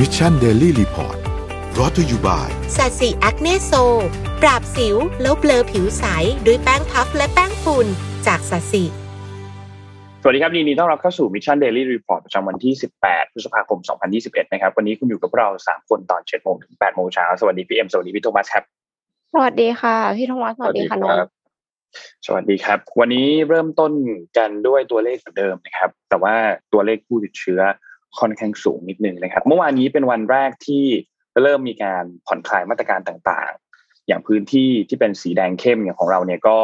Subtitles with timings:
[0.00, 1.16] Mission Daily Report
[1.78, 3.72] brought to you by SASI Acne Sol
[4.42, 6.04] ปราบสิวแล้วเบลอผิวใส
[6.46, 7.86] ด้วยแป้งพัฟและแป้งฝุ่น
[8.26, 8.82] จาก SASI
[10.22, 12.72] สวัสดีครับยินดีต้อนรับเข้าสู่ Mission Daily Report ประจำวันที่
[13.02, 13.78] 18 พฤษภาคม
[14.16, 18.64] 2021 นะครับ วันนี้คุณอยู่กับเรา 3 คนตอน7โมงถึง8โมงเช้า สวัสดีพี่เอ็มสวัสดีพี่โทมัสครับ
[19.32, 21.16] สวัสดีค่ะ พี่โทมัส สวัสดีค่ะน้อง
[22.26, 23.92] สวัสดีครับ วันนี้เริ่มต้น
[24.38, 26.34] กันด้วยตัวเลขเหมือนเดิมนะครับ แต่ว่า
[26.72, 27.62] ตัวเลขผู้ติดเชื้อ
[28.20, 30.84] ค่อนข้างสูงนิดนึงนะครับ เมื่อวานนี้เป็นวันแรกที่
[31.42, 36.58] เริ่มมีการผ่อนคลายมาตรการต่างๆ อย่างพื้นที่ที่เป็นสีแดงเข้มอย่างของเราเนี่ยก็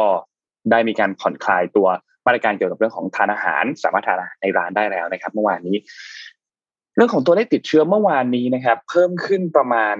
[0.71, 1.87] ได้มีการผ่อนคลายตัว
[2.25, 5.75] มาตรการเกี่ยวกับเรื่องของทานอาหาร สามารถทานอาหารในร้านได้แล้วนะครับ เมื่อวานนี้
[6.95, 9.95] เรื่องของตัวเลขติดเชื้อเมื่อวานนี้นะครับ เพิ่มขึ้นประมาณ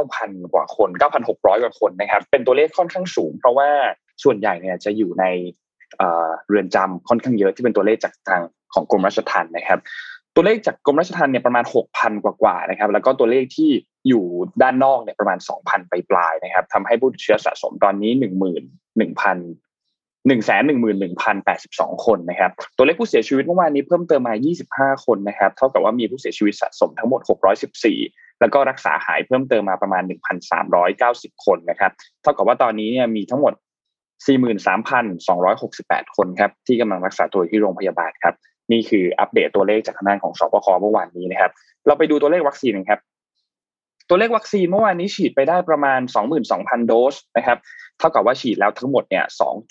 [0.00, 0.90] 9,000 กว่าคน
[1.26, 3.70] 9,600 กว่าคนนะครับ เป็นตัวเลขค่อนข้างสูง เพราะว่า
[4.24, 5.24] ส่วนใหญ่เนี่ยจะอยู่ใน
[6.48, 8.42] เรือนจำค่อนข้างเยอะที่เป็นตัวเลขจากทาง
[8.74, 9.78] ของกรมราชทัณฑ์นะครับ
[10.34, 11.64] ตัวเลขจากกรมราชทัณฑ์เนี่ยประมาณ
[11.94, 13.70] 6,000 กว่าๆนะครับ แล้วก็ตัวเลขที่
[14.08, 14.24] อยู่
[14.62, 19.10] ด้านนอกเนี่ยประมาณ 2,000 ไปปลายนะครับทำให้ผู้ติดเชื้อสะสมตอนนี้ 1 1 0 0 0 1
[20.28, 21.14] 1 1 1
[21.46, 24.34] 8 2คนนะครับ ตัวเลขผู้เสียชีวิตเมื่อวานนี้เพิ่มเติมมา
[24.92, 27.20] 25คนนะครับ เท่ากับว่ามีผู้เสียชีวิตสะสมทั้งหมด
[27.80, 30.02] 614แล้วก็รักษาหายเพิ่มเติมมาประมาณ
[30.74, 33.52] 1,390คนนะครับ เท่ากับว่าตอนนี้เนี่ยมีทั้งหมด
[35.28, 38.34] 43,268คนครับที่กำลังรักษาตัวที่โรงพยาบาลครับ
[38.72, 41.50] นี่คืออัปเดตตัวเลขจากทางด้านของสบคเมื่อวานนี้นะครับ
[41.86, 43.00] เราไปดูตัวเลขวัคซีนครับ
[44.08, 46.00] ตัวเลขวัคซีนเมื่อวานนี้ฉีดไปได้ประมาณ
[46.44, 47.58] 22,000 โดสนะครับ
[47.98, 49.24] เท่ากับว่าฉีดแล้วทั้งหมดเนี่ย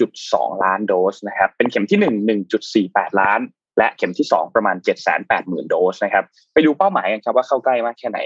[0.08, 2.42] 2.2 ล้านโดสนะครับ เป็นเข็มที่ 1
[2.88, 3.40] 1.48 ล้าน
[3.78, 4.76] และเข็มที่ 2 ประมาณ
[5.24, 8.20] 780,000 โดสนะครับ ไปดูเป้าหมายกันครับว่าเข้าใกล้มากแค่ไหน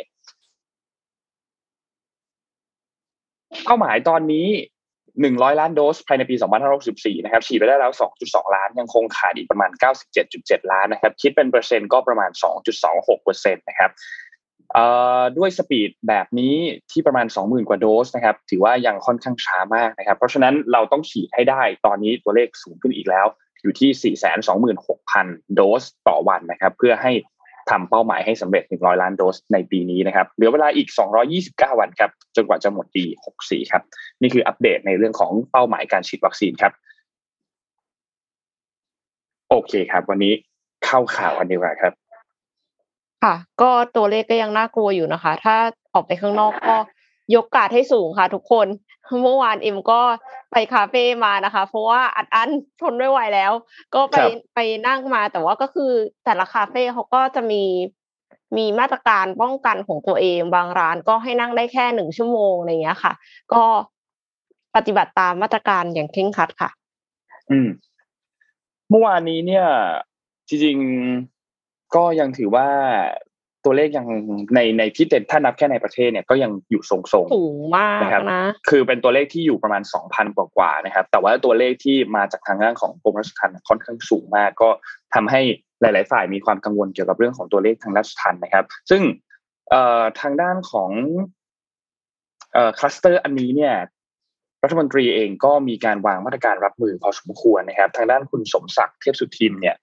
[3.64, 4.48] เป้าหมายตอนนี้
[5.24, 6.36] 100 ล้านโดสภายในปี
[6.80, 7.92] 2564 นะครับ ฉีดไปได้แล้ว
[8.24, 9.72] 2.2 ล้าน ยังคงขาดอีกประมาณ
[10.22, 12.32] 97.7 ล้านนะครับ คิดเป็นเปอร์เซ็นต์ก็ประมาณ
[12.78, 13.92] 2.26เปอร์เซ็นต์นะครับ
[15.38, 16.56] ด้วยสปีดแบบนี้
[16.92, 23.26] ที่ประมาณ 20,000 กว่าโดสนะครับ ถือว่ายังค่อนข้างช้ามากนะครับ เพราะฉะนั้นเราต้องฉีดให้ได้ ตอนนี้ตัวเลขสูงขึ้นอีกแล้ว
[23.62, 24.14] อยู่ที่
[24.98, 27.12] 426,000 โดสต่อวันนะครับ เพื่อให้
[27.70, 30.88] ทำเป้าหมายให้สำเร็จ 100 ล้านโดสในปีนี้นะครับเหลือเวลาอีก
[31.34, 33.04] 229 วันครับจนกว่าจะหมดปี
[33.38, 33.84] 64 ครับ
[34.22, 36.74] นี่คืออัปเดตในเรื่องของเป้าหมายการฉีดวัคซีนครับ
[39.50, 40.34] โอเคครับ วันนี้
[40.86, 41.94] เข้าข่าวอันดีกว่าครับ
[43.24, 45.56] ค่ะ ก็ตัวเลขก็ยังน่ากลัวอยู่นะคะ ถ้า
[45.94, 46.76] ออกไปข้างนอกก็
[47.36, 48.68] ยกกาดให้สูงค่ะ ทุกคน
[49.22, 50.02] เมื่อวานเอ็มก็
[50.52, 52.50] ไปคาเฟ่มานะคะ เพราะว่าอัดอั้น
[52.82, 53.52] ทนไม่ไหวแล้ว
[53.96, 54.18] ก็ไป
[54.56, 55.92] ไปนั่งมาแต่ว่าก็คือ
[56.26, 57.64] แต่ละคาเฟ่เขาก็จะมี
[58.58, 63.14] มีมาตรการป้องกันของตัวเองบางร้านก็ให้นั่งได้แค่หนึ่งชั่วโมงอะไรเงี้ยค่ะ
[63.54, 63.64] ก็
[64.76, 66.70] ปฏิบัติตามมาตรการอย่างเคร่งครัดค่ะ
[67.52, 67.68] อืม
[68.90, 69.68] เมื่อวานนี้เนี่ย
[70.50, 70.78] จริง
[71.96, 72.68] ก็ยังถือว่า
[73.66, 74.08] ตัวเลขยัง
[74.56, 84.70] ในในที่เด่นถ้านับแค่ในประเทศเนี่ยก็ยังอยู่ทรงๆสูงมากนะครับนะคือเป็นตัวเลขที่อยู่ประมาณสองพันกว่าๆนะครับ แต่ว่าตัวเลขที่มาจากทางด้านของกรมราชทัณฑ์ค่อนข้างสูงมาก ก็
[85.16, 85.42] ทำให้
[85.82, 89.02] หลาย ๆ ฝ่ายมีความกังวลเกี่ยวกับเรื่องของตัวเลขทางราชทัณฑ์นะครับ ซึ่ง
[89.70, 90.92] เอ่อทางด้านของ
[92.54, 93.76] เอ่อคลัสเตอร์อันนี้เนี่ย
[94.64, 99.76] รัฐมนตรีเองก็มีการวางมาตรการรับมือพอสมควรนะครับ ทางด้านคุณสมศักดิ์เทพสุทินเนี่ย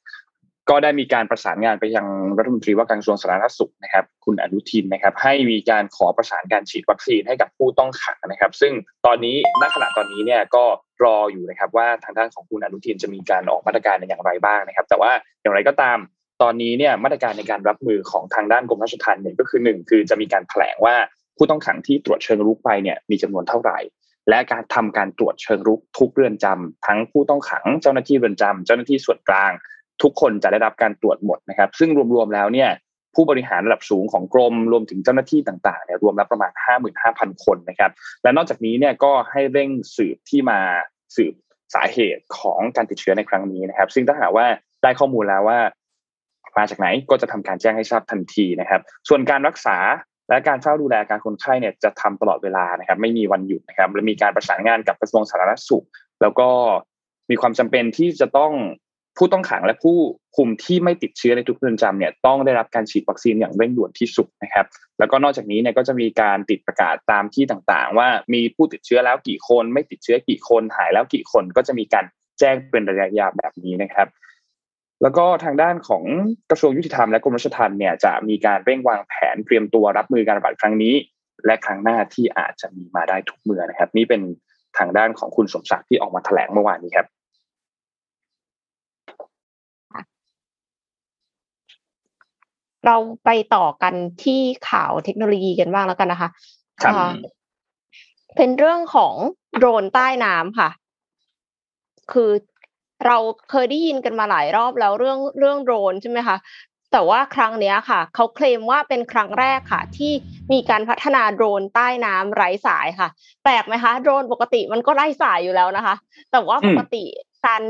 [0.70, 2.06] ก็ได้มีการประสานงานไปยัง
[2.38, 8.72] รัฐมนตรีว่าการกระทรวงสาธารณสุขนะครับ คุณอนุทินนะครับ ให้มีการขอประสานการฉีดวัคซีนให้กับผู้ต้องขังนะครับ ซึ่ง
[9.06, 10.64] ตอนนี้ณขณะตอนนี้เนี่ยก็
[11.04, 15.12] รออยู่นะครับว่าทางด้านของคุณอนุทินจะมีการออกมาตรการในอย่างไรบ้างนะครับ แต่ว่า
[15.42, 15.98] อย่างไรก็ตาม
[16.42, 20.94] ตอนนี้เนี่ยมาตรการในการรับมือของทางด้านกรมราชทัณฑ์เนี่ยก็คือหนึ่งคือจะมีการแถลงว่า
[21.36, 23.78] ผู้ต้องขังที่ตรวจเชิงรุกไปเนี่ยมีจำนวนเท่าไหร่
[24.28, 29.52] และการทำการตรวจเชิงรุกทุกเรือนจำทั้งผู้ต้องขังเจ้าหน้าที่เรือนจำเจ้าหน้าที่ส่วนกลาง
[30.02, 32.70] ทุกคนจะได้รับการตรวจหมดนะครับ ซึ่งรวมๆแล้วเนี่ย
[33.14, 36.52] ผู้บริหารระดับสูงของกรมรวมถึงเจ้าหน้าที่ต่างๆเนี่ยรวมแล้วประมาณ
[36.98, 37.90] 55,000 คนนะครับ
[38.22, 40.60] และนอกจากนี้เนี่ยก็ให้เร่งสืบที่มา
[41.16, 41.34] สืบ
[41.74, 44.46] สาเหตุของการติดเชื้อในครั้งนี้นะครับ ซึ่งถ้าหากว่า
[44.82, 45.58] ได้ข้อมูลแล้วว่า
[46.58, 49.78] มาจากไหนก็จะทำการแจ้งให้ทราบทันทีนะครับ ส่วนการรักษา
[50.28, 55.86] และการเฝ้าดูแลการคนไข้เนี่ยจะทำตลอดเวลานะครับ ไม่มีวันหยุดนะครับและมีการประสานงานกับกระทรวงสาธารณสุข
[56.22, 56.48] แล้วก็
[57.30, 58.52] มีความจำเป็นที่จะต้อง
[59.16, 59.96] ผู้ต้องขังและผู้
[60.36, 64.66] คุมที่ไม่ติดเชื้อในทุกเรือนจำเนี่ยต้องได้รับการฉีดวัคซีนอย่างเร่งด่วนที่สุดนะครับ
[64.98, 72.04] แล้วก็นอกจากนี้เนี่ยก็จะมีการติดประกาศตามที่ต่างๆ ว่ามีผู้ติดเชื้อแล้วกี่คน ไม่ติดเชื้อกี่คนหายแล้วกี่คนก็จะมีการ
[72.38, 74.08] แจ้งเป็นระยะยาวแบบนี้นะครับ
[75.02, 76.04] แล้วก็ทางด้านของ
[76.50, 80.94] กระทรวงยุติธรรมและกรมราชทัณฑ์เนี่ยจะมีการเร่งวางแผนเตรียมตัวรับมือการระบาดครั้งนี้
[81.46, 84.22] และครั้งหน้าที่อาจจะมีมาได้ทุกเมื่อนะครับ นี่เป็น
[84.78, 87.06] ทางด้านของคุณสมศักดิ์ที่ออกมาแถลงเมื่อวานนี้ครับ
[92.86, 93.94] เราไปต่อกัน
[94.24, 94.40] ที่
[94.70, 96.28] ข่าวเทคโนโลยีกันบ้างแล้วกันนะคะ
[96.82, 97.12] ครับอ่า
[98.36, 99.14] เป็นเรื่องของ
[99.58, 100.70] โดรนใต้น้ำค่ะ
[102.12, 102.30] คือ
[103.06, 103.16] เรา
[103.50, 106.36] เคยได้ยินกันมาหลายรอบแล้วเรื่องเรื่องโดรนใช่ไหมคะ
[106.92, 110.12] แต่ว่าครั้งเนี้ยค่ะ เขาเคลมว่าเป็นครั้งแรกค่ะ ที่
[110.52, 113.08] มีการพัฒนาโดรนใต้น้ำไร้สายค่ะ
[113.44, 115.94] แปลกไหมคะ โดรนปกติมันก็ไร้สายอยู่แล้วนะคะ
[116.32, 117.02] แต่ว่าปกติ
[117.46, 117.62] การ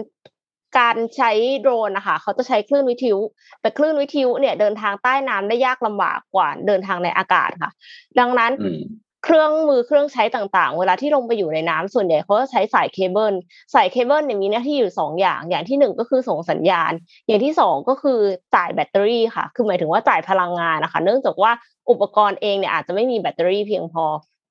[0.78, 1.30] การใช้
[1.60, 3.20] โดรนนะคะเขาจะใช้คลื่นวิทยุ
[3.60, 7.70] แต่คลื่นวิทยุเนี่ยเดินทางใต้น้ำได้ยากลำบากกว่าเดินทางในอากาศค่ะ
[8.18, 8.80] ดังนั้นอืม
[9.24, 13.34] เครื่องมือเครื่องใช้ต่างๆ เวลาที่ลงไปอยู่ในน้ำส่วนใหญ่เขาจะใช้สายเคเบิล
[13.74, 16.92] สายเคเบิลเนี่ยมีหน้าที่อยู่สองอย่าง อย่างที่หนึ่งก็คือส่งสัญญาณ
[17.26, 18.20] อย่างที่สองก็คือ
[18.54, 21.52] จ่ายแบตเตอรี่ค่ะ คือหมายถึงว่าจ่ายพลังงานนะคะ เนื่องจากว่า
[21.90, 24.04] อุปกรณ์เองเนี่ยอาจจะไม่มีแบตเตอรี่เพียงพอ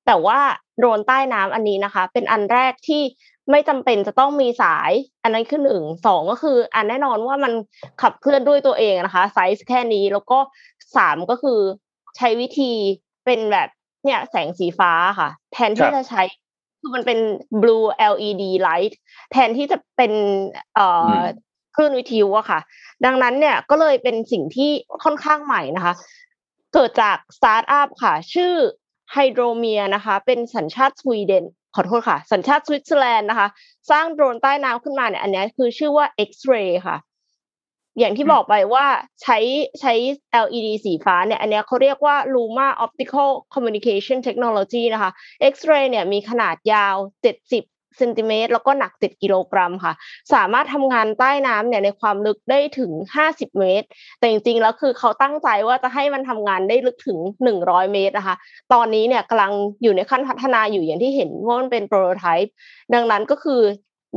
[0.06, 0.38] แต่ว่า
[0.78, 3.02] โดรนใต้น้ำอันนี้นะคะ เป็นอันแรกที่
[3.50, 4.92] ไม่จำเป็นจะต้องมีสาย
[5.22, 7.52] อันนั้นคือหนึ่งสองก็คืออันแน่นอนว่ามัน
[8.02, 10.38] ขับเคลื่อนด้วยตัวเองนะคะไซส์แค่นี้แล้วก็
[10.96, 11.58] สามก็คือ
[12.16, 12.72] ใช้วิธี
[13.24, 13.68] เป็นแบบ
[14.04, 16.22] เนี่ยแสงสีฟ้าค่ะ แทนที่ครับจะใช้
[16.80, 17.18] คือมันเป็น
[17.62, 18.92] blue LED light
[19.32, 20.12] แทนที่จะเป็น
[20.74, 21.12] เอ่ออม
[21.74, 22.60] คลื่นวิทยุอะค่ะ
[23.04, 24.70] ดังนั้นเนี่ยก็เลยเป็นสิ่งที่
[25.04, 25.94] ค่อนข้างใหม่นะคะ
[26.74, 28.54] เกิดจากสตาร์ทอัพค่ะ ชื่อ
[29.12, 33.48] ไฮโดรเมียนะคะ เป็นสัญชาติสวีเดน ขอโทษค่ะ สัญชาติสวิตเซอร์แลนด์นะคะ
[33.90, 36.96] สร้างโดรนใต้น้ำขึ้นมาเนี่ยอันนี้คือชื่อว่า X-ray ค่ะ
[37.98, 38.86] อย่างที่บอกไปว่า
[39.22, 39.38] ใช้
[39.80, 39.92] ใช้
[40.44, 45.10] LED สีฟ้าเนี่ย อันนี้เขาเรียกว่า Luma Optical Communication Technology นะคะ
[45.52, 46.96] X-ray เนี่ยมีขนาดยาว
[47.38, 49.92] 70 เซนติเมตรแล้วก็หนัก 7 กิโลกรัมค่ะ
[50.34, 52.92] สามารถทำงานใต้น้ำเนี่ยในความลึกได้ถึง
[53.26, 53.86] 50 เมตร
[54.18, 57.18] แต่จริงๆแล้วคือเขาตั้งใจว่าจะให้มันทำงานได้ลึกถึง
[57.56, 58.36] 100 เมตรนะคะ
[58.72, 59.52] ตอนนี้เนี่ยกำลัง
[59.82, 62.52] อยู่ในขั้นพัฒนาอยู่อย่างที่เห็นว่ามันเป็นโปรโตไทป์
[62.94, 63.60] ดังนั้นก็คือ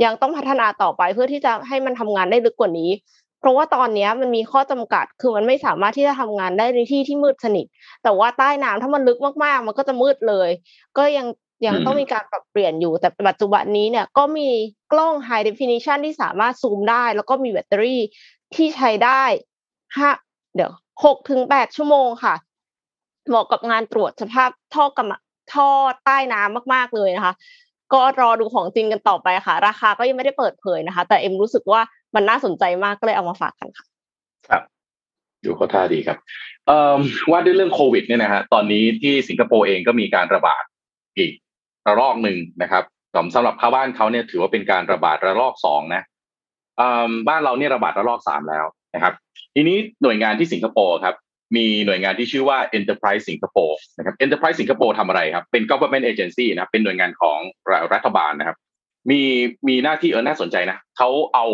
[0.04, 2.92] ยังต้องพัฒนาต่อไปเพื่อที่จะให้มันทำงานได้ลึกกว่านี้
[3.40, 7.66] เพราะว่าตอนนี้มันมีข้อจำกัด คือมันไม่สามารถที่จะทำงานได้ในที่ที่มืดสนิท
[8.04, 10.50] แต่ว่าใต้น้ำถ้ามันลึกมากๆ มันก็จะมืดเลย
[10.98, 11.28] ก็ยัง
[11.64, 14.50] ยังอืมต้องมีการปรับเปลี่ยนอยู่แต่ปัจจุบันนี้เนี่ยก็มี
[14.92, 18.02] กล้อง high definition ที่สามารถซูมได้ แล้วก็มีแบตเตอรี่
[18.56, 19.24] ที่ใช้ได้
[19.98, 20.10] ห้า
[20.56, 20.72] เดี๋ยว
[21.06, 22.36] หกถึงแปดชั่วโมงค่ะ
[23.28, 25.20] เหมาะกับงานตรวจสภาพท่อกำมะ
[25.54, 25.70] ท่อ
[26.06, 27.34] ใต้น้ำมากๆเลยนะคะ
[27.94, 31.82] ก็รอดูของจริงกันต่อไปค่ะ ราคาก็ยังไม่ได้เปิดเผยนะคะ แต่เอ็มรู้สึกว่า
[32.16, 33.86] มันน่าสนใจมากก็เลยเอามาฝากกันค่ะ
[34.50, 34.62] ครับ
[35.44, 36.18] ดูเขาท่าดีครับ
[36.68, 37.00] เอ่อ
[37.32, 40.64] ว่าด้วยเรื่องโควิดเนี่ยนะฮะตอนนี้ที่สิงคโปร์เองก็มีการระบาด
[41.18, 41.32] อีก
[41.88, 42.84] ระลอกหนึ่งนะครับ
[43.36, 46.02] สำหรับชาวบ้านเขาเนี่ยถือว่าเป็นการระบาดระลอกสองนะ
[47.28, 48.66] บ้านเราเนี่ยระบาดระลอกสามแล้ว
[48.96, 49.14] นะครับ
[49.56, 51.16] ทีนี้หน่วยงานที่สิงคโปร์ครับ
[51.56, 57.40] มีหน่วยงานที่ชื่อว่า Enterprise Singapore นะครับ Enterprise Singapore ทำอะไรครับ เป็น government agency นะครับเป็นหน่วยงานของ
[57.94, 58.58] รัฐบาลนะครับ
[59.10, 59.22] มี
[59.68, 61.46] มีหน้าที่เออน่าสนใจนะเขาเอา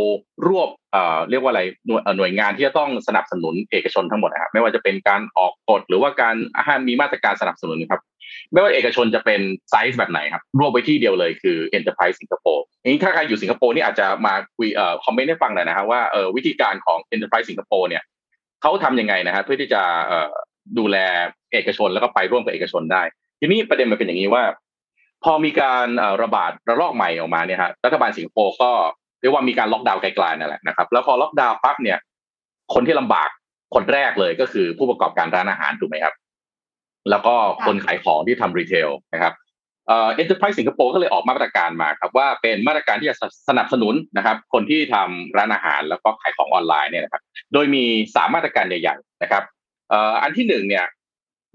[0.48, 8.01] รวบเอ่อเรียกว่าอะไรหน่วยหน่วยงานที่จะต้องสนับสนุนเอกชนทั้งหมดนะครับไม่ว่าจะเป็นการออกกฎหรือว่าการห้ามมีมาตรการสนับสนุนครับ
[8.51, 12.62] ไม่ว่าเอกชนจะเป็นไซส์แบบไหนครับรวบไว้ที่เดียวเลยคือ Enterprise Singapore
[12.92, 18.03] นี้ถ้าใครอยู่สิงคโปร์นี่อาจจะมาคุยเอ่อ comment ให้ฟังหน่อยนะครับว่าเอ่อวิธีการของ Enterprise Singapore เนี่ย
[18.62, 20.30] เขาทำยังไงนะฮะเพื่อที่จะเอ่อ
[20.77, 20.98] ดูแล
[21.53, 23.03] เอกชนแล้วก็ไปร่วมกับเอกชนได้
[23.39, 24.44] ทีนี้ประเด็นมันเป็นอย่างนี้ว่า
[25.23, 25.88] พอมีการ
[26.23, 28.71] ระบาดระลอกใหม่ออกมาเนี่ยฮะรัฐบาลสิงคโปร์ก็
[29.21, 31.97] เรียกว่ามีการล็อกดาวน์กลายๆนั่นแหละนะครับ แล้วพอล็อกดาวน์ปั๊บเนี่ย
[32.73, 33.29] คนที่ลำบาก
[33.75, 36.15] คนแรกเลยก็คือผู้ประกอบการร้านอาหารถูกไหมครับ
[37.09, 37.35] แล้วก็
[37.65, 39.34] คนขายของที่ทำ retail นะครับ
[39.88, 43.15] เอ่อ Enterprise สิงคโปร์ก็เลยออกมาตรการมาครับว่าเป็นมาตรการที่จะ
[43.50, 47.22] สนับสนุนนะครับ คนที่ทำร้านอาหารแล้วก็ขายของออนไลน์เนี่ยนะครับ
[47.53, 47.84] โดยมี
[48.15, 49.43] สามมาตรการใหญ่ๆนะครับ
[50.22, 50.86] อันที่หนึ่งเนี่ย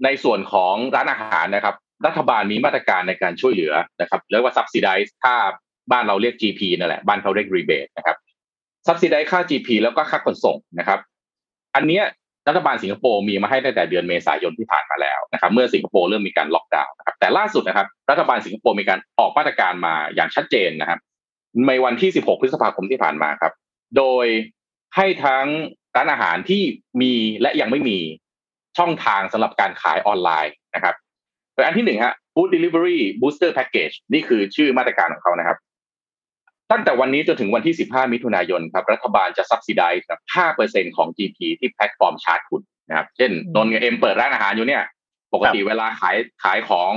[0.03, 1.75] ในส่วนของร้านอาหารนะครับ
[2.05, 5.35] รัฐบาลมีมาตรการในการช่วยเหลือนะครับเรียกว่า subsidize ถ้า
[5.91, 8.17] บ้านเราเรียก GP นั่นแหละบ้านเขาเรียก rebate นะครับ
[8.87, 10.99] subsidize ค่า GP แล้วก็ค่าขนส่งนะครับ
[11.75, 12.03] อันเนี้ย
[12.47, 20.99] รัฐบาลสิงคโปร์มีมาให้ตั้งแต่เดือนเมษายนที่ผ่านมาแล้วนะครับ เมื่อสิงคโปร์เริ่มมีการล็อกดาวน์นะครับแต่ล่าสุดนะครับ รัฐบาลสิงคโปร์มีการออกมาตรการมาอย่างชัดเจนนะครับ
[21.67, 23.53] ในวันที่ 16 พฤษภาคมที่ผ่านมาครับ
[23.97, 24.25] โดย
[24.95, 25.45] ให้ทั้ง
[25.95, 26.63] ร้านอาหารที่
[27.01, 27.99] มีและยังไม่มี
[28.77, 30.95] ช่องทางสำหรับการขายออนไลน์นะครับ
[31.57, 35.57] โดยอันที่หนึ่งฮะ Food Delivery Booster Package นี่คือชื่อมาตรการของเขานะครับ
[36.71, 40.19] ตั้งแต่วันนี้จนถึงวันที่ 15 มิถุนายนครับ รัฐบาลจะ subsidize กับ
[40.57, 44.83] 5%ของ GP ที่แพลตฟอร์มชาร์จคุณนะครับ เช่นนนท์กับเอ็มเปิดร้านอาหารอยู่เนี่ย
[45.33, 46.93] ปกติเวลาขายขายของ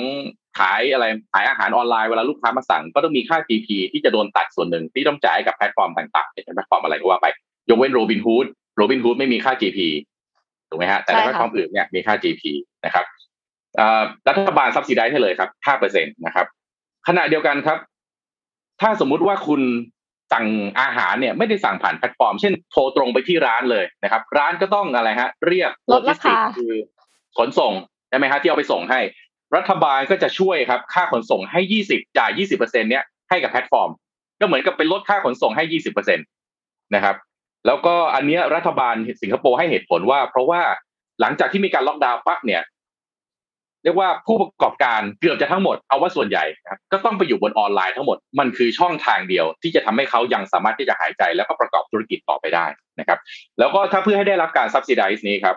[0.58, 7.26] ขายอะไรขายอาหารออนไลน์เวลาลูกค้ามาสั่ง ก็ต้องมีค่า GP ที่จะโดนตัดส่วนหนึ่งที่ต้องจ่ายให้กับแพลตฟอร์มต่างๆเป็นแพลตฟอร์มอะไรก็ว่าไป
[7.68, 9.78] ยกเว้นโรบินฮูดโรบินฮูดไม่มีค่า GP
[10.68, 12.42] ถูกไหมฮะแต่ในใช่ค่ะลตฟอร์มอื่นเนี่ยมีค่า GP
[12.84, 13.29] นะครับเอ่อ
[14.28, 15.50] รัฐบาล subsidize ให้เลยครับ
[15.82, 16.46] 5%นะครับ
[17.08, 17.78] ขณะเดียวกันครับ
[18.80, 19.62] ถ้าสมมุติว่าคุณ
[20.32, 20.46] สั่ง
[20.80, 26.74] อาหารเนี่ยไม่ได้สั่งผ่านแพลตฟอร์ม เช่นโทรตรงไปที่ร้านเลยนะครับ ร้านก็ต้องอะไรฮะ เรียกลดราคาคือ
[27.38, 27.72] ขนส่ง
[28.08, 29.00] ใช่ไหมฮะที่เอาไปส่งให้
[29.56, 33.90] รัฐบาลก็จะช่วยครับ ค่าขนส่งให้ยี่สิบจ่ายยี่สิบเปอร์เซ็นต์เนี้ยให้กับแพลตฟอร์ม
[34.40, 36.22] ก็เหมือนกับเป็นลดค่าขนส่งให้ยี่สิบเปอร์เซ็นต์
[36.94, 37.16] นะครับ
[37.66, 40.62] แล้วก็อันเนี้ยรัฐบาลสิงคโปร์ให้เหตุผลว่า เพราะว่า
[41.20, 42.62] หลังจากที่มีการล็อกดาวน์ปั๊บเนี่ย
[43.84, 52.66] เรียกว่าผู้ประกอบการเกือบจะทั้งหมดเอาว่าส่วนใหญ่นะครับก็ต้องไปอยู่บนออนไลน์ทั้งหมดมันคือช่องทางเดียว ที่จะทำให้เขายังสามารถที่จะหายใจ แล้วก็ประกอบธุรกิจต่อไปได้
[53.00, 53.18] นะครับ
[53.58, 55.56] แล้วก็ถ้าเพื่อให้ได้รับการ subsidize นี้ครับ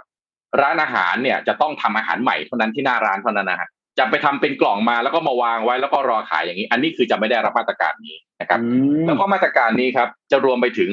[0.61, 8.59] ร้านอาหารเนี่ยจะต้องทำอาหารใหม่เท่านั้นที่หน้าร้านเท่านั้นนะฮะจะไปทำเป็นกล่องมาแล้วก็มาวางไว้แล้วก็รอขายอย่างนี้ อันนี้คือจะไม่ได้รับมาตรการนี้นะครับ
[9.07, 10.91] แล้วก็มาตรการนี้ครับจะรวมไปถึง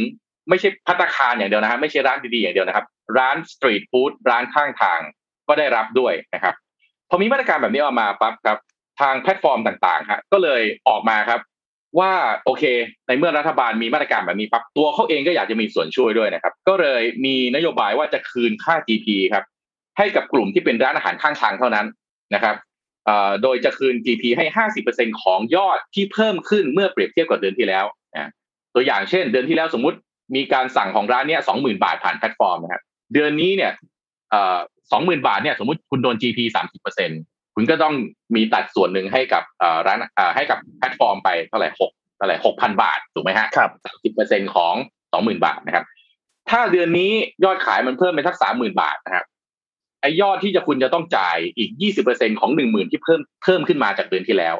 [0.49, 2.87] ไม่ใช่พัตตาคารอย่างเดียวนะครับไม่ใช่ร้านดีๆอย่างเดียวนะครับ
[3.19, 5.01] ร้านสตรีทฟู้ดร้านข้างทาง
[5.49, 6.55] ก็ได้รับด้วยนะครับ
[7.11, 8.59] พอมีมาตรการแบบนี้ออกมาปั๊บครับ
[9.01, 11.41] ทางแพลตฟอร์มต่างๆฮะก็เลยออกมาครับ
[11.99, 12.13] ว่า
[12.45, 12.65] โอเค
[13.07, 19.45] ในเมื่อรัฐบาลมีมาตรการแบบนี้ปั๊บตัวเขาเองก็อยากจะมีส่วนช่วยด้วยนะครับ ก็เลยมีนโยบายว่าจะคืนค่า GP ครับ
[19.99, 21.87] ให้กับกลุ่มที่เป็นร้านอาหารข้างทางเท่านั้น
[22.35, 22.57] นะครับ
[23.43, 28.31] โดยจะคืน GP ให้ 50%ของยอดที่เพิ่มขึ้นเมื่อเปรียบเทียบกับเดือนที่แล้วนะ
[28.75, 29.99] ตัวอย่างเช่น เดือนที่แล้วสมมุติ
[30.37, 32.83] มีการสั่งของร้านเนี้ยสองหมื่นบาทผ่านแพลตฟอร์มนะครับ
[33.15, 33.73] เดือนนี้เนี่ย
[34.93, 37.11] สองหมื่นบาทเนี่ยสมมติคุณโดน GP สามสิบเปอร์เซ็น
[37.55, 37.95] คุณก็ต้อง
[38.35, 39.43] มีตัดส่วนหนึ่งให้กับ
[39.87, 39.99] ร้าน
[40.37, 44.75] ให้กับแพลตฟอร์มไปเท่าไหร่หกเท่าไหร่หกพันบาทถูกไหมฮะครับสามสิบเปอร์เซ็นต์ของ
[45.13, 45.85] สองหมื่นบาทนะครับ
[46.51, 47.11] ถ้าเดือนนี้
[47.45, 49.25] ยอดขายมันเพิ่มเป็นสักสามหมื่นบาทนะครับ
[50.01, 54.55] ไอ้ยอดที่จะคุณจะต้องจ่ายอีกยี่สิบเปอร์เซ็นต์ของหนึ่งหมื่นที่เพิ่มเพิ่มขึ้นมาจากเดือนที่แล้ว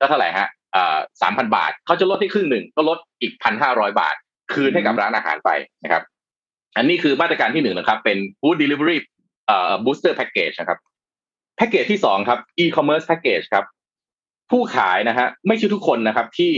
[0.00, 0.48] ก็เท่าไหร่ฮะ
[1.22, 4.14] สามพันบาทเขาจะลดให้ครึ่งหนึ่งก็ลดอีกพันห้าร้อยบาท
[4.52, 5.50] คืนให้กับร้านอาหารไป
[5.84, 6.02] นะครับ
[6.76, 8.96] อันนี้คือมาตรการที่หนึ่งนะครับ เป็น food delivery
[9.46, 10.78] เอ่อ booster package นะครับ
[11.56, 13.64] แพ็กเกจที่สองครับ e-commerce package ครับ
[14.50, 16.52] ผู้ขายนะฮะไม่ใช่ทุกคนนะครับ ที่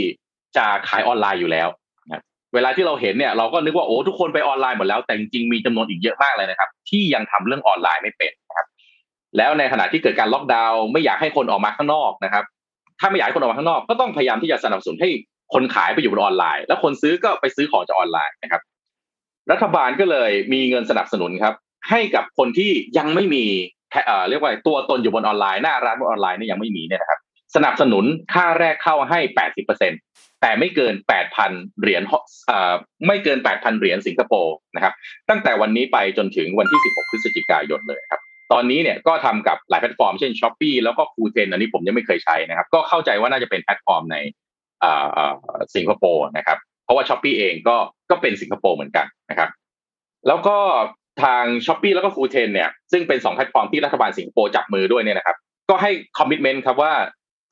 [0.57, 1.69] จะขายออนไลน์อยู่แล้ว
[2.11, 2.23] นะ
[2.55, 8.67] เวลาที่เราเห็นเนี่ยเราก็นึกว่าโอ้ทุกคนไปออนไลน์หมดแล้ว แต่จริงๆมีจำนวนอีกเยอะมากเลยนะครับ ที่ยังทำเรื่องออนไลน์ไม่เป็นนะครับ
[9.37, 12.45] แล้วในขณะที่เกิดการล็อกดาวน์ไม่อยากให้คนออกมาข้างนอกนะครับ
[13.01, 15.11] ถ้าไม่อยากให้คนออกมาข้างนอก ก็ต้องพยายามที่จะสนับสนุนให้
[15.55, 18.63] คนขายไปอยู่บนออนไลน์ แล้วคนซื้อก็ไปซื้อของจากออนไลน์นะครับ
[19.51, 21.55] รัฐบาลก็เลยมีเงินสนับสนุนครับ
[21.91, 23.45] ให้กับคนที่ยังไม่มี
[24.29, 27.21] เรียกว่าตัวตนอยู่บนออนไลน์หน้าร้านบนออนไลน์นี่ยังไม่มีเนี่ยนะครับ
[27.57, 29.93] สนับสนุนค่าแรกเข้าให้แปดสิบเปอร์เซ็นต์
[30.41, 32.03] แต่ไม่เกินแปดพันเหรียญ
[33.07, 34.93] ไม่เกินแปดพันเหรียญสิงคโปร์นะครับ
[35.31, 38.21] ตั้งแต่วันนี้ไปจนถึงวันที่สิบหกพฤศจิกายนเลยครับ
[38.53, 44.17] ตอนนี้เนี่ยก็ทำกับหลายแพลตฟอร์มเช่น Shopee แล้วก็คูเทนอันนี้ผมยังไม่เคยใช้นะครับ ก็เข้าใจว่าน่าจะเป็นแพลตฟอร์มใน
[45.75, 47.77] สิงคโปร์นะครับ เพราะว่า Shopee เองก็
[48.11, 49.51] ก็เป็นสิงคโปร์เหมือนกันนะครับ
[50.29, 50.57] แล้วก็
[51.23, 55.37] ทาง Shopee แล้วก็ฟูเทนเนี่ยซึ่งเป็นสองแพลตฟอร์มที่รัฐบาลสิงคโปร์จับมือด้วยเนี่ยนะครับ
[55.71, 56.93] ก็ให้ commitment ครับว่า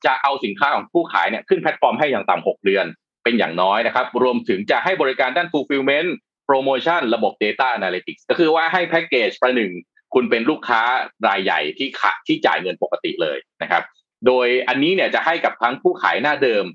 [0.05, 2.85] จะเอาสินค้าของผู้ขายเนี่ยขึ้นแพลตฟอร์มให้อย่างต่ำหกเดือน
[3.23, 6.09] เป็นอย่างน้อยนะครับ รวมถึงจะให้บริการด้าน fulfillment
[6.45, 9.71] โปรโมชั่นระบบ Data Analytics ก็คือว่าให้แพ็กเกจประหนึ่ง
[10.13, 10.81] คุณเป็นลูกค้า
[11.27, 13.83] รายใหญ่ที่ขะที่จ่ายเงินปกติเลยนะครับ
[14.27, 16.65] โดยอันนี้เนี่ยจะให้กับทั้งผู้ขายหน้าเดิม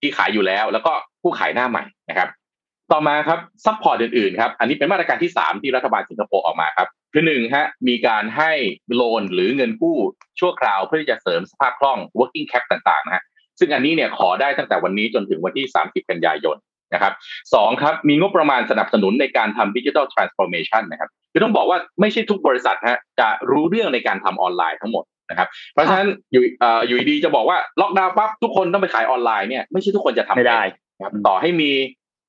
[0.00, 2.28] ที่ขายอยู่แล้ว แล้วก็ผู้ขายหน้าใหม่นะครับ
[2.92, 8.52] ต่อมาครับ support อื่นๆครับอันนี้เป็นมาตรการที่ 3 ที่รัฐบาลสิงคโปร์ออกมาครับคือหนึ่งฮะมีการให้
[8.94, 9.96] loan หรือเงินกู้
[10.40, 13.24] ชั่วคราวเพื่อที่จะเสริมสภาพคล่อง working cap ต่างๆนะฮะ
[13.58, 16.56] ซึ่งอันนี้เนี่ยขอได้ตั้งแต่วันนี้จนถึงวันที่ 30 กันยายน
[16.94, 17.12] นะครับ
[17.54, 26.42] สองครับมีงบประมาณสนับสนุนในการทำ digital transformation นะครับคือต้องบอกว่าไม่ใช่ทุกบริษัทฮะจะรู้เรื่องในการทำออนไลน์ทั้งหมดนะครับเพราะฉะนั้นอยู่
[26.86, 30.62] อยู่ดีจะบอกว่าล็อกดาวน์ปั๊บทุกคนต้องไปขายออนไลน์เนี่ยไม่ใช่ทุกคนจะทำไม่ได้
[31.04, 31.70] ครับต่อให้มี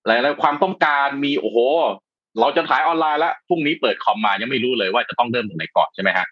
[0.01, 1.58] อะไรนะความต้องการมีโอ้โห
[2.39, 6.27] เราจะขายออนไลน์แล้วพรุ่งนี้เปิดคอมมายังไม่รู้เลยว่าจะต้องเริ่มตรงไหนก่อนใช่ไหมฮะ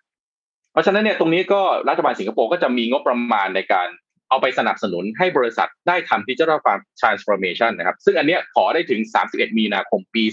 [0.71, 3.87] เพราะฉะนั้นเนี่ยตรงนี้ก็รัฐบาลสิงคโปร์ก็จะมีงบประมาณในการ
[4.29, 10.23] เอาไปสนับสนุนให้บริษัทได้ทำ digital transformation นะครับ ซึ่งอันเนี้ยขอได้ถึง 31 มีนาคมปี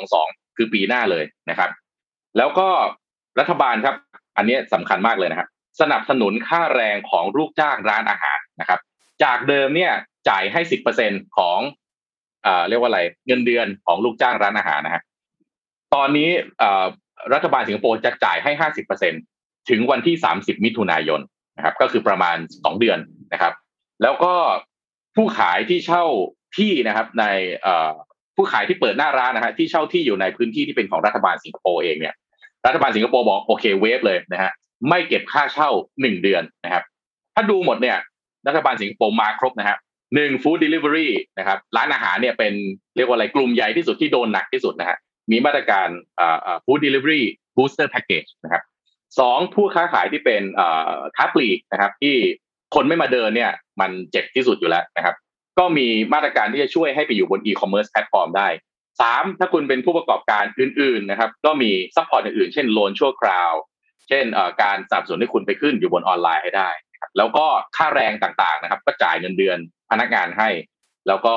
[0.00, 1.70] 2022 คือปีหน้าเลยนะครับ
[2.36, 2.68] แล้วก็
[3.40, 3.96] รัฐบาลครับ
[4.36, 5.48] อันนี้สำคัญมากเลยนะครับ
[5.80, 8.80] สนับสนุนค่าแรงของลูกจ้างร้านอาหารนะครับ
[9.22, 9.92] จากเดิมเนี่ย
[10.28, 10.60] จ่ายให้
[10.98, 11.58] 10%ของ
[12.48, 15.02] อ่าเรียกว่าอะไรเงินเดือนของลูกจ้างร้านอาหารนะฮะ
[15.94, 16.30] ตอนนี้
[17.34, 18.52] รัฐบาลสิงคโปร์จะจ่ายให้
[19.10, 21.20] 50%ถึงวันที่30มิถุนายน
[21.56, 22.98] นะครับ ก็คือประมาณ2เดือน
[23.32, 23.52] นะครับ
[24.02, 24.34] แล้วก็
[25.16, 26.04] ผู้ขายที่เช่า
[26.58, 27.24] ที่นะครับ ใน
[28.36, 32.14] ผู้ขายที่เปิดหน้าร้านนะฮะที่เช่าที่อยู่ในพื้นที่ที่เป็นของรัฐบาลสิงคโปร์เองเนี่ย
[32.66, 34.50] รัฐบาลสิงคโปร์บอกโอเค waive เลยนะฮะ
[34.88, 36.84] ไม่เก็บค่าเช่าหนึ่งเดือนนะครับ
[37.34, 37.96] ถ้าดูหมดเนี่ย
[38.46, 39.76] รัฐบาลสิงคโปร์มาครบนะฮะ
[40.14, 42.54] หนึ่ง food delivery นะครับร้านอาหารเนี่ยเป็น
[42.96, 44.98] เรียกว่าอะไรกลุ่มใหญ่ที่สุดที่โดนหนักที่สุดนะฮะ
[45.30, 45.88] มีมาตรการ
[46.64, 48.62] food delivery booster package นะครับ
[49.18, 50.42] สองผู้ค้าขายที่เป็น
[51.16, 52.16] ค้าปลีกนะครับ ที่
[52.74, 55.14] คนไม่มาเดินเนี่ยมันเจ็บที่สุดอยู่แล้วนะครับ
[55.58, 58.48] ก็มีมาตรการที่จะช่วยให้ไปอยู่บน e-commerce platform ได้
[59.00, 63.52] สามถ้าคุณเป็นผู้ประกอบการอื่น ๆนะครับ ก็มี support อื่นๆ เช่น loan ชั่วคราว
[64.08, 64.24] เช่น
[64.62, 66.70] การสนับสนุนให้คุณไปขึ้นอยู่บนออนไลน์ให้ได้
[67.18, 69.58] แล้วก็ค่าแรงต่างๆนะครับ ก็จ่ายเงินเดือน
[69.90, 70.48] พนักงานให้
[71.08, 71.34] แล้วก็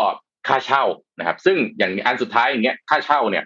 [0.48, 0.84] ค่าเช่า
[1.20, 3.46] นะครับ ซึ่งอย่างอันสุดท้ายอย่างเงี้ยค่าเช่าเนี่ย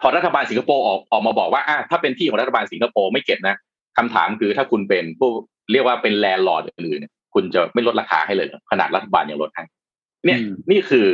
[0.00, 3.56] พอรัฐบาลสิงคโปร์ออกออกมาบอกว่าอะถ้าเป็นที่ของรัฐบาลสิงคโปร์ไม่เก็บนะ
[3.98, 5.30] คำถามคือถ้าคุณเป็นผู้
[5.72, 9.62] เรียกว่าเป็น landlord อื่นๆคุณจะไม่ลดราคาให้เลยขนาดรัฐบาลยังลดให้
[10.24, 10.38] เนี่ย
[10.70, 11.06] นี่คือ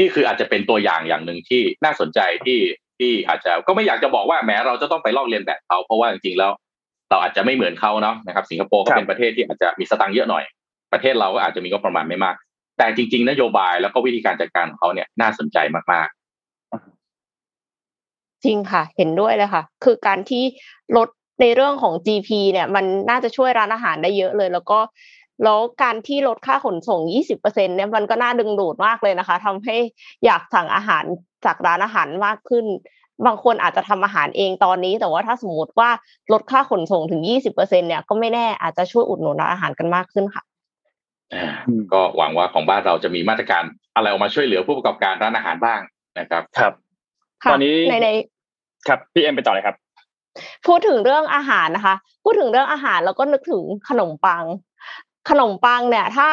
[0.00, 2.60] นี่คืออาจจะเป็นตัวอย่างอย่างหนึ่งที่น่าสนใจที่
[2.98, 6.52] ที่อาจจะก็ไม่อยากจะบอกว่าแม้เราจะต้องไปลอกเลียนแบบเขาเพราะว่าจริงๆแล้ว
[7.10, 10.44] เราอาจจะไม่เหมือนเขาเนาะนะครับสิงคโปร์ก็เป็นประเทศที่อาจจะมีสตังค์เยอะหน่อย
[10.92, 12.36] ประเทศเราก็อาจจะมีงบประมาณไม่มาก
[12.78, 15.58] แต่จริง ๆ นโยบายแล้วก็วิธีการจัดการของเขาเนี่ยน่าสนใจ
[15.92, 16.24] มากๆ
[18.44, 20.44] จริงค่ะ เห็นด้วยเลยค่ะ คือการที่
[20.96, 21.08] ลด
[21.40, 24.78] ในเรื่องของ GP เนี่ยมันน่าจะช่วยร้านอาหารได้เยอะเลย แล้วก็
[25.44, 29.76] แล้วการที่ลดค่าขนส่ง 20%เนี่ยมันก็น่าดึงดูดมากเลยนะคะทำให้
[30.24, 31.04] อยากสั่งอาหาร
[31.46, 32.66] จากร้านอาหารมากขึ้น
[33.26, 35.90] บางคนอาจจะทำอาหารเองตอนนี้ แต่ว่าถ้าสมมติว่า
[36.32, 40.42] ลดค่าขนส่งถึง20%เนี่ยก็ไม่แน่อาจจะช่วยอุดหนุนร้านอาหารกันมากขึ้นค่ะ
[41.92, 43.62] ก็หวังว่าของบ้านเราจะมีมาตรการ
[43.94, 45.80] อะไรออกมาช่วยเหลือผู้ประกอบการร้านอาหารบ้าง
[46.18, 46.72] นะครับ ครับ
[47.50, 48.08] ตอนนี้ในใน
[48.88, 49.76] ครับพี่เอ็มไปต่อเลยครับ
[50.66, 51.94] พูดถึงเรื่องอาหารนะคะ
[52.24, 54.44] พูดถึงเรื่องอาหารแล้วก็นึกถึงขนมปัง
[55.30, 56.28] ขนมปังเนี่ยถ้า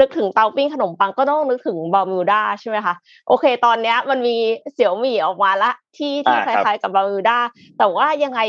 [0.00, 2.94] นึกถึงเตาปิ้งขนมปังก็ต้องนึกถึงบามิวดาใช่ไหมคะ
[3.28, 4.36] โอเค ตอนเนี้ยมันมี
[4.72, 7.38] เสี่ยวหมี่ออกมาละที่ที่คล้ายๆกับบามิวดา
[7.78, 8.40] แต่ว่ายังไง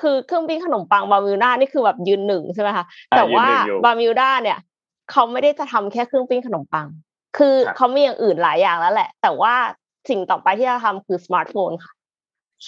[0.00, 2.84] คือเครื่องปิ้งขนมปังบามิวดานี่คือแบบยืนหนึ่งใช่ไหมคะ
[3.16, 3.46] แต่ว่า
[3.84, 4.58] Balmuda เนี่ย
[5.10, 6.86] เขาไม่ได้จะทำแค่เครื่องปิ้งขนมปัง
[7.38, 9.54] คือเขามีอย่างอื่นหลายอย่างแล้วแหละ แต่ว่า
[10.08, 11.92] สิ่งต่อไปที่จะทำคือสมาร์ทโฟนค่ะ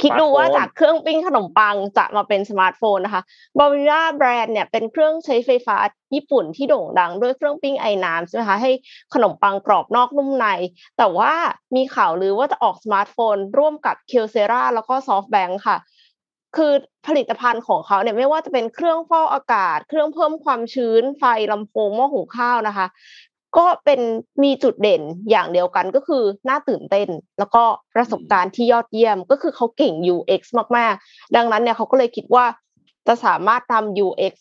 [0.01, 3.23] คิดดูว่าจากเครื่องปิ้งขนมปังจะมาเป็นสมาร์ทโฟนนะคะ
[3.59, 5.77] Balmuda แบรนด์เนี่ยเป็นเครื่องใช้ไฟฟ้า
[6.15, 8.71] ญี่ปุ่นที่โด่งดังด้วยเครื่องปิ้งไอน้ำใช่ไหมคะให้
[9.15, 10.47] ขนมปังกรอบนอกนุ่มใน
[10.99, 11.33] แต่ว่า
[11.77, 15.77] มีข่าวลือว่าจะออกสมาร์ทโฟน ร่วมกับ Kyocera แล้วก็ SoftBank ค่ะ
[16.57, 16.73] คือ
[17.07, 22.87] ผลิตภัณฑ์ของเขาเนี่ยไม่ว่าจะเป็นเครื่องฟอกอากาศ เครื่องเพิ่มความชื้นไฟลำโพงหม้อหุงข้าวนะคะ
[23.59, 24.01] ก็เป็น
[24.43, 27.65] มีจุดเด่นอย่างเดียวกันก็คือน่าตื่นเต้น แล้วก็
[27.95, 30.43] ประสบการณ์ที่ยอดเยี่ยมก็คือเขาเก่ง UX
[30.77, 32.45] มากๆ ดังนั้นเนี่ยเขาก็เลยคิดว่า
[33.07, 34.35] จะสามารถทำ UX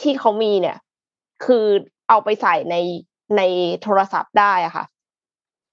[0.00, 0.76] ที่เขามีเนี่ย
[1.44, 1.66] คือ
[2.08, 2.76] เอาไปใส่ใน
[3.36, 3.42] ใน
[3.82, 4.84] โทรศัพท์ได้ค่ะ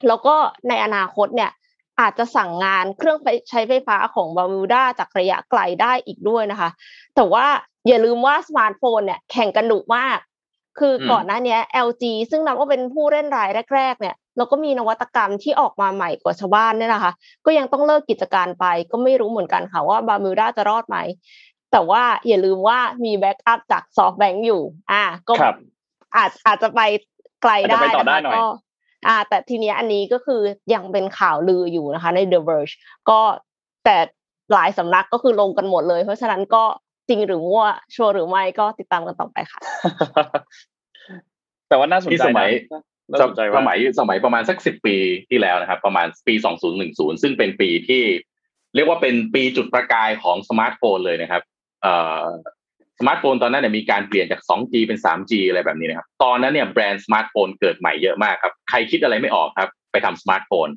[0.08, 0.36] แล้วก็
[0.68, 1.52] ในอนาคตเนี่ย
[2.00, 6.70] อาจจะสั่งงานเครื่องใช้ไฟฟ้าของ Balmuda จากระยะไกลได้อีกด้วยนะคะ
[7.16, 7.46] แต่ว่า
[7.88, 10.18] อย่าลืมว่าสมาร์ทโฟนเนี่ยแข่งกันดุมาก
[10.80, 11.58] คือก่อนหน้านี้
[11.88, 17.12] LG ซึ่งนับว่าเป็นผู้เล่นรายแรก ๆ เนี่ยแล้วก็มีนวัตกรรมที่ออกมาใหม่กว่าชาวบ้านเนี่ยนะคะ
[17.46, 20.98] ก็ยังต้องเลิกกิจการไป ก็ไม่รู้เหมือนกันค่ะว่า Balmuda จะรอดไหม
[21.72, 25.34] แต่ว่าอย่าลืมว่ามี backup จาก SoftBank อยู่ อ่าก็
[26.16, 26.82] อาจอาจจะไป
[27.42, 28.46] ไกลได้นะคะก็
[29.08, 30.42] อ่า แต่ทีนี้อันนี้ก็คือ
[30.74, 32.74] ยังเป็นข่าวลืออยู่นะคะ ใน The Verge
[33.10, 33.20] ก็
[33.86, 33.98] แต่
[34.54, 36.64] หลายสำนักก็คือลงกันหมดเลย เพราะฉะนั้นก็
[37.12, 39.60] จริงหรือว่าชัวร์หรือไม่ก็ติดตามกันต่อไปค่ะ
[41.70, 42.50] แต่ว่าน่าสนใจสมัย
[43.58, 44.96] สมัยสมัยประมาณสักสิบปี
[45.30, 48.04] ที่แล้วนะครับ ประมาณปีสองศูนย์หนึ่งศูนย์ซึ่งเป็นปีที่
[48.76, 51.42] เรียกว่าเป็นปีจุดประกายของสมาร์ทโฟนเลยนะครับ
[51.82, 52.26] เอ่อ
[53.00, 60.68] สมาร์ทโฟนตอนนั้นเนี่ยมีการเปลี่ยนจาก 2G เป็น 3G อะไรแบบนี้นะครับ ตอนนั้นเนี่ยแบรนด์สมาร์ทโฟนเกิดใหม่เยอะมากครับ ใครคิดอะไรไม่ออกครับ ไปทำสมาร์ทโฟน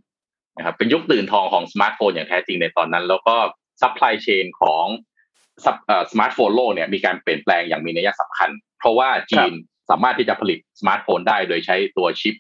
[0.57, 3.37] นะครับ เป็นยุคตื่นทองของสมาร์ทโฟนอย่างแท้จริงในตอนนั้น แล้วก็
[3.81, 4.87] supply chain ของ
[6.13, 9.53] สมาร์ทโฟนโลกเนี่ยมีการเปลี่ยนแปลงอย่างมีนัยสำคัญ เพราะว่าจีน
[9.91, 12.35] สามารถที่จะผลิตสมาร์ทโฟนได้โดยใช้ตัวชิป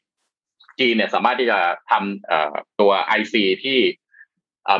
[0.80, 1.58] จีนเนี่ยสามารถที่จะ
[1.90, 3.78] ทำตัว IC ที่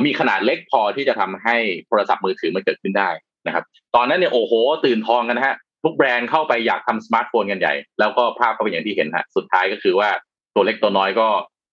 [0.05, 3.11] มีขนาดเล็กพอที่จะทำให้โทรศัพท์มือถือมันเกิดขึ้นได้
[3.47, 4.53] นะครับ ตอนนั้นเนี่ยโอ้โห
[4.85, 10.09] ตื่นทองกันนะฮะทุกแบรนด์เข้าไปอยากทำสมาร์ทโฟนกันใหญ่ แล้วก็ภาพก็เป็นอย่างที่เห็นฮะสุดท้ายก็คือว่า
[10.55, 11.27] ตัวเล็กตัวน้อยก็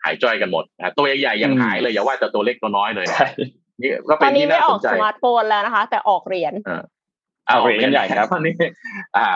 [0.04, 3.08] หายจ้อยกันหมดนะตัวใหญ่ๆยังหายเลยอย่าว่าแต่ตัวเล็กตัวน้อยเลย
[3.82, 6.54] นี่ก็เป็นที่น่าสนใจตอนนี้ไม่ออกสมาร์ทโฟนแล้วนะคะ แต่ออกเหรียญ
[7.50, 8.56] ออกเหรียญกันใหญ่ครับตอนนี้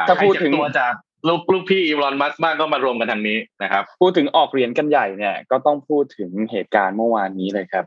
[0.07, 0.93] ถ้าพูดถึงตัวจาก
[1.27, 7.85] ลูกลูกพี่ Elon Musk มากก็มารวมกันทางนี้นะครับ พูดถึงออกเหรียญกันใหญ่เนี่ยก็ต้องพูดถึงเหตุการณ์เมื่อวานนี้เลยครับ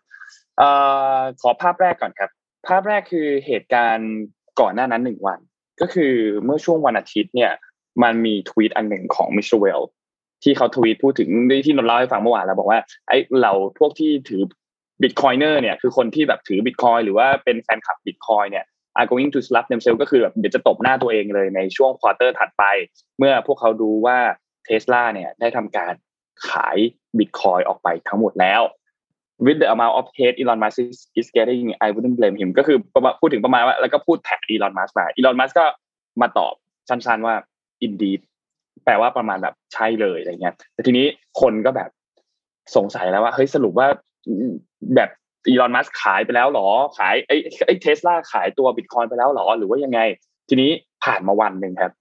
[0.58, 0.70] เอ่
[1.16, 2.30] อขอภาพแรกก่อนครับ
[2.66, 4.12] ภาพแรกคือเหตุการณ์
[4.60, 5.38] ก่อนหน้านั้นหนึ่งวัน
[5.80, 7.52] ก็คือเมื่อช่วงวันอาทิตย์เนี่ย
[8.02, 9.50] มันมีทวีตอันหนึ่งของ Mr.
[9.60, 9.80] Whale
[10.42, 11.30] ที่เขาทวีตพูดถึง
[11.66, 14.42] ที่นนเล่าให้ฟังเมื่อวานแล้วบอกว่าไอ้เราพวกที่ถือ
[15.02, 18.64] Bitcoiner เนี่ยคือคนที่แบบถือบิตคอยน์หรือว่าเป็นแฟนคลับบิตคอยน์เนี่ย
[18.98, 22.64] are going to slap themselves ก็คือแบบเดี๋ยวจะตบหน้าตัวเองเลยในช่วง quarter ถัดไป
[23.18, 24.18] เมื่อพวกเขาดูว่า
[24.64, 25.92] เทสลาเนี่ยได้ทำการ
[26.48, 26.78] ขาย
[27.18, 28.62] บิตคอยน์ออกไปทั้งหมดแล้ว
[29.46, 30.78] with the amount of hate Elon Musk
[31.20, 32.78] is, getting I wouldn't blame him ก็คือ
[33.20, 35.66] พูดถึงประมาณว่าแล้วก็พูดแท็ก Elon Musk มา Elon Musk ก็
[36.20, 36.54] มาตอบ
[36.88, 37.34] สั้นๆว่า
[37.86, 38.20] indeed
[38.84, 41.06] แปลว่าประมาณแบบใช่เลยอะไรเงี้ยแต่ทีนี้
[41.40, 41.90] คนก็แบบ
[42.76, 43.88] สงสัยแล้วว่าเฮ้ยสรุปว่า
[44.94, 45.10] แบบ
[45.48, 50.00] Elon Musk ขายไปแล้วหรอ ขายไอ้ไอ้เทสลาขายตัวบิตคอยน์ไปแล้วหรอ หรือว่ายังไง
[50.48, 50.70] ทีนี้
[51.04, 51.92] ผ่านมาวันหนึ่งครับ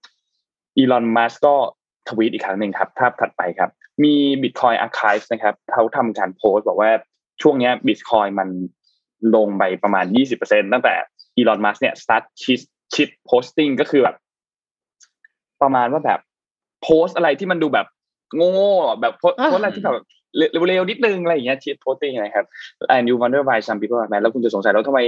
[0.76, 1.54] Elon Musk ก็
[2.08, 3.70] ทวีตอีกครั้งหนึ่งครับภาพถัดไปครับ
[4.04, 6.90] มี Bitcoin Archive นะครับเขาทำการโพสต์บอกว่า
[7.42, 8.48] ช่วงนี้บิตคอยน์มัน
[9.34, 10.04] ลงไปประมาณ
[10.38, 10.94] 20%ตั้งแต่
[11.36, 12.60] อีลอนมัสเนี่ย start ชิด
[12.94, 14.16] ชิดโพสติ้งก็คือแบบ
[15.62, 16.20] ประมาณว่าแบบ
[16.82, 17.86] โพสต์อะไรที่มันดูแบบ
[18.36, 19.24] โง่แบบโพ
[19.54, 22.46] สต์อะไรที่แบบ เลวๆนิดนึงอะไรอย่างเงี้ย shitposting นะครับ
[22.94, 25.00] and you wonder why some people are mad แล้วคุณจะสงสัยแล้วทำไม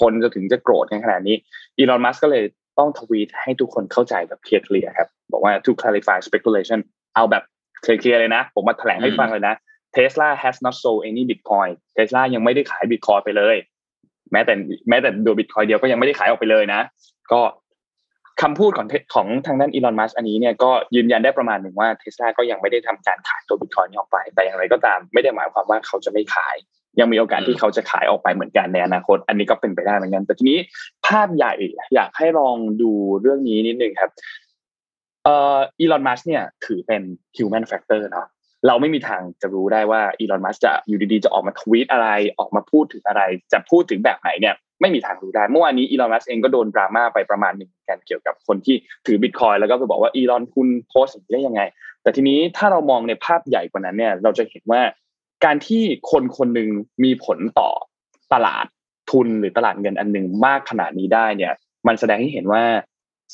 [0.00, 1.36] คนจะถึงจะโกรธกันขนาดนี้
[1.78, 2.44] อีลอนมัสก็เลย
[2.78, 6.78] ต้องทวีตให้ทุกคนเข้าใจแบบเคลียร์ๆครับ บอกว่า to clarify speculation
[7.14, 7.42] เอาแบบ
[7.82, 9.54] เคลียร์เลยนะ ผมมาแถลงให้ฟังเลยนะ
[9.96, 13.56] Tesla has not sold any Bitcoin Tesla ยังไม่ได้ขาย Bitcoin ไปเลย
[14.32, 14.54] แม้แต่
[14.88, 16.80] แม้แต่ดูบิตคอยเดียวก็ยังไม่ได้ขายออกไปเลยนะ
[17.32, 17.40] ก็
[18.42, 26.54] คำพูดของของทางด้านอีลอนมัสอันนี้เนี่ยก็ยืนยันได้ประมาณหนึ่งว่าเทสลาก็ยังไม่ได้ทำการขายตัวบิตคอยนี้ออกไป แต่อย่างไรก็ตามไม่ได้หมายความว่าเขาจะไม่ขาย
[27.00, 30.58] ยังมีโอกาสที่เขาจะขายออกไปเหมือนกันในอนาคต อันนี้ก็เป็นไปได้เหมือนกัน แต่ทีนี้
[31.06, 31.52] ภาพใหญ่
[31.94, 34.10] อยากให้ลองดูเรื่องนี้นิดนึงครับ
[35.24, 37.02] เอ่ออีลอนมัสเนี่ยถือเป็น
[37.36, 38.26] human factor เนาะ
[38.66, 51.62] เราไม่มีทางจะรู้ได้ว่าอีลอนมัสจะอยู่ดีๆจะออกมาทวีตอะไรออกมาพูดถึงอะไร จะพูดถึงแบบไหนเนี่ย ไม่มีทางรู้ได้เมื่อวานนี้อีลอนมัสเองก็โดนดราม่าไปประมาณหนึ่งกันเกี่ยวกับคนที่ถือบิตคอยแล้วก็ไปบอกว่าอีลอนคุณโพสต์ได้ยังไง
[52.02, 54.82] แต่ทีนี้ถ้าเรามองในภาพใหญ่กว่านั้นเนี่ยเราจะเห็นว่า
[55.44, 56.68] การที่คนคนหนึ่ง
[57.04, 57.70] มีผลต่อ
[58.32, 58.66] ตลาด
[59.10, 61.52] ทุนหรือตลาดเงินอันหนึ่งมากขนาดนี้ได้เนี่ย
[61.86, 62.64] มันแสดงให้เห็นว่า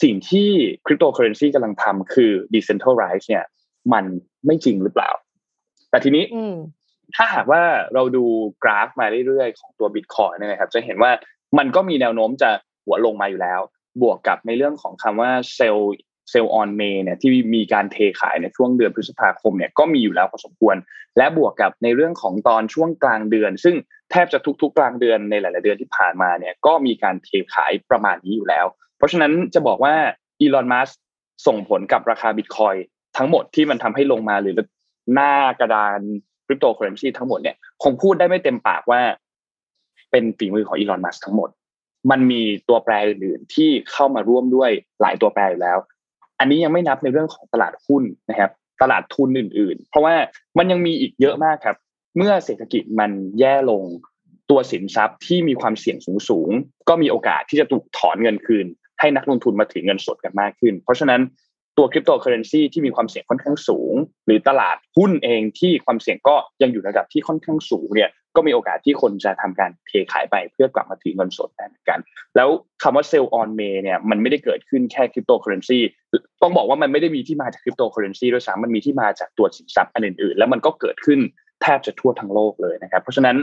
[0.02, 0.48] สิ่งที่
[0.86, 3.44] คริปโตเคอเรนซีกำลังทำคือ decentralize เนี่ย
[3.92, 4.04] มัน
[4.46, 5.10] ไม่จริงหรือเปล่า
[5.90, 6.24] แต่ทีนี้
[7.16, 7.62] ถ้าหากว่า
[7.94, 8.24] เราดู
[8.62, 11.10] กราฟมาเรื่อยๆ ของตัวบิตคอยเนี่ยนะครับ จะเห็นว่า
[11.58, 12.50] มันก็มีแนวโน้มจะ
[12.84, 13.60] หัวลงมาอยู่แล้ว
[14.02, 20.76] บวกกับในเรื่องของคำว่า sell sell on May เนี่ยที่มีการเทขายในช่วงเดือนพฤษภาคมเนี่ยก็มีอยู่แล้วพอสมควร
[21.18, 23.74] และบวกกับในเรื่องของตอนช่วงกลางเดือน ซึ่ง
[24.10, 29.94] แทบจะทุก ๆ กลางเดือนในหลาย ๆ เดือนที่ผ่านมาเนี่ยก็มีการเทขายประมาณนี้อยู่แล้ว เพราะฉะนั้นจะบอกว่า
[30.40, 30.88] อีลอนมัสก์
[31.46, 32.74] ส่งผลกับราคาบิตคอยน์
[33.16, 34.54] ทั้งหมดที่มันทำให้ลงมาหรือ
[35.14, 35.98] หน้ากระดาน
[36.46, 39.00] คริปโตเคอเรนซีทั้งหมดเนี่ยคงพูดได้ไม่เต็มปากว่า
[40.10, 41.50] เป็นฝีมือของอีลอนมัสทั้งหมด
[42.10, 45.78] มันมีตัวแปรอื่นๆที่เข้ามาร่วมด้วยหลายตัวแปรอยู่แล้ว
[46.38, 48.50] อันนี้ยังไม่นับในเรื่องของตลาดหุ้นนะครับ
[48.82, 50.14] ตลาดทุนอื่น ๆ เพราะว่า
[50.58, 51.76] มันยังมีอีกเยอะมากครับ
[52.16, 53.82] เมื่อเศรษฐกิจมันแย่ลง
[54.50, 55.96] ตัวสินทรัพย์ที่มีความเสี่ยง
[56.28, 58.66] สูงๆก็มีโอกาสที่จะถูกถอนเงินคืน
[59.00, 61.20] ให้นักลงทุนมาถือเงินสดกันมากขึ้น เพราะฉะนั้น
[61.76, 63.94] ตัวคริปโตเคอเรนซีที่มีความเสี่ยงค่อนข้างสูง
[64.26, 71.98] หรือตลาดหุ้นเองที่ความเสี่ยงก็ยังอยู่ระดับที่ค่อนข้างสูงเนี่ย ก็มีโอกาสที่คนจะทำการเทขายไปเพื่อกลับมาถือเงินสดได้เหมือนกัน
[72.36, 72.48] แล้ว
[72.82, 75.78] คำว่า sell on May เนี่ยมันไม่ได้เกิดขึ้นแค่คริปโตเคอเรนซี
[76.42, 81.20] ต้องบอกว่ามันไม่ได้มีที่มาจากคริปโตเคอเรนซีด้วยซ้ำมันมีที่มาจากตัวสินทรัพย์อันอื่นๆ แล้วมันก็เกิดขึ้น
[81.62, 83.36] แทบจะทั่วทั้งโลกเลยนะครับ เพราะฉะนั้น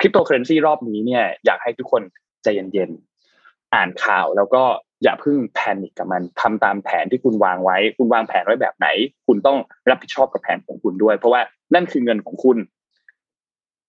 [0.00, 2.02] คริปโตเคอเรนซีรอบนี้เนี่ยอยากให้ทุกคน
[2.42, 4.62] ใจเย็นๆอ่านข่าวแล้วก็
[5.02, 8.88] อย่าเพิ่ง panic กับมันทำตามแผนที่คุณวางไว้ คุณวางแผนไว้แบบไหน
[9.26, 9.58] คุณต้อง
[9.90, 11.40] รับผิดชอบกับแผนของคุณด้วย เพราะว่า
[11.74, 12.56] นั่นคือเงินของคุณ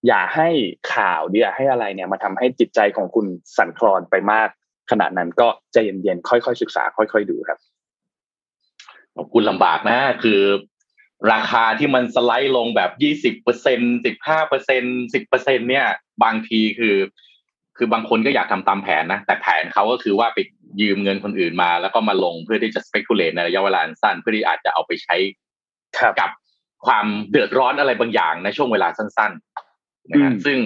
[0.07, 0.49] อย่าให้
[0.93, 3.25] ข่าวอย่าให้อะไรเนี่ยมาทำให้จิตใจของคุณ
[3.57, 4.49] สั่นคลอนไปมาก
[4.91, 7.59] ขนาดนั้นก็ใจเย็นๆค่อยๆศึกษา ค่อย ๆ ดูครับ
[9.15, 10.41] ขอบคุณลำบากนะคือ
[11.33, 14.83] ราคาที่มันสไลด์ลงแบบยี่สิบเปอร์เซ็นสิบห้าเปอร์เซ็น
[15.13, 15.85] สิบเปอร์เซ็นเนี่ย
[16.23, 16.95] บางทีคือ
[17.77, 20.39] คือบางคนก็อยากทำตามแผนนะ แต่แผนเขาก็คือว่าไป
[20.81, 25.15] ยืมเงินคนอื่นมา แล้วก็มาลงเพื่อที่จะ speculate ในระยะเวลาสั้นเพื่อที่อาจจะเอาไปใช้
[26.19, 26.29] กับ
[26.85, 29.70] ความเดือดร้อนอะไรบางอย่างในช่วงเวลาสั้น ๆ
[30.09, 30.59] นะฮะซึ่ง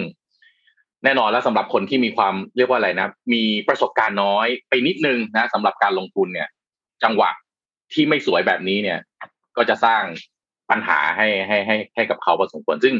[1.04, 6.48] แน่นอนแล้วสำหรับคนที่มีความเรียกว่าอะไรนะ มีประสบการณ์น้อยไปนิดนึงนะสำหรับการลงทุนเนี่ย
[7.02, 7.30] จังหวะ
[7.92, 8.98] ที่ไม่สวยแบบนี้เนี่ย
[9.56, 10.02] ก็จะสร้าง
[10.70, 12.94] ปัญหาให้ให้ให้ให้กับเขาพอสมควรซึ่ง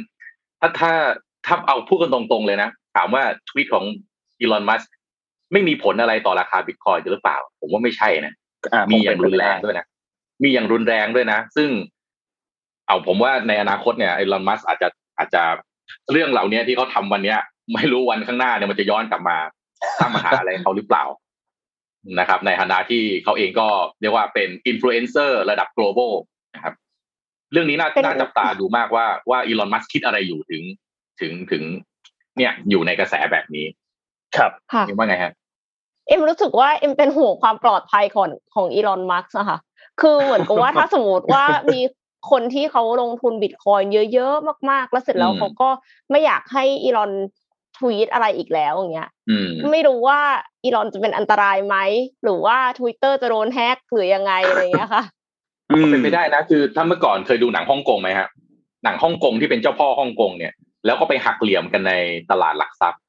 [0.61, 0.92] ถ้าถ้า
[1.46, 3.85] ถ้าเอาพูดกันตรงๆเลยนะ ถามว่าทวีตของ
[4.40, 4.83] อีลอนมัส
[5.53, 8.35] ไม่มีผลอะไรต่อราคาบิตคอยหรือเปล่า ผมว่าไม่ใช่นะ
[8.90, 9.87] มีอย่างรุนแรงด้วยนะ
[10.42, 11.68] มีอย่างรุนแรงด้วยนะ ซึ่ง
[12.87, 15.42] เอาผมว่าในอนาคตเนี่ยไอรอนมัสอาจจะอาจจะ
[16.12, 17.38] เรื่องเหล่านี้ที่เขาทาวันเนี้ย
[17.75, 19.38] ไม่รู้วันข้างหน้าเนี่ยมันจะย้อนกลับมา
[19.99, 21.05] สร้างปัญหาอะไรเขาหรือเปล่า
[22.18, 23.68] นะครับ ในฐานะที่เขาเองก็
[24.01, 26.12] เรียกว่าเป็นอินฟลูเอนเซอร์ระดับ global
[26.55, 26.75] นะครับ
[27.53, 30.62] เรื่องนี้น่าน่าจับตาดูมากว่าว่าอีลอนมัสคิดอะไรอยู่ถึง
[31.20, 31.62] ถึงถึง
[32.37, 33.66] เนี่ยอยู่ในกระแสแบบนี้
[34.37, 35.33] ครับค่ะว่าไงฮะ
[36.09, 39.59] เอ็มรู้สึกว่าเอ็มเป็นห่วงความปลอดภัยของของอีลอนมัสก์นะคะ
[40.01, 41.81] คือเหมือนกับว่าถ้าสมมติว่ามี
[42.31, 43.81] คนที่เขาลงทุนบิตคอยน์
[44.12, 45.69] เยอะๆมากๆ แล้วเสร็จแล้วเขาก็
[46.11, 47.12] ไม่อยากให้อีลอน
[47.77, 49.11] ทวีตอะไรอีกแล้วอย่างเงี้ย
[49.73, 50.21] ไม่รู้ว่า
[50.65, 51.77] อีลอนจะเป็นอันตรายไหม
[52.25, 55.05] หรือว่า Twitter จะโดน hack หรือยังไงอะไรเงี้ยค่ะ
[55.91, 58.29] เป็นไปได้นะคือถ้าเมื่อก่อนเคยดูหนังฮ่องกงไหมฮะ
[58.85, 60.53] หนังฮ่องกงที่เป็นเจ้าพ่อฮ่องกงเนี่ย
[60.85, 61.93] แล้วก็ไปหักเหลี่ยมกันใน
[62.31, 63.01] ตลาดหลักทรัพย์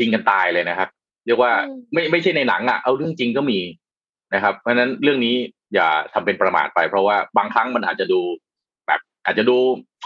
[0.00, 0.88] ยิงกันตายเลยนะครับ
[1.26, 1.52] เรียกว่า
[1.92, 3.58] ไม่ไม่ใช่ในหนังอะเอาเรื่องจริงก็มี
[4.34, 5.36] นะครับ เพราะฉะนั้นเรื่องนี้
[5.74, 8.20] อย่าทำเป็นประมาทไป เพราะว่าบางครั้งมันอาจจะดู
[8.86, 9.56] แบบอาจจะดู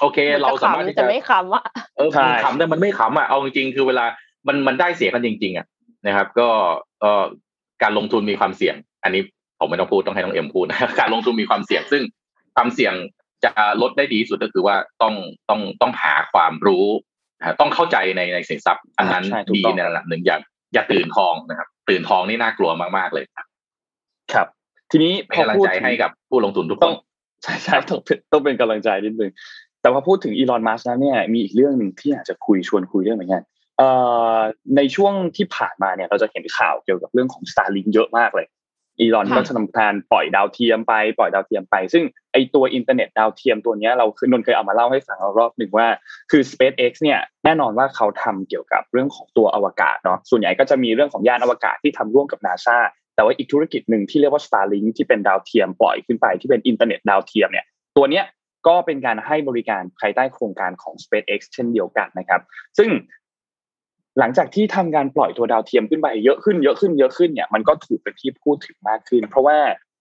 [0.01, 1.65] โอเค เราสามารถที่จะไม่ขำอะ
[1.97, 2.11] เออ
[2.45, 4.05] ขำแต่มันไม่ขำอะเอาจริงๆคือเวลา
[4.49, 5.67] มันมันได้เสียกันจริง ๆอะ
[6.07, 6.49] นะครับ ก็
[7.01, 7.25] เออ
[7.83, 9.23] การลงทุนมีความเสี่ยง อันนี้
[9.59, 12.03] ผมไม่ต้องพูดต้องให้น้องเอ็มพูดนะการลงทุนมีความเสี่ยง ซึ่ง
[12.57, 12.95] ความเสี่ยง
[13.45, 13.51] จะ
[13.83, 15.15] ลดได้ดีสุดก็คือว่าต้อง
[15.49, 16.87] ต้องต้องหาความรู้
[17.61, 19.25] ต้องเข้าใจในในสินทรัพย์อันนั้น
[19.57, 20.37] ดีในระดับหนึ่งอย่า
[20.75, 23.47] อย่าตื่นทองนะครับ ตื่นทองนี่น่ากลัวมากๆเลยครับ
[24.33, 24.49] ครับ
[24.93, 26.95] ทีนี้เป็นกำลังใจให้กับผู้ลงทุนทุกคน
[27.43, 28.01] ใช่ใช่ต้อง
[28.33, 29.31] ต้องเป็นกำลังใจนิดนึง
[29.81, 33.43] แต่พอพูดถึงอีลอนมัสก์นั้นเนี่ยมีอีกเรื่องหนึ่งที่อยากจะคุยชวนคุยเรื่องเหมือนกัน
[33.79, 33.89] เอ่
[34.37, 34.39] อ
[34.77, 38.49] ในช่วงที่ผ่านมาเนี่ยเราจะเห็นข่าวเกี่ยวกับเรื่องของ Starlink เยอะมากเลย
[39.01, 45.87] อีลอนก็จะทำการปล่อยดาวเทียมไปปล่อยดาวเทียมไป ซึ่งไอ้ตัวอินเทอร์เน็ตดาวเทียมตัวนี้เราคือนนเคยเอามาเล่าให้ฟังรอบหนึ่งว่า
[46.31, 52.79] คือ SpaceX เนี่ยแน่นอนว่าเขาทำเกี่ยวกับเรื่องของตัวอวกาศเนาะส่วนใหญ่ก็จะมีเรื่องของยานอวกาศที่ทำร่วมกับนาซา
[53.15, 58.25] แต่ว่าอีกธุรกิจหนึ่งที่เรียกว่า Starlink ที่เป็นดาวเทียมปล่อยขึ้นไปที่เป็นอินเทอร์เน็ตดาวเทียมเนี่ยตัวเนี้ย
[58.67, 62.41] ก็เป็นการให้บริการภายใต้โครงการของ SpaceX เช่นเดียวกันนะครับ
[62.79, 62.91] ซึ่ง
[64.19, 69.59] หลังจากที่ทำการปล่อยตัวดาวเทียมขึ้นไปเยอะขึ้นเยอะขึ้นเยอะขึ้นเนี่ยมันก็ถูกเป็นที่พูดถึงมากขึ้น เพราะว่า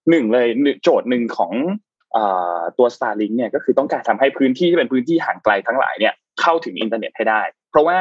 [0.10, 0.48] หนึ่งเลย
[0.84, 1.52] โจทย์หนึ่งของ
[2.78, 7.98] ตัว Starlink เนี่ยก็คือต้องการทำให้พื้นที่ที่เป็นพื้นที่ห่างไกลทั้งหลายเนี่ยเข้าถึงอินเทอร์เน็ตให้ได้ เพราะว่า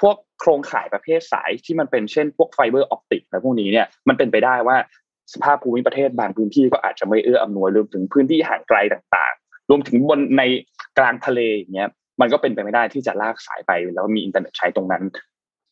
[0.00, 4.76] พวก โครงข่ายประเภทสายที่มันเป็นเช่นพวก fiber optic อะไรพวกนี้เนี่ยมันเป็นไปได้ว่า
[5.32, 10.42] สภาพภูมิประเทศบางพื้นที่ก็อาจจะไม่เอื้ออำนวยรวมถึงพื้นที่ห่างไกลต่างๆ รวมถึงบนใน
[10.98, 11.88] กลางทะเลอย่างเงี้ย
[12.20, 15.02] มันก็เป็นไปไม่ได้ที่จะลากสายไปแล้วมีอินเทอร์เน็ตใช้ตรงนั้น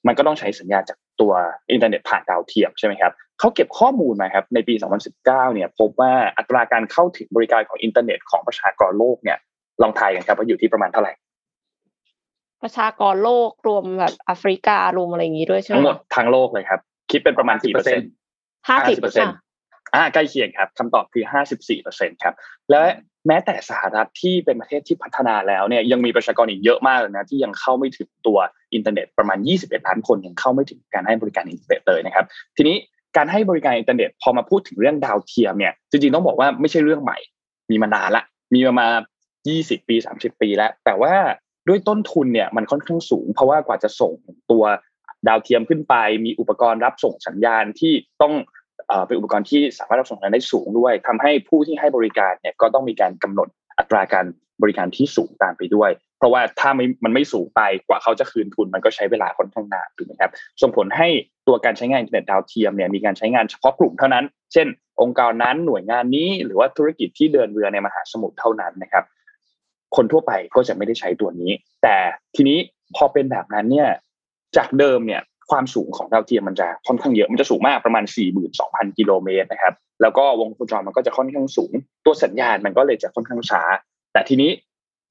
[0.07, 1.33] มันก็ต้องใช้สัญญาณจากตัว
[1.73, 4.75] อินเทอร์เน็ตผ่านดาวเทียมใช่ไหมครับเขาเก็บข้อมูลมาครับในปี
[5.05, 9.39] 2019 เนี่ยพบว่าอัตราการเข้าถึงบริการของอินเทอร์เน็ตของประชากรโลกเนี่ย
[9.83, 11.13] ลองทายกันครับว่าอยู่ที่ประมาณเท่าไหร่
[12.65, 18.09] ประชากรโลกรวมแบบแอฟริการวมอะไรอย่างนี้ด้วยใช่ไหมทั้งหมดทั้งโลกเลยครับ คิดเป็นประมาณกี่เปอร์เซ็นต์
[18.69, 19.35] ห้าสิบเปอร์เซ็นต์
[19.95, 22.35] อ่าใกล้เคียงครับคำตอบคือห้าสิบสี่เปอร์เซ็นต์ครับ
[22.71, 22.81] และ
[23.27, 28.39] แม้แต่สหรัฐที่เป็นประเทศที่พัฒนาแล้วเนี่ยยังมีประชากรอีกเยอะมากเลยนะที่ยังเข้าไม่ถึงตัว
[28.75, 32.77] อินเทอร์เน็ตประมาณ 21 ล้านคนยังเข้าไม่ถึงการให้บริการอินเทอร์เน็ตเลยนะครับ ทีนี้
[33.17, 37.19] การให้บริการอินเทอร์เน็ตพอมาพูดถึงเรื่องดาวเทียมเนี่ยจริงๆต้องบอกว่าไม่ใช่เรื่องใหม่
[37.71, 38.25] มีมานานละ
[38.55, 38.89] มีมามา
[39.43, 41.15] 20 ปี 30 ปีแล้ว แต่ว่า
[41.69, 44.13] ด้วยต้นทุนเนี่ยมันค่อนข้างสูง เพราะว่ากว่าจะส่ง
[44.51, 44.65] ตัว
[45.29, 48.35] ดาวเทียมขึ้นไป มีอุปกรณ์รับส่งสัญญาณที่ต้อง
[49.07, 53.49] เป็นอุปกรณ์ที่สามารถรับส่งสัญญาณได้สูงด้วยทำให้ผู้ที่ให้บริการเนี่ยก็ต้องมีการกำหนด
[53.79, 54.27] อัตราการ
[54.63, 60.31] บริการที่สูงตามไปด้วย เพราะว่าถ้าไม่มันไม่สูงไปกว่าเขาจะคืนทุนมันก็ใช้เวลาค่อนข้างนานถูกไหมครับ
[60.63, 61.09] ส่งผลให้
[61.49, 64.67] ตัวการใช้งานอินเทอร์เน็ตดาวเทียมเนี่ยมีการใช้งานเฉพาะกลุ่มเท่านั้น เช่น
[65.01, 69.05] องค์กรนั้นหน่วยงานนี้ หรือว่าธุรกิจที่เดินเรือในมหาสมุทรเท่านั้นนะครับ
[69.97, 71.51] คนทั่วไปก็จะไม่ได้ใช้ตัวนี้
[71.83, 71.97] แต่
[72.37, 72.59] ทีนี้
[72.97, 73.89] พอเป็นแบบนั้นเนี่ย
[74.57, 78.05] จากเดิมเนี่ยความสูงของดาวเทียมมันจะค่อนข้างเยอะ มันจะสูงมากประมาณ
[78.51, 81.73] 42,000 กิโลเมตรนะครับ แล้วก็วงโคจรมันก็จะค่อนข้างสูง
[82.05, 83.63] ตัวสัญญาณมันก็เลยจะค่อนข้างช้า
[84.13, 84.51] แต่ทีนี้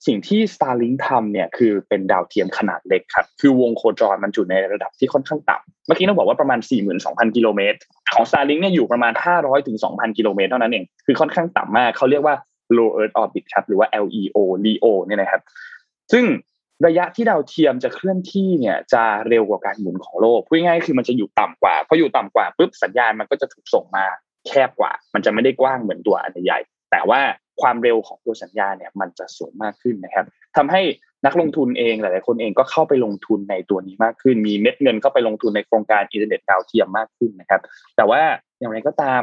[0.08, 6.60] สิ่งที่ Starlink ทำเนี่ยคือเป็นดาวเทียมขนาดเล็กครับ คือวงโคจรมันอยู่ในระดับที่ค่อนข้างต่ำ เมื่อกี้ต้องบอกว่าประมาณ
[6.98, 7.78] 42,000 กิโลเมตร
[8.14, 12.36] ของ Starlink เนี่ยอยู่ประมาณ 500ถึง2,000 กิโลเมตรเท่านั้นเอง คือค่อนข้างต่ำมาก เขาเรียกว่า
[12.78, 15.42] low earth orbit ครับหรือว่า LEO LEO เนี่ยนะครับ
[16.12, 16.26] ซึ่ง
[16.86, 24.06] ระยะที่ดาวเทียมจะเคลื่อนที่เนี่ยจะเร็วกว่าการหมุนของโลกพูดง่ายๆคือมันจะอยู่ต่ำกว่าพออยู่ต่ำกว่าปุ๊บสัญญาณมันก็จะถูกส่งมา
[24.48, 26.60] แคบกว่า มันจะไม่ได้กว้างเหมือนตัวอันใหญ่
[26.92, 27.22] แต่ว่า
[27.62, 30.26] ความเร็วของตัวสัญญาณเนี่ยมันจะสูงมากขึ้นนะครับ
[30.58, 30.82] ทำให้
[31.26, 37.62] นักลงทุนเองหลายๆคนเองก็เข้าไปลงทุนในตัวนี้มากขึ้น มีเม็ดเงินเข้าไปลงทุนในโครงการอินเทอร์เน็ตดาวเทียมมากขึ้นนะครับ
[37.96, 38.22] แต่ว่า
[38.60, 39.22] อย่างไรก็ตาม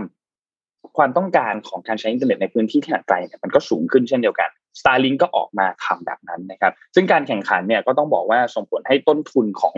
[0.97, 9.77] ความต้องการของการใช้อินเทอร์เน็ตในพื้นที่ที่ห่างไกลเนี่ยมันก็สูงขึ้นเช่นเดียวกัน Starlink ก็ออกมาทำแบบนั้นนะครับซึ่งการแข่งขันเนี่ยก็ต้องบอกว่าส่งผลให้ต้นทุนของ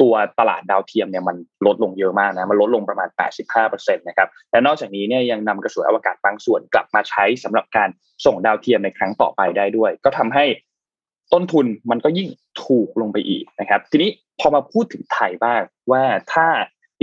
[0.00, 3.08] ตัวตลาดดาวเทียมเนี่ยมันลดลงเยอะมากนะมันลดลงประมาณ
[3.54, 7.88] 85%นะครับและนอกจากนี้เนี่ยยังนำกระสวยอวกาศบางส่วนกลับมาใช้สำหรับการ
[8.24, 10.44] ส่งดาวเทียมในครั้งต่อไปได้ด้วย ก็ทำให้
[11.32, 12.28] ต้นทุนมันก็ยิ่ง
[12.64, 16.46] ถูกลงไปอีกนะครับ ทีนี้พอมาพูดถึงไทยบ้างว่าถ้า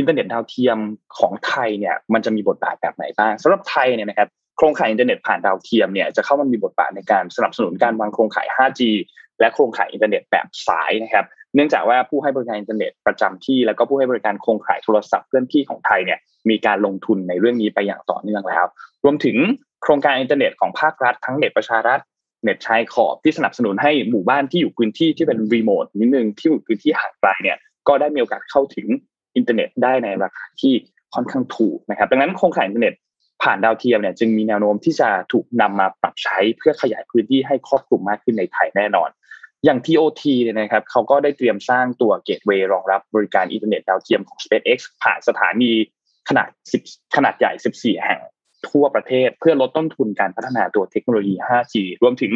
[0.02, 0.78] อินเทอร์เน็ตดาวเทียม
[1.18, 8.82] ของไทยเนี่ยมันจะมีบทบาทแบบไหนบ้างสำหรับไทยเนี่ยนะครับโครงข่ายอินเทอร์เน็ตผ่านดาวเทียมเนี่ยจะเข้ามามีบทบาทในการสนับสนุนการวางโครงข่าย 5G
[9.40, 18.66] และโครงข่ายอินเทอร์เน็ตแบบสายนะครับเนื่องจากว่าผู้ให้บริการอินเทอร์เน็ตประจำที่ แล้วก็ผู้ให้บริการโครงข่ายโทรศัพท์เคลื่อนที่ของไทยเนี่ยมีการลงทุนในเรื่องนี้ไปอย่างต่อเนื่องแล้ว
[19.04, 19.38] รวมถึง
[19.84, 22.00] โครงการอินเทอร์เน็ตของภาครัฐ ทั้งเน็ตประชารัฐ
[22.44, 28.88] เน็ตชายขอบที่สนับสนุนให้หมู่บ้านที่อยู่พื้นที่ที่เป็นรีโมทนิดนึงที่อยู่พื้นที่ห่างไกลเนี่ยก็ได้มีโอกาสเข้าถึง
[29.36, 30.74] อินเทอร์เน็ตได้ในราคาที่
[31.14, 32.94] ค่อนข้างถูกนะครับ ดังนั้นโครงข่ายอินเทอร์เน็ต
[33.44, 39.10] ผ่านดาวเทียมเนี่ยจึงมีแนวโน้มที่จะถูกนำมาปรับใช้เพื่อขยายพื้นที่ให้ครอบคลุมมากขึ้นในไทยแน่นอน
[39.66, 45.72] อย่าง TOT เนี่ยนะครับเขาก็ได้เตรียมสร้างตัว gateway รองรับบริการอินเทอร์เน็ตดาวเทียมของ SpaceX ผ่านสถานี
[46.30, 46.50] ขนาด
[46.84, 48.20] 10 ขนาดใหญ่ 14 แห่ง
[48.70, 52.34] ทั่วประเทศเพื่อลดต้นทุนการพัฒนาตัวเทคโนโลยี 5G รวมถึง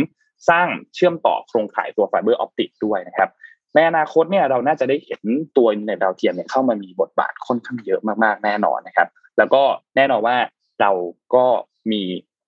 [0.49, 3.29] สร้างเชื่อมต่อโครงข่ายตัว fiber optic ด้วยนะครับ
[3.75, 5.21] ในอนาคตเนี่ยเราน่าจะได้เห็น
[5.57, 9.07] ตัวอินดาวเทียมเนี่ยเข้ามามีบทบาทค่อนข้างเยอะมากๆแน่นอนนะครับ
[9.37, 9.63] แล้วก็
[9.95, 10.37] แน่นอนว่า
[10.81, 10.91] เรา
[11.35, 11.45] ก็
[11.91, 12.01] มี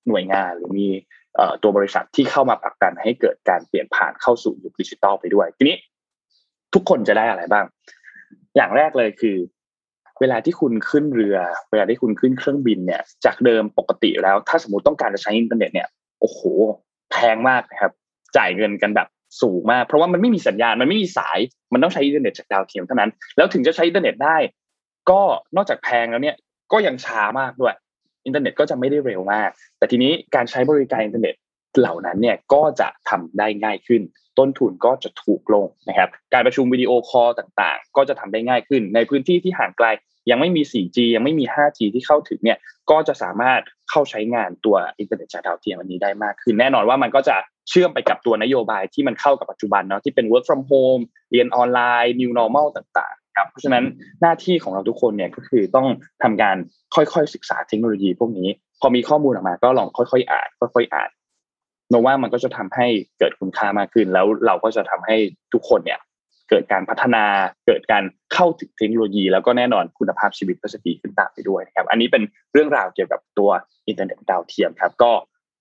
[0.07, 0.87] หน่วยงานหรือมี
[1.63, 5.77] ตัวบริษัทที่เข้ามาผลักดันให้เกิดการเปลี่ยนผ่านเข้าสู่ยุคดิจิตอลไปด้วย ทีนี้
[6.73, 7.65] ทุกคนจะได้อะไรบ้าง
[8.55, 9.37] อย่างแรกเลยคือ
[10.19, 11.37] เวลาที่คุณขึ้นเรือ
[11.71, 15.87] เวลาที่คุณขึ้นเครื่องบินเนี่ย จากเดิมปกติแล้ว ถ้าสมมติต้องการจะใช้อินเทอร์เน็ตเนี่ย
[16.19, 16.39] โอ้โห
[17.11, 17.91] แพงมากนะครับ
[18.37, 19.07] จ่ายเงินกันแบบ
[19.41, 21.39] สูงมาก เพราะว่ามันไม่มีสัญญาณมันไม่มีสาย
[21.73, 24.37] มันต้องใช้อินเทอร์เน็ตจากดาวเทียมเท่านั้น แล้วถึงจะใช้อินเทอร์เน็ตได้
[25.09, 25.21] ก็
[25.55, 26.35] นอกจากแพงแล้วเนี่ย
[26.71, 27.73] ก็ยังช้ามากด้วย
[28.25, 31.35] อินเทอร์เน็ตก็จะไม่ได้เร็วมาก แต่ทีนี้การใช้บริการอินเทอร์เน็ต
[31.79, 34.01] เหล่านั้นเนี่ยก็จะทำได้ง่ายขึ้น
[34.39, 39.87] ต้นทุนก็จะถูกลงนะครับ การประชุม video call ต่างๆ ก็จะทำได้ง่ายขึ้น ในพื้นที่ที่ห่างไกล
[40.29, 42.57] ยังไม่มี 4G ยังไม่มี 5G ที่เข้าถึงเนี่ย
[42.91, 47.35] ก็จะสามารถเข้าใช้งานตัวอินเทอร์เน็ตจากดาวเทียมอันนี้ได้มากขึ้น แน่นอนว่ามันก็จะ
[47.69, 53.83] เชื่อมไปกับตัวนโยบายที่มันเข้ากับปัจจุบันเนาะที่เป็น work from home เรียนออนไลน์ new normal ต่างๆครับเพราะฉะนั้น
[54.21, 55.87] หน้าที่ของเราทุกคนเนี่ยก็คือต้อง
[56.23, 56.57] ทำการ
[56.95, 58.49] ค่อยๆศึกษาเทคโนโลยีพวกนี้
[58.81, 61.09] พอมีข้อมูลออกมาก็ลองค่อยๆอ่านค่อยๆอ่าน
[61.89, 62.87] know ว่ามันก็จะทำให้
[63.19, 65.15] เกิดคุณค่ามากขึ้นแล้วเราก็จะทำให้
[65.53, 65.99] ทุกคนเนี่ย
[66.49, 67.25] เกิดการพัฒนา
[67.67, 73.49] เกิดการเข้าถึงเทคโนโลยี แล้วก็แน่นอนคุณภาพชีวิตก็จะดีขึ้นตามไปด้วยนะครับ อันนี้เป็นเรื่องราวเกี่ยวกับตัว
[73.88, 75.12] อินเทอร์เน็ตดาวเทียมครับ ก็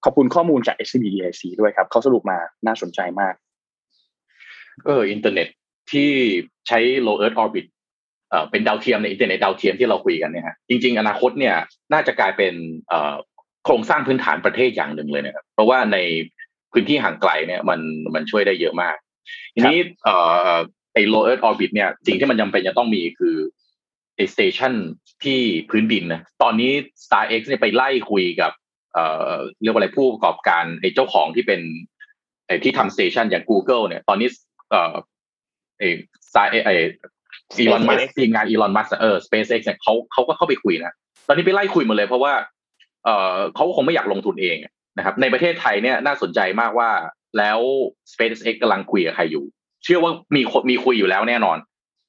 [0.05, 3.35] ขอบคุณข้อมูลจาก s b d i c ด้วยครับเขาสรุปมาน่าสนใจมาก
[4.87, 5.49] เอออินเทอร์เน็ต
[5.93, 6.11] ที่
[6.69, 7.67] ใช้ low earth orbit
[8.31, 11.57] เอ่อเป็นดาวเทียมในอินเทอร์เน็ตดาวเทียมที่เราคุยกันเนี่ยฮะจริง ๆ อนาคตเนี่ย
[11.93, 12.55] น่าจะกลายเป็น
[12.89, 13.15] เอ่อ
[13.65, 15.99] โครงสร้างพื้นฐานประเทศอย่างหนึ่งเลยนะครับเพราะว่าใน
[16.73, 17.81] พื้นที่ห่างไกลเนี่ยมัน
[18.15, 18.97] มันช่วยได้เยอะมาก
[19.55, 20.17] ทีนี้เอ่
[20.51, 20.55] อ
[20.97, 23.37] ไอ้ low earth orbit เนี่ยสิ่งที่มันจำเป็นจะต้องมีคือ
[24.17, 24.73] ไอ้ station
[25.25, 26.71] ที่พื้นดินนะตอนนี้
[27.05, 28.53] SpaceX เนี่ยไปไล่คุยกับ
[28.93, 29.33] เอ่อ
[29.63, 31.61] เรียกว่าอะไรผู้ประกอบการไอ้เจ้าของที่เป็น
[32.47, 34.29] ไอ้ที่ทำ station อย่าง Google เนี่ย ตอนนี้
[34.71, 34.95] เอ่อ
[35.79, 35.89] ไอ้
[36.35, 36.75] สายไอ้
[37.59, 40.95] อีลอนมัสก์ทีมงานอีลอนมัสก์เออ SpaceX เนี่ยเขาเขาก็เข้าไปคุยนะ
[41.29, 42.33] ตอนนี้ไปไล่คุยหมดเลยเพราะว่า
[43.05, 44.57] เอ่อเขาคงไม่อยากลงทุนเอง
[44.97, 46.91] นะครับ ในประเทศไทยเนี่ยน่าสนใจมากว่า
[47.39, 47.59] แล้ว
[48.13, 49.45] SpaceX กำลังคุยกับใครอยู่
[49.87, 51.59] เชื่อว่ามีคนมีคุยอยู่แล้วแน่นอน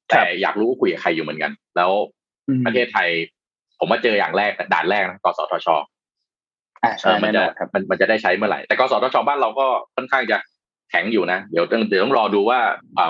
[0.10, 1.92] แต่อยากรู้ว่าคุยกับใครอยู่เหมือนกัน แล้ว
[2.66, 3.10] ประเทศไทย
[3.80, 5.68] ผมมาเจออย่างแรกด่านแรกนะกสทช
[6.84, 10.38] อ่าใช่มันจะมันมันจะได้ใช้เมื่อไหร่ แต่กสทชบ้านเราก็ค่อนข้างจะ
[10.90, 12.60] แข็งอยู่นะเดี๋ยวต้องเดี๋ยวต้องรอดูว่า
[12.98, 13.10] เอา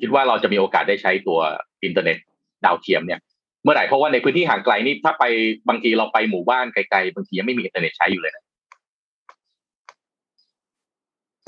[0.00, 1.38] คิดว่าเราจะมีโอกาสได้ใช้ตัว
[1.84, 2.16] อินเทอร์เน็ต
[2.64, 3.20] ดาวเทียมเนี่ย
[3.62, 5.24] เมื่อไหร่เพราะว่าในพื้นที่ห่างไกลนี่ถ้าไป
[5.68, 8.44] บางทีเราไปหมู่บ้านไกลๆบางทียังไม่มีอินเทอร์เน็ตใช้อยู่เลยนะ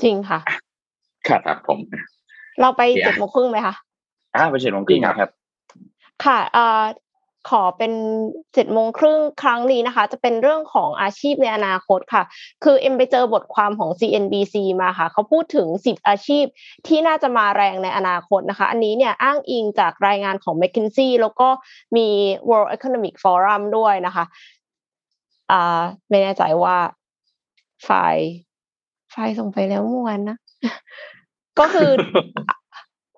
[0.03, 0.39] จริงค่ะ
[1.27, 1.79] ครับครับผม
[2.61, 3.75] เราไปเจ็ดโมงครึ่งไหมคะ
[4.35, 5.29] อ่าไปเจ็ดโมงครึ่งครับ
[6.25, 6.83] ค่ะเอ่อ
[7.49, 7.93] ขอเป็น
[8.53, 12.23] เจ็ดโมงครึ่งครั้งนี้นะคะ จะเป็นเรื่องของอาชีพในอนาคตค่ะ
[12.63, 16.45] คือเอ็มไปเจอบทความของ CNBC มาค่ะ เขาพูดถึงสิบอาชีพ
[16.87, 21.49] ที่น่าจะมาแรงในอนาคตนะคะ อันนี้เนี่ยอ้างอิงจากรายงานของ McKinsey แล้วก็
[21.95, 22.07] มี
[22.49, 24.25] World Economic Forum ด้วยนะคะ
[25.51, 26.77] อ่าไม่แน่ใจว่า
[27.83, 28.29] ไฟล์
[29.11, 30.37] ไฟล์ส่งไปแล้วเมื่อวานนะ
[31.59, 31.89] ก็คือ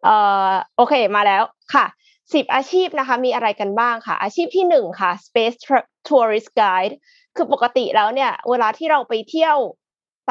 [0.04, 0.16] เอ่
[0.48, 1.86] อโอเคมาแล้วค่ะ
[2.34, 5.58] สิบอาชีพนะคะมีอะไรกันบ้างค่ะ อาชีพที่หนึ่งค่ะ Space
[6.08, 6.96] Tourist Guide
[7.36, 9.58] คือปกติแล้วเนี่ยเวลาที่เราไปเที่ยว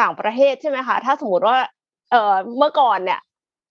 [0.01, 1.59] ต่างประเทศใช่ไหมคะถ้าสมมติว่า
[2.11, 3.20] เอ่อเมื่อก่อนเนี่ย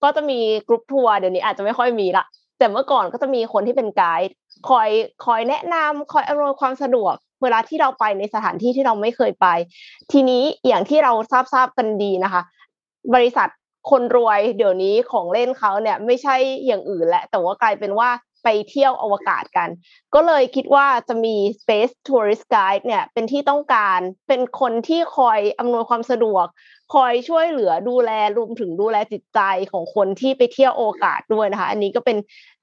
[0.04, 2.26] ก็จะมีกรุ๊ปทัวร์เดี๋ยวนี้อาจจะไม่ค่อยมีละ
[2.58, 4.36] แต่เมื่อก่อนก็จะมีคนที่เป็นไกด์
[4.70, 4.90] คอย
[5.26, 9.48] คอยแนะนำคอยอำนวยความสะดวก เวลาที่เราไปในสถานที่ที่เราไม่เคยไป
[10.12, 12.42] ทีนี้อย่างที่เราทราบทราบกันดีนะคะ
[13.16, 13.50] บริษัท
[13.90, 18.10] คนรวยเดี๋ยวนี้ของเล่นเขาเนี่ยไม่ใช่อย่างอื่นแล้วแต่ว่ากลายเป็นว่า
[18.44, 19.70] ไปเที่ยวอวกาศกัน
[20.16, 26.46] ก็เลยคิดว่าจะมี Space Tourist Guide เนี่ยเป็นที่ต้องการเป็นคนที่คอยอำนวยความสะดวก
[26.94, 29.40] คอยช่วยเหลือดูแลรวมถึงดูแลจิตใจ
[29.72, 32.18] ของคนที่ไปเที่ยวโอกาสด้วยนะคะ อันนี้ก็เป็น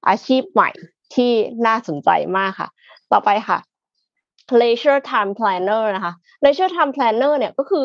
[0.09, 0.71] อาชีพใหม่
[1.15, 1.33] ที่
[1.67, 2.69] น่าสนใจมากค่ะ
[3.13, 3.59] ต่อไปค่ะ
[4.61, 6.13] leisure time planner นะคะ
[6.45, 7.85] leisure time planner เนี่ยก็คือ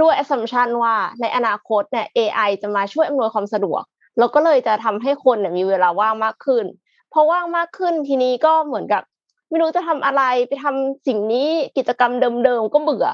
[0.00, 3.82] ด้วย assumption ว่าในอนาคตเนี่ย AI จะมาช่วยอำนวยความสะดวก
[4.18, 6.64] แล้วก็เลยจะทำให้คนเนี่ยมีเวลาว่างมากขึ้น
[7.12, 9.02] พอว่างมากขึ้นทีนี้ก็เหมือนกับ
[9.48, 12.12] ไม่รู้จะทำอะไรไปทำสิ่งนี้กิจกรรม
[12.44, 13.06] เดิมๆก็เบื่อ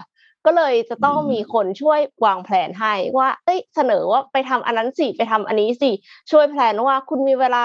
[0.47, 5.91] ก็เลยจะต้องมีคนช่วยวางแผนให้ว่า เอ้ยเสนอว่าไปทำอันนั้นสิไปทำอันนี้สิ
[6.31, 7.65] ช่วย plan ว่าคุณมีเวลา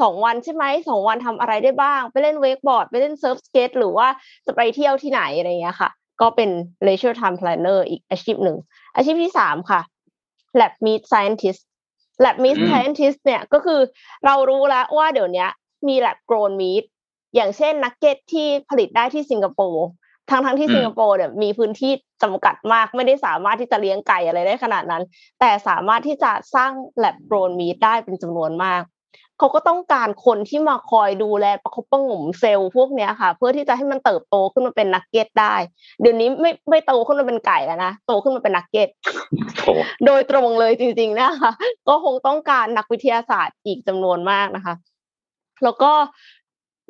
[0.00, 4.08] สองวันใช่ไหมสองวันทำอะไรได้บ้าง ไปเล่น wakeboard ไปเล่น surf skate หรือว่า
[4.46, 5.90] จะไปเที่ยวที่ไหนอะไรเงี้ยค่ะ
[6.20, 6.50] ก็เป็น
[6.86, 8.56] leisure time planner อีกอาชีพหนึ่ง
[8.94, 9.80] อาชีพที่สามค่ะ
[10.60, 11.62] lab meat scientist
[12.24, 13.80] lab meat อืม scientist เนี่ยก็คือ
[14.24, 15.50] เรารู้แล้วว่าเดี๋ยวเนี้ย
[15.88, 16.84] มี lab grown meat
[17.34, 19.86] อย่างเช่นนักเก็ตที่ผลิตได้ที่สิงคโปร์
[20.30, 21.92] ทั้งทั้งๆที่สิงคโปร์เนี่ยมีพื้นที่
[22.22, 25.02] จำกัดมากไม่ได้สามารถที่จะเลี้ยงไก่อะไรได้ขนาดนั้น
[25.40, 28.82] แต่สามารถที่จะสร้าง lab grown meat ได้เป็นจำนวนมาก
[29.38, 35.54] เขาก็ต้องการคนที่มาคอยดูแลประคบประหงมเซลล์พวกเนี้ยค่ะ เพื่อที่จะให้มันเติบโตขึ้นมาเป็นนักเก็ตได้
[36.00, 38.88] เดี๋ยวนี้ไม่ไม่โตขึ้นมาเป็นไก่แล้วนะโตขึ้นมาเป็นนักเก็ต
[39.56, 39.62] โถ
[40.06, 41.52] โดยตรงเลยจริง ๆนะคะ
[41.88, 44.74] ก็คงต้องการนักวิทยาศาสตร์อีกจำนวนมากนะคะ
[45.64, 45.92] แล้วก็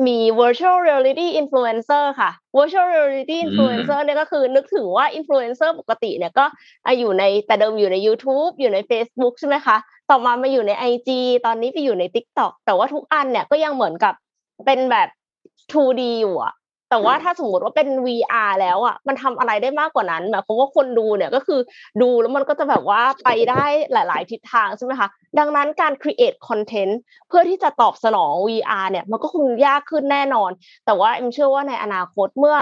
[0.07, 6.45] มี virtual reality influencer ค่ะ virtual reality influencer เนี่ยก็คือนึกถึงว่า influencer ปกติเนี่ยก็
[6.87, 9.77] อะอยู่ในแต่เดิมอยู่ใน YouTube อยู่ใน Facebook ใช่ไหมคะ
[10.11, 11.11] ต่อมามาอยู่ใน IG
[11.47, 14.15] ตอนนี้ไปอยู่ใน TikTok แต่ว่าทุกอันเนี่ยก็ยังเหมือนกับ
[14.67, 15.09] เป็นแบบ
[15.73, 16.55] 2D อยู่อะ
[16.91, 21.61] แต่ว่าถ้าสมมติว่าเป็น VR แล้วอะมันทำอะไรได้มากกว่านั้นหมายความว่าคนดูเนี่ยก็คือ
[22.03, 25.09] ดูแล้วมันก็จะแบบว่าไปได้หลาย ๆ ทิศทางใช่ไหมคะ
[25.39, 26.95] ดังนั้นการ create content
[27.29, 30.51] เพื่อที่จะตอบสนอง VR เนี่ยมันก็คงยากขึ้นแน่นอน
[30.87, 32.57] แต่ว่าเอ็มเชื่อว่าในอนาคตเมื่อ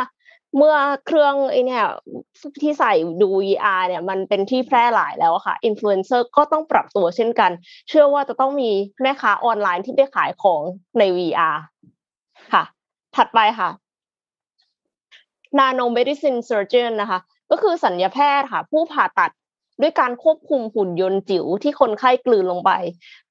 [0.56, 1.84] เมื่อเครื่องไอเนี่ย
[2.62, 7.50] ที่ใส่ดู VR เนี่ยมันเป็นที่แพร่หลายแล้วอะค่ะอินฟลูเอนเซอร์ก็ต้องปรับตัวเช่นกัน
[7.88, 8.70] เชื่อว่าจะต้องมี
[9.02, 10.62] แม่ค้าออนไลน์ที่ไปขายของ
[10.98, 11.56] ใน VR
[12.52, 12.64] ค่ะ
[13.16, 13.70] ถัดไปค่ะ
[15.58, 19.30] nano medicine surgeon นะคะ ก็คือสัญญาแพทย์ค่ะ ผู้ผ่าตัด
[19.82, 22.70] ด้วยการควบคุมหุ่นยนต์จิ๋วที่คนไข้กลืนลงไป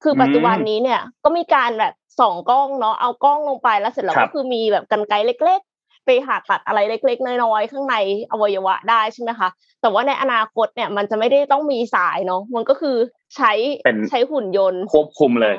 [0.02, 7.96] คือปัจจุบันนี้เนี่ยก็มีการแบบส่องกล้องเนาะเอากล้องลงไปแล้วเสร็จแล้วครัก็บคือมีแบบกันไกรเล็กๆไปผ่าตัดอะไรเล็ก ๆ น้อยๆข้างใน
[8.32, 9.48] อวัยวะได้ใช่ไหมคะ
[9.80, 12.96] แต่ว่าในอนาคตเนี่ยมันจะไม่ได้ต้องมีสายเนาะมันก็คือ
[13.36, 13.52] ใช้
[13.84, 15.54] เป็นใช้หุ่นยนต์ควบคุมเลย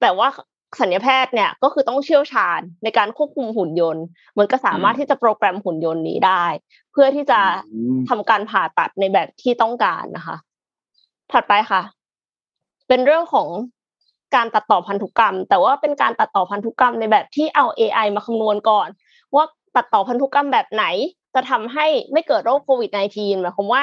[0.00, 0.28] แต่ว่า
[0.80, 4.04] สัญญาแพทย์เนี่ยก็คือต้องเชี่ยวชาญในการควบคุมหุ่นยนต์
[4.38, 6.44] มันก็สามารถอืมที่จะโปรแกรมหุ่นยนต์นี้ได้
[6.92, 7.40] เพื่อที่จะ
[7.74, 10.36] อืมทำการผ่าตัดในแบบที่ต้องการนะคะ
[11.32, 11.82] ถัดไปค่ะ
[12.88, 13.48] เป็นเรื่องของ
[14.34, 18.88] การตัดต่อพันธุกรรม แต่ว่าเป็นการตัดต่อพันธุกรรมในแบบที่เอา AI มาคำนวณก่อน
[19.34, 19.44] ว่า
[19.76, 20.84] ตัดต่อพันธุกรรมแบบไหน
[21.34, 23.82] จะทำให้ไม่เกิดโรคโควิด -19 หมายความว่า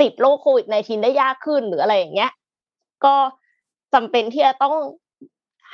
[0.00, 2.30] ติดโรคโควิด -19 ได้ยากขึ้นหรืออะไรอย่างเงี้ย
[3.04, 3.14] ก็
[3.94, 4.74] จำเป็นที่จะต้อง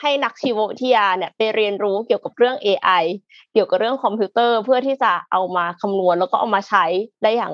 [0.01, 3.05] ให้นักชีววิทยาเนี่ยไปเรียนรู้เกี่ยวกับเรื่อง AI
[3.53, 6.85] เกี่ยวกับเรื่องคอมพิวเตอร์เพื่อที่จะเอามาคำนวณแล้วก็เอามาใช้
[7.23, 7.53] ได้อย่าง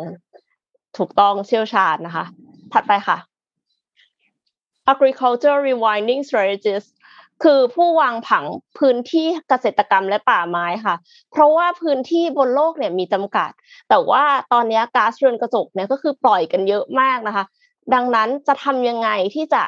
[0.99, 2.25] ถูกต้องเชี่ยวชาญนะคะ
[2.73, 3.19] ถัดไปค่ะ
[4.93, 6.85] agriculture rewinding strategies
[7.45, 8.45] คือผู้วางผัง
[8.79, 10.95] พื้นที่เกษตรกรรมและป่าไม้ค่ะ
[11.33, 13.51] เพราะว่าพื้นที่บนโลกเนี่ยมีจำกัด
[13.89, 17.45] แต่ว่าตอนนี้ก๊าซเรือนกระจกเนี่ยก็คือปล่อยกันเยอะมากนะคะ
[17.95, 19.63] ดังนั้นจะทำยังไงที่จะ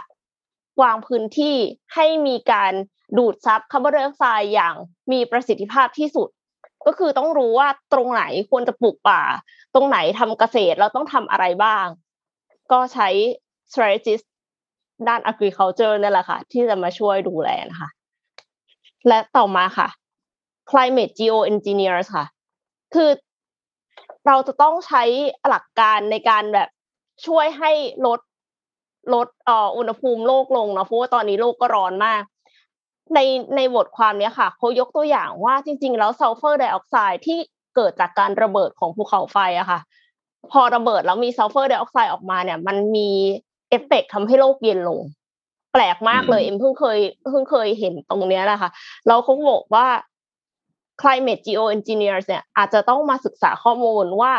[0.83, 1.57] วางพื้นที่
[1.95, 2.73] ให้มีการ
[3.19, 4.75] ดูดซับคาร์บอนไดออกไซด์อย่าง
[5.13, 6.29] มีประสิทธิภาพที่สุด
[6.87, 9.23] ก็คือต้องรู้ว่าตรงไหนควรจะปลูกป่า
[9.75, 11.87] ตรงไหนทำเกษตรเราต้องทำอะไรบ้าง
[12.73, 13.09] ก็ใช้
[13.71, 14.25] strategist
[15.09, 17.91] ด้าน agriculture นั่แหละค่ะ ที่จะมาช่วยดูแลนะคะ
[19.09, 19.89] และต่อมาค่ะ
[20.71, 22.27] climate geoengineers ค่ะ
[22.95, 23.11] คือ
[24.27, 25.03] เราจะต้องใช้
[25.49, 26.69] หลักการในการแบบ
[27.27, 27.73] ช่วยให้
[28.07, 28.21] ลด
[29.15, 32.23] ลดเอ่ออุณหภูมิโลกลงเนาะเพราะว่าตอนนี้โลกก็ร้อนมาก
[33.15, 33.21] ใน
[33.57, 37.39] ในบทความเนี้ยค่ะเขายกตัวอย่างว่าจริง ๆ แล้วซัลเฟอร์ไดออกไซด์ที่
[37.77, 39.81] เกิดจากการระเบิดของภูเขาไฟอะค่ะ
[40.53, 43.11] พอระเบิดแล้วมีซัลเฟอร์ไดออกไซด์ออกมาเนี่ย มันมี
[43.71, 45.01] เอฟเฟกต์ทำให้โลกเย็นลง
[45.73, 46.99] แปลกมากเลยอืมเอ็มเพิ่งเคย
[47.31, 48.71] เพิ่งเคยเห็นตรงเนี้ยแหละค่ะ
[49.07, 49.87] แล้วเขาบอกว่า
[51.01, 54.33] climate geoengineers เนี่ยอาจจะต้องมาศึกษาข้อมูลว่า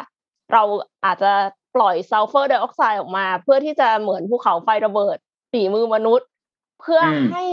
[0.54, 0.64] เรา
[1.06, 1.32] อาจจะ
[1.78, 5.18] ปล่อยซัลเฟอร์ไดออกไซด์ออกมา เพื่อที่จะเหมือนภูเขาไฟระเบิด
[5.52, 6.28] ฝีมือมนุษย์
[6.82, 7.44] เพื่ออมให้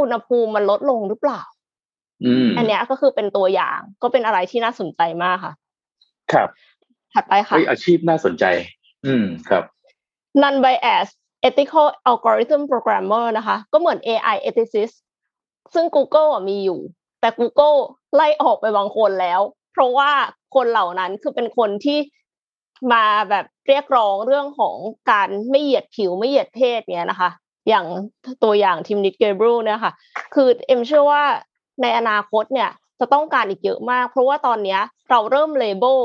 [0.00, 1.42] อุณหภูมิมันลดลงหรือเปล่า
[2.24, 5.54] อืมอันเนี้ยก็คือเป็นตัวอย่างก็เป็นอะไรที่น่าสนใจมากค่ะ
[6.32, 6.48] ครับ
[7.14, 8.44] ถัดไปค่ะเฮ้ยอาชีพน่าสนใจ
[9.06, 9.64] อืมครับ
[10.42, 11.08] non bias
[11.48, 14.96] ethical algorithm programmer นะคะ ก็เหมือน AI ethicist
[15.74, 16.80] ซึ่ง Google อะมีอยู่
[17.20, 17.78] แต่ Google
[18.14, 19.40] ไล่ออกไปบางคนแล้ว
[19.72, 20.10] เพราะว่า
[20.54, 21.98] คนเหล่านั้นคือเป็นคนที่
[22.92, 24.76] มาแบบเรียกร้องเรื่องของ
[25.10, 27.30] การไม่เหยียดผิวไม่เหยียดเพศเนี้ยนะคะ
[27.68, 27.86] อย่าง
[28.44, 29.92] ตัวอย่าง Timnit Gebru เนี่ยค่ะ
[30.34, 31.22] คือเอ็มเชื่อว่า
[31.82, 32.70] ในอนาคตเนี่ย
[33.00, 35.98] จะต้องการอีกเยอะมาก เพราะว่าตอนเนี้ยเราเริ่ม label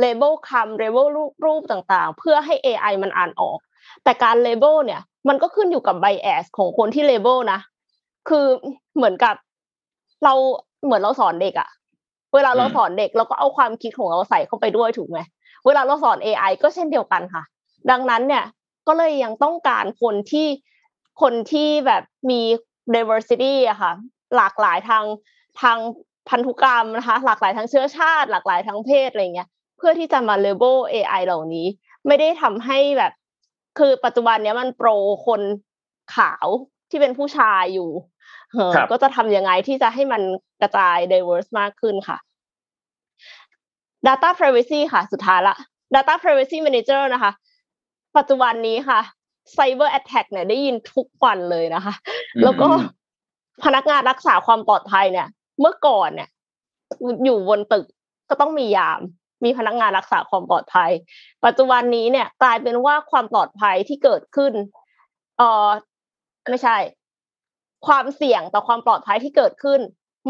[0.00, 1.06] label คำ label
[1.44, 3.58] รูปต่างๆ เพื่อให้ AI มันอ่านออก
[4.04, 7.60] แต่การ label เนี่ยมันก็ขึ้นอยู่กับไบแอสของคนที่เลเบลนะ
[8.28, 8.46] คือ
[8.96, 9.34] เหมือนกับ
[10.24, 10.34] เรา
[10.84, 11.68] เหมือนเราสอนเด็กอะ
[12.34, 15.18] เวลาเราอืมสอนเด็กเราก็เอาความคิดของเราใส่เข้าไปด้วยถูกไหม
[15.68, 17.42] เวลาเราสอน AI ก็เช่นเดียวกันค่ะ
[17.90, 18.44] ดังนั้นเนี่ย
[18.86, 20.48] ก็เลยยังต้องการคนที่
[21.22, 22.40] คนที่แบบมี
[22.94, 23.92] diversity อะค่ะ
[24.36, 25.04] หลากหลายทาง
[25.62, 25.78] ทาง
[26.28, 29.48] พันธุกรรมนะคะ หลากหลายทางเชื้อชาติ หลากหลายทางเพศอะไรเงี้ย
[29.78, 31.66] เพื่อที่จะมา label AI เหล่านี้
[32.06, 33.12] ไม่ได้ทำให้แบบ
[33.78, 34.88] คือปัจจุบันเนี้ยมันโปร
[35.26, 35.42] คน
[36.14, 36.46] ขาว
[36.90, 37.90] ที่เป็นผู้ชายอยู่
[38.52, 40.22] เออครับก็จะทำยังไงที่จะให้มัน
[40.60, 42.18] กระจาย diverse มากขึ้นค่ะ
[44.06, 45.56] Data Privacy ค่ะ สุดท้ายละ
[45.94, 47.32] Data Privacy Manager นะคะ
[48.16, 49.00] ปัจจุบันนี้ค่ะ
[49.56, 51.94] Cyber Attack เนี่ยได้ยินทุกวันเลยนะคะ
[52.44, 52.68] แล้วก็
[53.64, 55.28] พนักงานรักษาความปลอดภัยเนี่ย
[55.60, 56.28] เมื่อก่อนเนี่ย
[57.24, 57.86] อยู่บนตึก
[58.28, 59.00] ก็ต้องมียาม
[59.44, 60.90] มีพนักงานรักษาความปลอดภัย
[61.44, 64.52] ปัจจุบันนี้เนี่ย กลายเป็นว่าความปลอดภัยที่เกิดขึ้น
[65.38, 65.68] เออ
[66.48, 66.76] ไม่ใช่
[67.86, 69.80] ความเสี่ยงต่อความปลอดภัยที่เกิดขึ้น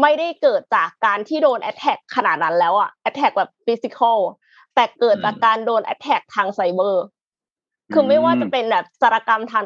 [0.01, 4.17] ไม่ได้เกิดจากการที่โดนแอ t แทกขนาดนั้นแล้วอะแอ t แทกแบบฟิสิกอล
[4.75, 7.03] แต่เกิดจากการโดนแอ t แทกทางไซเบอร์
[7.93, 9.63] คือไม่ว่าจะเป็นแบบจารกรรมทาง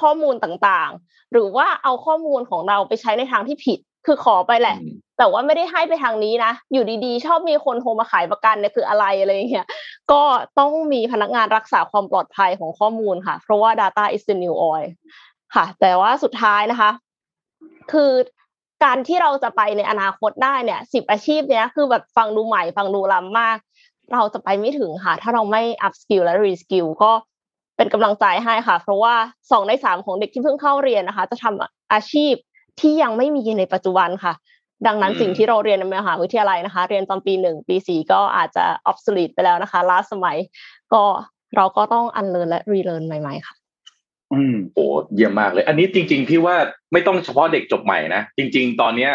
[0.00, 9.66] ข้อมูลต่างๆ หรือว่าเอาข้อมูลของเราไปใช้ในทางที่ผิด คือขอไปแหละอืมแต่ว่าไม่ได้ให้ไปทางนี้นะ อยู่ดีๆ ชอบมีคนโทรมาขายประกันเนี่ยคืออะไรอะไรอย่างเงี้ย
[10.12, 10.22] ก็
[10.58, 14.88] ต้องมีพนักงานรักษาความปลอดภัยของข้อมูลค่ะ เพราะว่า data is the new oil
[15.54, 16.90] ค่ะ แต่ว่าสุดท้ายนะคะ
[17.92, 18.10] คือ
[18.84, 23.56] การที่เราจะไปในอนาคตได้เนี่ยสิบอาชีพเนี้ยคือแบบฟังดูใหม่ฟังดูล้ำมาก
[24.12, 27.12] เราจะไปไม่ถึงค่ะ ถ้าเราไม่ up skill และ re skill ก็
[27.76, 29.14] เป็นกำลังใจให้ค่ะ เพราะว่า
[29.50, 32.34] สองในสามของเด็กที่เพิ่งเข้าเรียนนะคะ จะทำอาชีพ
[32.80, 34.32] ที่ยังไม่มีในปัจจุบันค่ะ
[34.86, 40.36] ดังนั้นอืมสิ่งที่เราเรียนในมหาวิทยาลัยนะคะ เรียนตอนปีหนึ่งปีสี่ก็อาจจะ obsolete ไปแล้วนะคะล้าสมัย
[40.92, 41.02] ก็
[41.56, 43.54] เราก็ต้อง unlearn และ relearn ใหม่ ๆ ค่ะ
[44.32, 46.56] อืมโอ้เยี่ยมมากเลย อันนี้จริง ๆ พี่ว่า
[46.92, 49.12] ไม่ต้องเฉพาะเด็กจบใหม่นะ จริง ๆ ตอนเนี้ย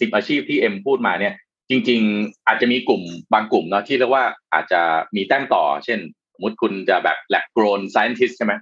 [0.00, 1.34] สิบอาชีพที่เอ็มพูดมาเนี่ย
[1.70, 4.24] จริง ๆ อาจจะมีกลุ่มบางกลุ่มเนาะที่เรียกว่า
[4.54, 4.80] อาจจะ
[5.16, 5.98] มีแต้มต่อ เช่น
[6.34, 8.54] สมมติคุณจะแบบ lab grown scientist ใช่ไหม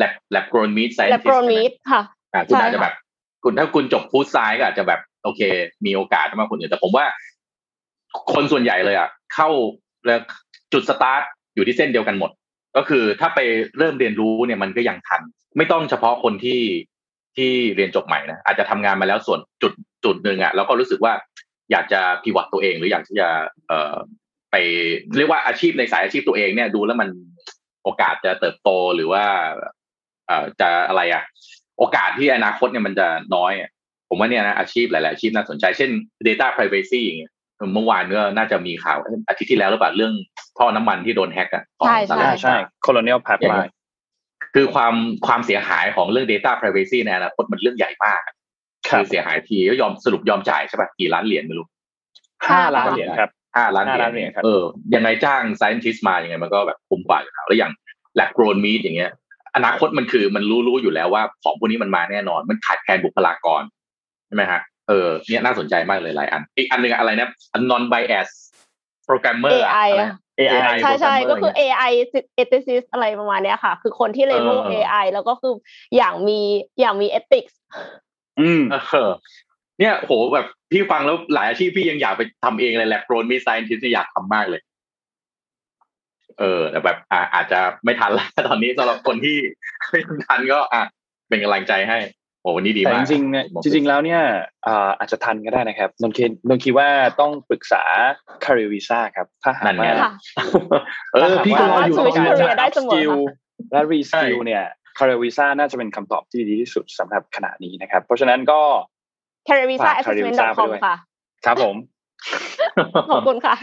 [0.00, 2.02] lab lab grown meat lab scientist grown ใช่ไหม meat ค่ะ
[2.32, 2.94] อ่าคุณใช่อาจจะค่ะแบบ
[3.42, 5.40] คุณถ้าคุณจบฟู้ดไซน์ก็อาจจะแบบโอเค
[5.86, 7.06] มีโอกาสมากกว่าคนอื่นแต่ผมว่า
[8.32, 9.48] คนส่วนใหญ่เลยอะเข้า
[10.06, 10.20] แล้ว
[10.72, 11.22] จุดสตาร์ท
[11.54, 12.30] อยู่ที่เส้นเดียวกันหมด
[12.76, 13.40] ก็คือถ้าไป
[13.78, 15.22] เริ่มเรียนรู้เนี่ยมันก็ยังทัน
[15.56, 16.60] ไม่ต้องเฉพาะคนที่
[17.36, 19.72] ที่เรียนจบใหม่นะอาจจะทำงานมาแล้วส่วนจุด
[20.04, 21.12] จุดหนึ่งอะแล้วก็รู้สึกว่า
[21.70, 23.28] อยากจะพิวัตตัวเองหรืออยากจะ
[23.68, 23.96] เอ่อ
[24.50, 24.56] ไป
[25.16, 27.08] เรียกว่าอาชีพในสายอาชีพตัวเองเนี่ยดูแล้วมัน
[27.84, 29.24] โอกาสจะเติบโตหรือว่า
[30.26, 31.22] เอ่อจะอะไรอะ
[31.78, 33.52] โอกาสที่อนาคตเนี่ยมันจะน้อย
[34.08, 35.90] ผมว่าเนี่ยนะอาชีพหลาย ๆ อาชีพน่าสนใจเช่น
[36.26, 37.32] data privacy อย่างเงี้ย
[37.74, 40.12] เมื่อวานก็น่าจะมีข่าวเอ้ยอาทิตย์ที่แล้วหรือเปล่าเรื่อง
[40.58, 42.54] ท่อน้ำมันที่โดนแฮ็กอะของใช่สหใช่รัฐใช่
[42.86, 43.72] colonial อย่างเงี้ pipeline ย
[44.54, 44.94] คือความ
[45.26, 48.36] ความเสียหายของเรื่อง data privacy ในอนาคตมันเรื่องใหญ่มากครับ
[48.88, 51.66] คือเสียหายทีก็ยอมสรุปยอมจ่ายใช่ป่ะกี่ล้านเหรียญไม่รู้
[52.48, 54.62] ห้าล้านเหรียญครับห้าล้านเหรียห้าล้าญนเหรียญครับเออ
[54.94, 57.72] ยังไงจ้าง scientist มายังไงมันก็แบบคุ้มกว่าอยู่แล้วแล้วอย่าง
[58.18, 59.10] lab grown meat อย่างเงี้ย
[59.56, 63.62] อนาคตมันคือมันรู้รู้อยู่แล้วว่าของพวกนี้มันมาแน่นอน มันขาดแคลนบุคลากร
[64.26, 67.28] ใช่ไหมฮะเออเนี่ยน่าสนใจมากเลยหลายอัน อีกอันหนึ่งอะไรนะ
[67.70, 68.30] non bias
[69.08, 71.92] programmer อะ AI อะไรอะ AI ใช่ใช่ programmer ก็คือเนี่ย AI
[72.42, 75.54] ethicist อะไรประมาณเนี้ยค่ะ คือคนที่ label เออ AI แล้วก็คือ
[75.96, 76.40] อย่างมี
[76.80, 77.54] อย่างมี ethics
[78.40, 78.76] อืมเอ
[79.08, 79.10] อ
[79.80, 84.62] เนี่ยโหแบบพี่ฟังแล้วหลายอาชีพพี่ยังอยากไปทำเองเลยแหละโปรนมีไซน์ทิสอยากทำมากเลย
[86.38, 89.36] เออแต่แบบอ่าอาจจะไม่ทันแล้วตอนนี้สำหรับคนที่
[89.90, 90.82] ไม่ทันก็ อะ
[91.28, 91.98] เป็นกำลังใจให้
[92.42, 94.20] โอ้วันนี้ดีแต่มาจกริงๆเนี่ยจริงๆแล้วเนี่ย
[94.66, 96.88] อ่าอาจจะทันก็ได้นะครับนนท์คิดนนท์คิดว่า
[97.20, 97.82] ต้องปรึกษา
[98.44, 100.12] career visa ครับ ถ้าหากนั่นไงว่าค่ะ
[101.12, 103.12] เออพี่ก็รออยู่สามารถ switch รออยู่ career ได้เสมอ skill
[103.72, 104.64] และ reskill ใช่เนี่ย
[104.98, 108.60] career visa น่าจะเป็นคำตอบที่ดีที่สุดสำหรับขณะนี้นะครับ เพราะฉะนั้นก็
[109.48, 110.94] careervisa ฝาก career visa ไป assessment.com ด้วยค่ะ
[111.46, 111.76] ครับผม
[113.10, 113.54] ขอบคุณค่ะ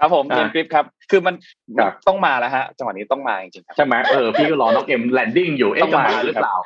[0.00, 1.34] ครับผมอะเรียนกริปครับ คือมัน
[1.78, 6.56] ครับต้องมาแล้วฮะ จังหวะนี้ต้องมาจริงๆครับใช่ไหมเออพี่ก็รอน้องเอ็มแลนดิ้งอยู่เอ๊ะต้องจะมามาหรือเปล่า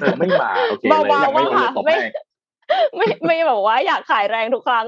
[0.00, 2.08] เออไม่มาโอเคเลยเบาๆยังไม่ว่ารู้ค่ะตบไม่ให้
[2.96, 4.86] ไม่ไม่แบบว่าอยากขายแรงทุกครั้ง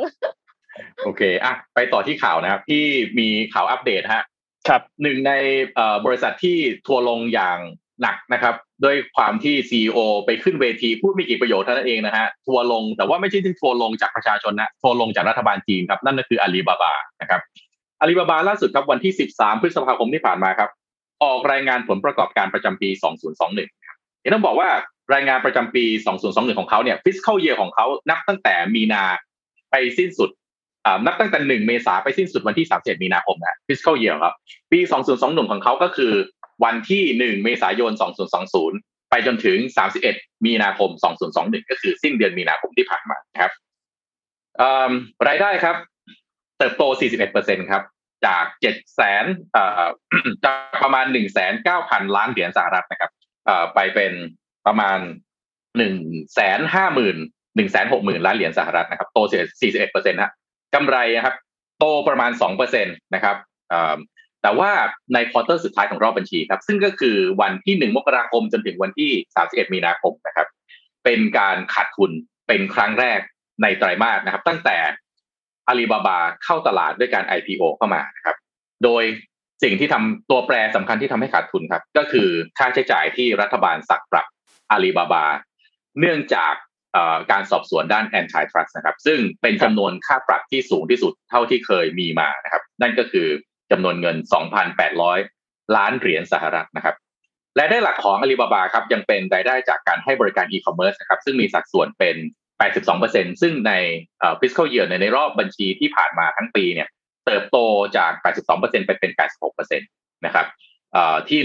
[1.04, 2.84] โอเคอะไปต่อที่ข่าวนะครับที่
[3.18, 4.24] มีข่าวอัปเดตฮะ
[4.68, 5.32] ครับหนึ่งใน
[5.74, 6.56] เอ่อบริษัทที่
[6.86, 7.58] ทัวร์ลงอย่าง
[8.02, 8.54] หนักนะครับ
[8.84, 17.40] ด้วยความที่ซีอไปขึ้นเวทีพูดไม่กี่ประโยชน์เท่านั้นเองนะฮะทัวร์ลงแต่ว่าไม่ใช่ที่ทัวร์ลงจากประชาชนนะทัวร์ลงจากรัฐบาลจีนครับ นั่นก็คืออาลีบาบานะครับ
[18.00, 20.70] อาลีบาบาล่าสุดครับวันที่ 13 พฤษภาคมที่ผ่านมาครับ
[21.24, 22.88] ออกรายงานผลประกอบการประจำปี
[23.38, 24.68] 2021ครับเห็นต้องบอกว่า
[25.14, 25.84] รายงานประจำปี
[26.22, 29.04] 2021 ของเขาเนี่ย fiscal year ของเขานับตั้งแต่มีนา
[29.70, 30.30] ไปสิ้นสุด
[31.06, 34.34] นับตั้งแต่หนึ่งเมษาไปสิ้นสุดวันที่ 31 มีนาคมนะ fiscal year ครับ
[34.72, 34.80] ปี
[35.16, 36.12] 2021 ของเขาก็คือ
[36.64, 37.92] วันที่ 1 เมษายน
[38.50, 39.58] 2020 ไปจนถึง
[40.02, 40.90] 31 มีนาคม
[41.30, 43.52] 2021 ก็คือสิ้นเดือนมีนาคมที่ผ่านมาครับ
[45.28, 45.76] รายได้ครับ
[46.60, 46.82] เติบโต
[47.26, 47.82] 41%ครับ
[48.26, 49.24] จาก7แสน
[49.56, 49.88] อ่า
[50.44, 51.20] จากประมาณ 1 9 0
[51.90, 53.10] 0 0 ล้านเหรียญสหรัฐนะครับ
[53.48, 54.12] อ่าไปเป็น
[54.66, 54.98] ประมาณ
[55.78, 55.94] หนึ่ง
[56.34, 57.16] แสนห้าหมื่น
[57.56, 60.32] หนึ่งแสนหกหมื่นล้านเหรียญสหรัฐนะครับ โตเสียสี่สิบเอ็ดเปอร์เซ็นต์นะ
[60.74, 61.34] กำไรนะครับ
[61.78, 63.36] โตประมาณสองเปอร์เซ็นต์นะครับ
[64.42, 64.70] แต่ว่า
[65.14, 70.46] ใน quarter สุดท้ายของรอบบัญชีครับ ซึ่งก็คือวันที่หนึ่งมกราคมจนถึงวันที่สามสิบเอ็ดมีนาคมนะครับ
[71.04, 72.10] เป็นการขาดทุน
[72.48, 73.20] เป็นครั้งแรก
[73.62, 74.76] ในไตรมาสนะครับ ตั้งแต่
[75.70, 78.36] อาลีบาบาเข้าตลาดด้วยการ IPO เข้ามานะครับ
[78.84, 79.04] โดย
[79.62, 84.26] สิ่งที่ทำตัวแปรสำคัญที่ทำให้ขาดทุนครับ ก็คือค่าใช้จ่ายที่รัฐบาลสักปรับ
[84.70, 85.24] อาลีบาบา
[86.00, 86.54] เนื่องจาก
[87.32, 93.26] การสอบสวนด้าน antitrust นะครับ ซึ่งเป็นจำนวนค่าปรับที่สูงที่สุดเท่าที่เคยมีมานะครับ นั่นก็คือ
[93.70, 94.16] จำนวนเงิน
[94.96, 96.96] 2,800 ล้านเหรียญสหรัฐนะครับ
[97.58, 102.16] รายได้หลักของอาลีบาบาครับยังเป็นรายได้จากการให้บริการอีคอมเมิร์ซนะครับซึ่งมีสัดส่วนเป็น
[102.60, 103.72] 82%ซึ่งใน
[104.40, 106.88] fiscal year ในรอบบัญชีที่ผ่านมาทั้งปีเนี่ย
[107.26, 107.58] เติบโต
[107.96, 108.12] จาก
[108.50, 109.10] 82%ไปเป็น
[109.68, 110.46] 86%นะครับ
[111.28, 111.40] ที่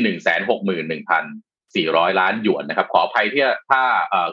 [1.87, 3.83] 161,400 ล้านหยวนนะครับขออภัยที่ถ้า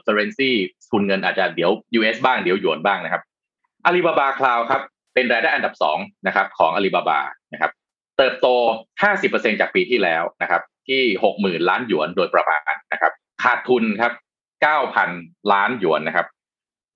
[0.06, 0.50] currency
[0.90, 3.22] ทุนเงินอาจจะเดี๋ยว US บ้างเดี๋ยวหยวนบ้างนะครับ
[3.84, 4.82] อาลีบาบาคลาวครับ
[5.14, 7.20] เป็นรายได้อันดับ2นะครับของอาลีบาบา
[7.52, 7.70] นะครับ
[8.18, 8.46] เติบโต
[9.02, 11.02] 50%จากปีที่แล้วนะครับที่
[11.60, 13.12] 60,000 ล้านหยวนโดยประมาณนะครับ
[13.42, 14.12] ขาดทุนครับ
[14.82, 16.26] 9,000 ล้านหยวนนะครับ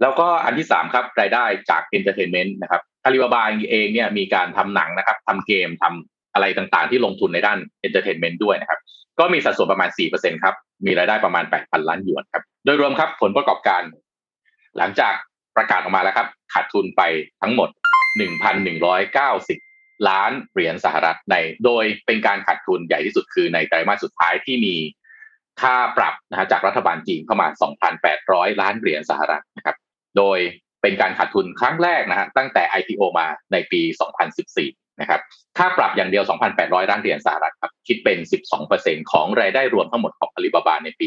[0.02, 8.80] แล้วก็อันที่3ครับรายได้จาก entertainment นะครับอาลีบาบาเองเนี่ยมีการทำหนังนะครับทำเกมทำอะไรต่างๆ ที่ลงทุนในด้าน entertainment ด้วยนะครับ
[9.18, 10.54] ก็มีสัดส่วนประมาณ 4%ครับ
[10.86, 13.82] มีรายได้ประมาณ 8,000 ล้านหยวนครับ โดยรวมครับผลประกอบการ
[14.78, 15.14] หลังจาก
[15.56, 17.02] ประกาศออกมาแล้วครับ ขาดทุนไป
[17.42, 17.68] ทั้งหมด
[18.88, 24.76] 1,190 ล้านเหรียญสหรัฐใน โดยเป็นการขาดทุนใหญ่ที่สุดคือในไตรมาสสุดท้ายที่มี
[25.60, 27.48] ค่าปรับนะฮะจากรัฐบาลจีนเข้ามา
[28.04, 29.76] 2,800 ล้านเหรียญสหรัฐนะครับ
[30.18, 30.38] โดย
[30.82, 33.80] เป็นการขาดทุนครั้งแรกนะฮะตั้งแต่ IPO มาในปี
[34.40, 35.20] 2014 นะครับ
[35.58, 36.24] ค่าปรับอย่างเดียว
[36.56, 38.18] 2,800 ล้านเหรียญสหรัฐครับ คิดเป็น
[38.64, 41.06] 12%ของรายได้รวมทั้งหมดของอาลีบาบาในปี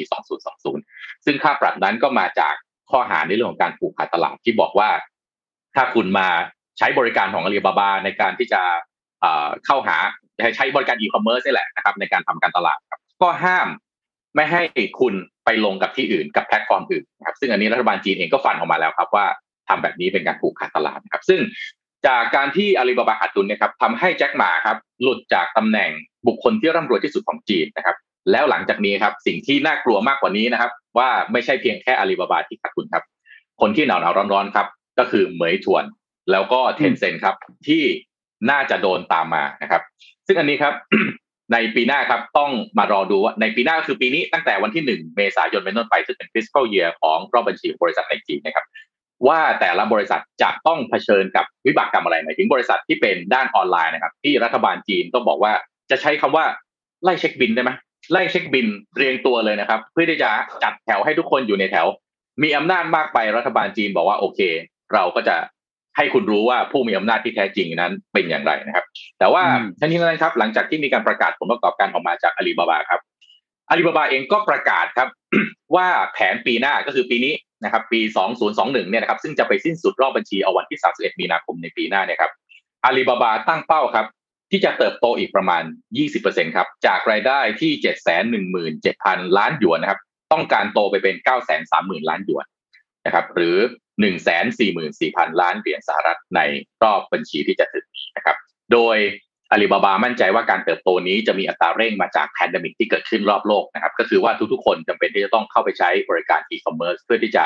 [0.63, 2.53] 2020 ซึ่งค่าปรับนั้นก็มาจาก
[2.91, 4.89] ข้อหาในเรื่องของการผูกขาดตลาดที่บอกว่า
[5.75, 6.27] ถ้าคุณมา
[6.77, 8.61] ใช้บริการของอาลีบาบาในการที่จะ
[9.65, 9.97] เข้าหา
[10.55, 13.67] ใช้บริการอีคอมเมิร์ซนี่แหละนะครับในการทำการตลาดครับก็ห้าม
[14.35, 14.61] ไม่ให้
[14.99, 15.13] คุณ
[15.49, 19.25] ไปลงกับที่อื่นกับแพลตฟอร์มอื่นครับซึ่งอันนี้รัฐบาลจีนเองก็ฟันออกมาแล้วครับว่า
[19.69, 21.39] ทำแบบนี้เป็นการผูกขาดตลาดครับซึ่ง
[22.07, 25.89] จากการที่อาลีบาบาขาดทุนนะครับทำให้แจ็คหม่าครับหลุดจากตำแหน่ง
[26.27, 27.95] บุคคลที่ร่ำรวยที่สุดของจีนนะครับ
[28.31, 33.03] แล้วหลังจากนี้ครับสิ่งที่น่ากลัวมากกว่านี้นะครับ ว่าไม่ใช่เพียงแค่อาลีบาบาที่ขาดทุนครับ
[33.61, 34.67] คนที่หนาวหนาวร้อนๆครับ
[34.99, 35.83] ก็คือเหมยถวน
[36.31, 37.35] แล้วก็เทนเซ็นครับ
[37.67, 37.83] ที่
[38.49, 39.81] น่าจะโดนตามมานะครับ
[40.27, 40.73] ซึ่งอันนี้ครับ
[41.53, 48.65] ในปีหน้าครับต้องมารอดูว่าในปีหน้าก็คือปีนี้ตั้งแต่วันที่หนึ่งเมษายนเป็นต้นไปซึ่งเป็น fiscal year ของรอบบัญชีบริษัทในจีนนะครับ
[49.27, 55.53] ว่าแต่ละบริษัทจะต้องเผชิญกับวิบากกรรมอะไรหมายถึงบริษัทที่เป็นด้านออนไลน์นะครับ ที่รัฐบาลจีนต้องบอกว่า
[55.91, 56.45] จะใช้คำว่า
[57.03, 57.71] ไล่เช็คบินได้ไหม
[58.11, 60.29] ไล่เช็คบินเรียงตัวเลยนะครับ เพื่อที่จะ
[60.63, 61.85] จัดแถวให้ทุกคนอยู่ในแถว
[62.43, 64.39] มีอำนาจมากไปรัฐบาลจีนบอกว่าโอเค
[64.93, 65.35] เราก็จะ
[65.99, 68.85] ให้คุณรู้ว่าผู้มีอำนาจที่แท้จริงนั้นเป็นอย่างไรนะครับ
[69.19, 69.43] แต่ว่า
[69.79, 73.01] ทั้งนี้นั้นครับ หลังจากที่มีการประกาศผลประกอบการออกมาจากอาลีบาบาครับ
[73.69, 75.07] อาลีบาบาเองก็ประกาศครับ
[75.75, 77.33] ว่าแผนปีหน้าก็คือปีนี้
[77.63, 77.99] นะครับ ปี
[78.45, 82.31] 2021 เนี่ยนะครับซึ่งจะไปสิ้นสุดรอบบัญชีเอาวันที่ 31 มีนาคมในปีหน้าเนี่ยครับ
[82.85, 84.05] อาลีบาบาตั้งเป้าครับ
[84.51, 85.63] ที่จะเติบโตอีกประมาณ
[86.09, 87.71] 20%ครับ จากรายได้ที่
[88.35, 89.99] 717,000 ล้านหยวนนะครับ
[90.31, 91.15] ต้องการโตไปเป็น
[91.63, 92.45] 930,000 ล้านหยวน
[93.05, 93.57] นะครับ หรือ
[93.99, 96.41] 144,000 ล้านเหรียญสหรัฐใน
[96.83, 98.37] รอบบัญชีที่จะถึงนี้นะครับ
[98.73, 98.97] โดย
[99.51, 107.45] อาลีบาบามั่นใจว่าการเติบโตนี้จะมีอัตราเร่งมาจากแพนดมิกที่เกิดขึ้นรอบโลกนะครับ ก็คือว่าทุกๆ คนจำเป็นที่จะต้องเข้าไปใช้บริการอีคอมเมิร์ซเพื่อที่จะ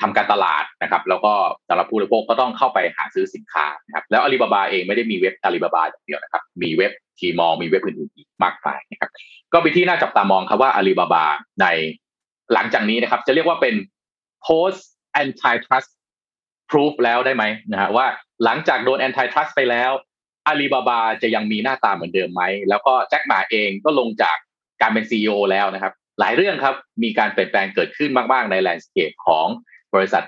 [0.00, 1.32] ทำการตลาดนะครับ แล้วก็
[1.68, 9.10] สำหรับผู้บริโภคก็ต้องเข้าไปหาซื้อสินค้านะครับ แล้วอาลีบาบาเองไม่ได้มีเว็บอาลีบาบาอย่างเดียวนะครับ มีเว็บTmallมีเว็บอื่นๆอีกมากมายนะครับ
[9.52, 11.24] ก็เป็นที่น่าจับตามองครับว่าอาลีบาบา
[11.60, 11.66] ใน
[12.54, 13.74] หลังจากนี้นะครับ จะเรียกว่าเป็น
[14.46, 14.80] post
[15.22, 15.90] antitrust
[16.70, 18.06] proof แล้วได้ไหมนะฮะว่า
[18.44, 19.92] หลังจากโดน antitrust ไปแล้ว
[20.46, 24.36] อาลีบาบาจะยังมีหน้าตาเหมือนเดิมไหม แล้วก็แจ็คหม่าเองก็ลงจาก
[24.80, 29.46] การเป็น CEO แล้วนะครับ หลายเรื่องครับมีการเปลี่ยนแปลงเกิดขึ้นมาก ๆ ใน landscape ของ
[29.94, 30.22] บริษัท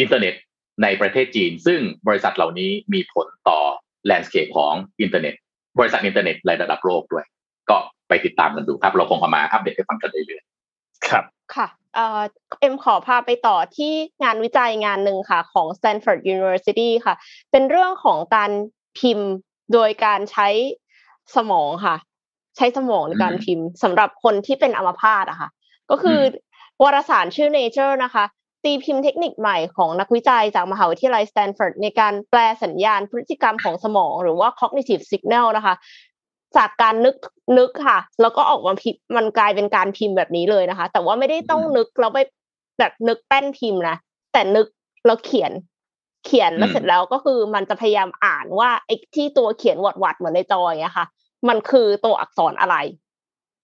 [0.00, 0.34] อินเทอร์เน็ต
[0.82, 3.60] ในประเทศจีน ซึ่งบริษัทเหล่านี้มีผลต่อ
[4.06, 5.34] landscape ของอินเทอร์เน็ต
[5.78, 7.24] บริษัทอินเทอร์เน็ตในระดับโลกด้วย
[7.70, 7.76] ก็
[8.08, 13.92] ไปติดตามกันดูครับ เราคงเอามาอัปเดตให้ฟังกันเรื่อยๆครับค่ะ เอ็มขอพาไปต่อที่
[14.22, 17.14] งานวิจัยงานหนึ่งค่ะ ของ Stanford University ค่ะ
[17.50, 18.50] เป็นเรื่องของการ
[18.98, 19.30] พิมพ์
[19.72, 20.48] โดยการใช้
[21.36, 21.96] สมองค่ะ
[22.56, 25.48] ใช้สมองในการพิมพ์สำหรับคนที่เป็นอัมพาตอะค่ะ
[25.90, 26.20] ก็คือ
[26.82, 28.24] วารสารชื่อ Nature นะคะ
[28.64, 35.74] ตีพิมพ์เทคนิคใหม่ของนักวิจัยจากมหาวิทยาลัยสแตนฟอร์ดในการแปลสัญญาณพฤติกรรมของสมอง หรือว่า cognitive signal นะคะ
[36.56, 37.16] จากการนึก
[37.58, 42.18] นึกค่ะ แล้วก็ออกมาพิมพ์มันกลายเป็นการพิมพ์แบบนี้เลยนะคะ แต่ว่าไม่ได้ต้องนึกแล้วไป
[42.78, 43.96] แบบนึกแป้นพิมพ์นะ
[44.32, 44.66] แต่นึก
[45.06, 45.52] แล้วเขียน
[46.24, 51.04] เขียนแล้วเสร็จแล้วก็คือมันจะพยายามอ่านว่าไอ้ที่ตัวเขียนวัดๆเหมือนในจอยอะค่ะ
[51.48, 52.76] มันคือตัวอักษรอะไร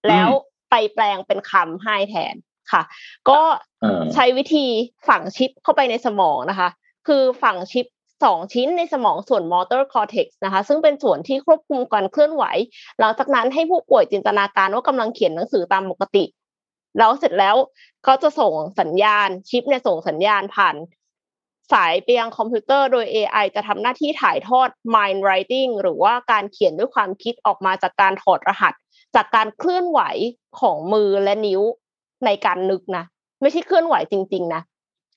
[0.09, 0.29] แล้ว
[0.71, 2.35] ไปแปลงเป็นคำให้แทน
[2.73, 2.83] ค่ะ
[3.31, 3.41] ก็
[4.15, 4.67] ใช้วิธี
[5.09, 6.69] ฝังชิปเข้าไปในสมองนะคะ
[7.07, 7.87] คือฝังชิป
[8.23, 12.45] สองชิ้นในสมองส่วน motor cortex นะคะ ซึ่งเป็นส่วนที่ควบคุมการเคลื่อนไหว
[12.99, 16.25] หลังจากนั้นให้ผู้ป่วยจินตนาการว่ากำลังเขียนหนังสือตามปกติ
[16.99, 17.57] แล้วเสร็จแล้ว
[18.07, 20.77] ก็จะส่งสัญญาณชิปเนี่ยส่งสัญญาณผ่าน
[21.73, 28.75] สายไปยังคอมพิวเตอร์โดย AI จะทำหน้าที่ถ่ายทอด mind writing หรือว่าการเขียนด้วยความคิดออกมาจากการถอดรหัส
[29.15, 30.01] จากการเคลื่อนไหว
[30.61, 31.63] ของมือและนิ้ว
[32.25, 33.05] ในการนึกนะ
[33.43, 34.63] ไม่ใช่เคลื่อนไหวจริง ๆ นะ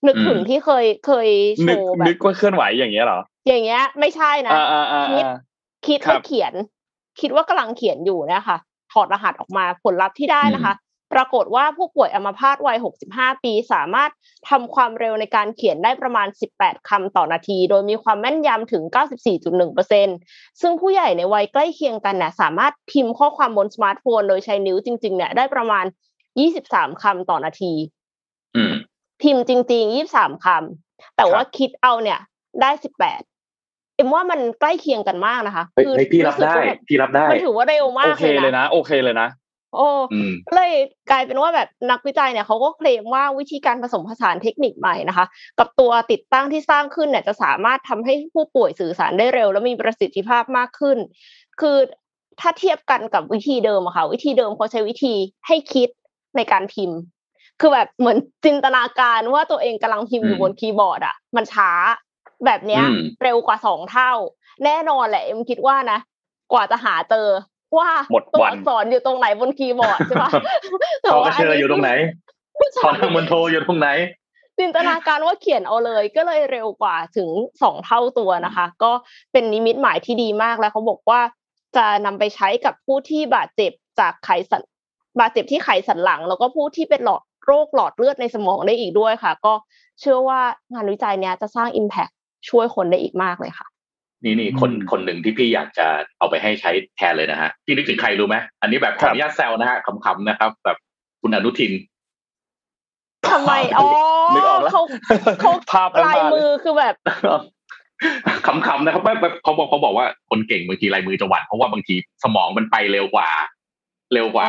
[0.08, 1.30] นึกถึงที่เคยเคย
[1.62, 4.54] โชว์แบบนึกว่าเคลื่อนไหวอย่างเงี้ยเหรอ อย่างเงี้ย ไม่ใช่นะ
[5.10, 5.26] คิด
[5.88, 6.54] คิดว่าเขียน
[7.22, 8.58] คิดว่ากำลังเขียนอยู่เนี่ยค่ะ
[8.92, 10.74] ถอดรหัสออกมาผลลัพธ์ที่ได้นะคะ
[11.14, 12.78] ปรากฏว่าผู้ป่วยอัมพาตวัย
[13.10, 14.12] 65 ปี สามารถ
[14.50, 16.28] ทำความเร็วในการเขียนได้ประมาณ
[16.58, 18.84] 18คำต่อนาที โดยมีความแม่นยำถึง
[19.72, 25.86] 94.1%ซึ่งผู้ใหญ่ในวัยใกล้เคียงกันเนี่ยสามารถพิมพ์ข้อความบนสมาร์ทโฟน โดยใช้นิ้วจริง ๆ เนี่ยได้ประมาณ
[26.44, 27.74] 23คำต่อนาที
[29.22, 32.20] พิมพ์จริงๆยี่สามคำแต่ว่าคิดเอาเนี่ย
[32.62, 33.22] ได้สิบแปด
[33.96, 36.54] เอ็มว่ามันใกล้เคียงกันมากนะคะคือพี่รับได้
[36.88, 39.30] พี่รับได้มันถือว่าเร็วมากโอเคเลยนะโอเคเลยนะ
[39.76, 39.90] โอ้
[40.56, 40.72] เลย
[41.12, 45.26] กลายเป็นว่าแบบนักวิจัยเนี่ยเขาก็เคลมว่าวิธีการผสมผสานเทคนิคใหม่นะคะ
[45.60, 50.98] กับตัวติดตั้งที่สร้างขึ้นเนี่ยจะสามารถทำให้ผู้ป่วยสื่อสารได้เร็ว และมีประสิทธิภาพมากขึ้น
[51.62, 51.78] คือ
[52.40, 55.14] ถ้าเทียบกันกับวิธีเดิมอะค่ะ วิธีเดิมเขาใช้วิธี
[55.48, 55.90] ให้คิด
[56.36, 57.00] ในการพิมพ์
[57.60, 61.70] คือแบบเหมือนจินตนาการว่าตัวเองกำลังพิมพ์อยู่บนคีย์บอร์ดอะ มันช้า
[62.46, 62.84] แบบเนี้ย
[63.24, 64.12] เร็วกว่าสองเท่า
[64.66, 66.00] แน่นอนแหละเอ็มคิดว่านะ
[66.54, 67.28] กว่าจะหาเจอ
[67.78, 67.90] ว่า
[68.34, 70.32] ตัวอักษรอยู่ตรงไหนบนคีย์บอร์ดใช่ปะ
[71.02, 71.92] แต่ว่าเจออยู่ตรงไหน
[72.84, 73.90] ตอนมันโทรอยู่ตรงไหน
[74.60, 77.30] จินตนาการว่าเขียนเอาเลย ก็เลยเร็วกว่าถึง
[77.62, 78.92] สองเท่าตัวนะคะ ก็
[79.32, 81.22] เป็นนิมิตหมายที่ดีมากแล้วเขาบอกว่า
[81.78, 84.62] จะนำไปใช้กับผู้ที่บาดเจ็บจากไขสัน
[85.20, 89.54] บาดเจ็บที่ไขสันหลัง แล้วก็ผู้ที่เป็นหลอด โรคหลอดเลือดในสมองได้อีกด้วยค่ะ ก็
[90.00, 90.42] เชื่อว่า
[90.74, 92.14] งานวิจัยเนี้ยจะสร้าง Impact
[92.50, 93.68] ช่วยคนได้อีกมากเลยค่ะ
[94.24, 95.88] นี่นี่คนคนหนึ่งที่พี่อยากจะ
[96.18, 100.78] เอาไปให้ใช้แทนเลยนะฮะพี่นึกถึงใครรู้ไหมอันนี้แบบขออนุญาตแซวนะฮะขำๆนะครับ แบบ
[101.22, 101.72] คุณอนุทิน
[103.30, 103.88] ทำไมอ๋อ
[104.72, 104.82] เขา
[105.42, 106.96] เขาภาพลายมือคือแบบ
[108.46, 113.30] ขำๆนะครับไม่เขาบอกเขาบอกว่าคนเก่งบางทีลายมือจะหวัดเพราะว่าบางทีสมองมันไปเร็วกว่า
[114.14, 114.46] เร็วกว่า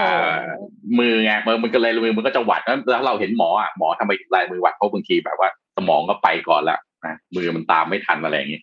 [0.98, 8.61] มือไงมือมันก็เลยมือมันก็จะหวัดแล้วเราเห็นหมออะหมอทำไมลายมือหวัดเพราะบางทีแบบว่า สมองก็ไปก่อนละนะมือมันตามไม่ทันอะไรอย่างนี้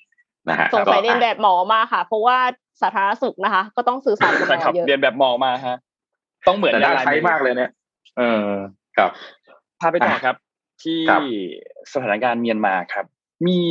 [0.49, 2.37] นะฮะสงสัยเรียนแบบหมอมาค่ะ เพราะว่า
[2.81, 5.77] สาธารณสุขนะคะ ก็ต้องสื่อสารกับหมอเยอะเรียนแบบหมอมาฮะ
[6.47, 7.71] ต้องเหมือนน่าใช้มากเลยเนี่ย
[8.17, 8.49] เออ
[8.97, 9.09] ครับ
[9.79, 10.35] พาไปต่อครับ
[10.83, 10.99] ที่
[11.93, 13.05] สถานการณ์เมียนมาครับ
[13.47, 13.61] มี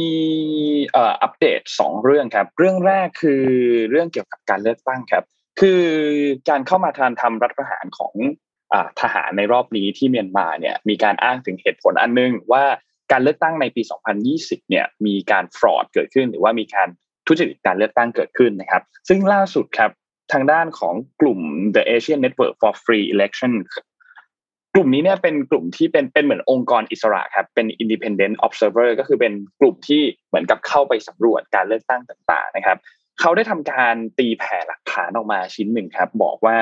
[0.92, 3.44] เอ่ออัปเดตสองเรื่องครับ เรื่องแรกคือ
[3.90, 5.24] เรื่องเกี่ยวกับการเลือกตั้งครับ
[5.60, 5.82] คือ
[6.48, 8.14] การเข้ามาทานทำรัฐประหารของ
[9.00, 12.64] ทหารในรอบนี้ที่เมียนมาเนี่ยมีการอ้างถึงเหตุผลอันนึงว่า
[13.12, 13.82] การเลือกตั้งในปี
[14.26, 16.88] 2020 เนี่ยมีการฟรอดเกิดขึ้น หรือว่ามีการ
[17.26, 19.90] ทุจริตการเลือกตั้งเกิดขึ้นนะครับ ซึ่งล่าสุดครับ
[20.32, 21.40] ทางด้านของกลุ่ม
[21.74, 23.52] The Asian Network for Free Election
[24.74, 32.78] กลุ่มนี้เนี่ยเป็นกลุ่มที่เป็นเป็นเหมือนองค์กรอิสระครับเป็น independent observer ก็คือเป็นกลุ่มที่เหมือนกับเข้าไปสำรวจการเลือกตั้งต่าง ๆ นะครับ
[33.24, 36.58] เขาได้ทำการตีแผ่หลักฐานออกมาชิ้นหนึ่งครับ บอกว่า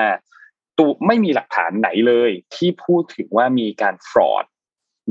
[0.79, 4.45] ตูไม่มีหลักฐานไหนเลย ที่พูดถึงว่ามีการฟรอด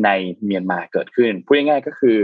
[0.06, 0.10] ใน
[0.46, 2.20] เมียนมาเกิดขึ้นพูดง่ายๆก็คือ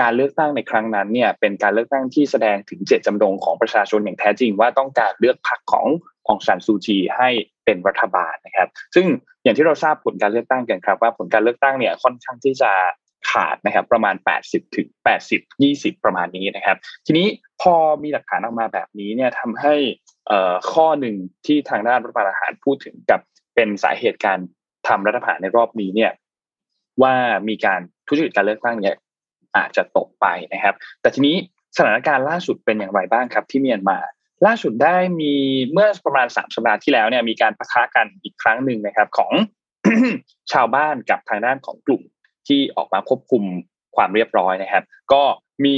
[0.00, 5.86] การเลือกตั้งในครั้งนั้นเนี่ย เป็นการเลือกตั้งที่แสดงถึงเจตจำนงของประชาชนอย่างแท้จริง ว่าต้องการเลือกพรรคของ
[6.28, 7.28] องซานซูจีให้
[7.64, 9.06] เป็นรัฐบาลนะครับ ซึ่ง
[9.42, 12.72] อย่างที่เราทราบผลการเลือกตั้งกันครับ ว่าผลการเลือกตั้งเนี่ยค่อนข้างที่จะ
[13.28, 14.14] ขาดนะครับประมาณ
[14.46, 14.88] 80ถึง
[15.28, 17.26] 80 20 ประมาณนี้นะครับ ทีนี้
[17.62, 19.74] พอมีหลักฐานออกมาแบบนี้เนี่ยทำให้
[20.72, 21.16] ข้อหนึ่ง
[21.46, 23.20] ที่ทางด้านรัฐบาลอาหารพูดถึงกับ
[23.54, 24.38] เป็นสาเหตุการ
[24.88, 26.12] ทำรัฐประหารในรอบนี้เนี่ย
[27.02, 27.14] ว่า
[27.48, 28.96] มีการทุจริตการเลือกตั้งเนี่ย
[29.56, 31.36] อาจจะตกไปนะครับ แต่ทีนี้
[31.76, 33.98] สถานการณ์ล่าสุดเป็นอย่างไรบ้างครับ ที่เมียนมา
[34.46, 35.34] ล่าสุดได้มี
[35.72, 39.32] เมื่อประมาณสามสัปดาห์ที่แล้วเนี่ยมีการประทะกันอีกครั้งหนึ่งนะครับ ของ
[40.52, 42.02] ชาวบ้านกับทางด้านของกลุ่ม
[42.48, 43.42] ที่ออกมาควบคุม
[43.96, 45.22] ความเรียบร้อยนะครับ ก็
[45.64, 45.76] มี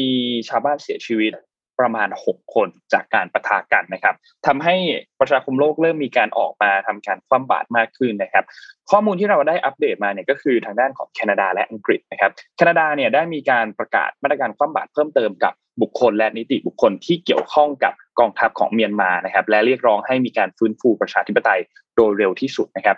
[0.49, 1.33] ชาวบ้านเสียชีวิต
[1.81, 4.15] ประมาณ 6 คนจากการประทะกันนะครับ
[4.47, 4.77] ทำให้
[5.21, 8.45] ประชาคมโลกเริ่มมีการออกมาทำการคว่ำบาตรมากขึ้นนะครับ
[8.91, 15.53] ข้อมูลที่เราได้อัปเดตมาเนี่ยก็คือทางด้านของแคนาดาและอังกฤษนะครับ แคนาดาเนี่ยได้มีการประกาศมาตรการคว่ำบาตรเพิ่มเติมกับ
[15.83, 21.61] บุคคลและนิติบุคคลที่เกี่ยวข้องกับกองทัพของเมียนมานะครับ และเรียกร้องให้มีการฟื้นฟูประชาธิปไตย
[21.97, 22.97] โดยเร็วที่สุดนะครับ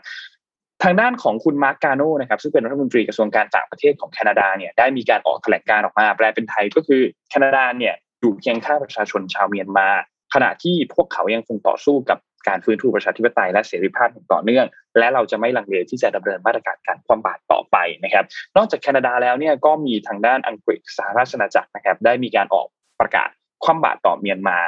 [0.83, 9.89] ทางด้านของคุณมาร์กกาโนนะครับซึ่งเป็นรัฐมนตรีกระทรวงการต่างประเทศของแคนาดาเนี่ยได้มีการออกแถลงการออกมา แปลเป็นไทยก็คือแคนาดาเนี่ยอยู่เคียงข้างประชาชนชาวเมียนมา
[10.35, 12.19] ขณะที่พวกเขายังคงต่อสู้กับ
[12.49, 14.67] การฟื้นฟูประชาธิปไตยและเสรีภาพอย่างต่อเนื่อง
[14.99, 18.25] และเราจะไม่ลังเลที่จะดำเนินมาตรการการคว่ำบาตรต่อไปนะครับ
[18.57, 22.67] นอกจากแคนาดาแล้วเนี่ยก็มีทางด้านอังกฤษสหราชอาณาจักรนะครับ ได้มีการออก
[23.01, 23.29] ประกาศ
[23.65, 24.59] คว่ำบาตรต่อเมียนมา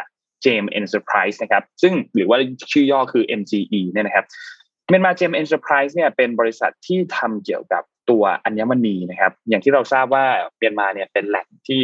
[0.44, 2.38] JM Enterprise นะครับซึ่งหรือว่า
[2.72, 4.26] ชื่อย่อคือ MGE เนี่ยนะครับ
[4.88, 10.24] เมียนมา JM Enterprise เนี่ยเป็นบริษัทที่ทำเกี่ยวกับตัวอัญมณีนะครับ อย่างที่เราทราบว่า
[10.58, 11.80] เมียนมาเนี่ยเป็นแหล่งที่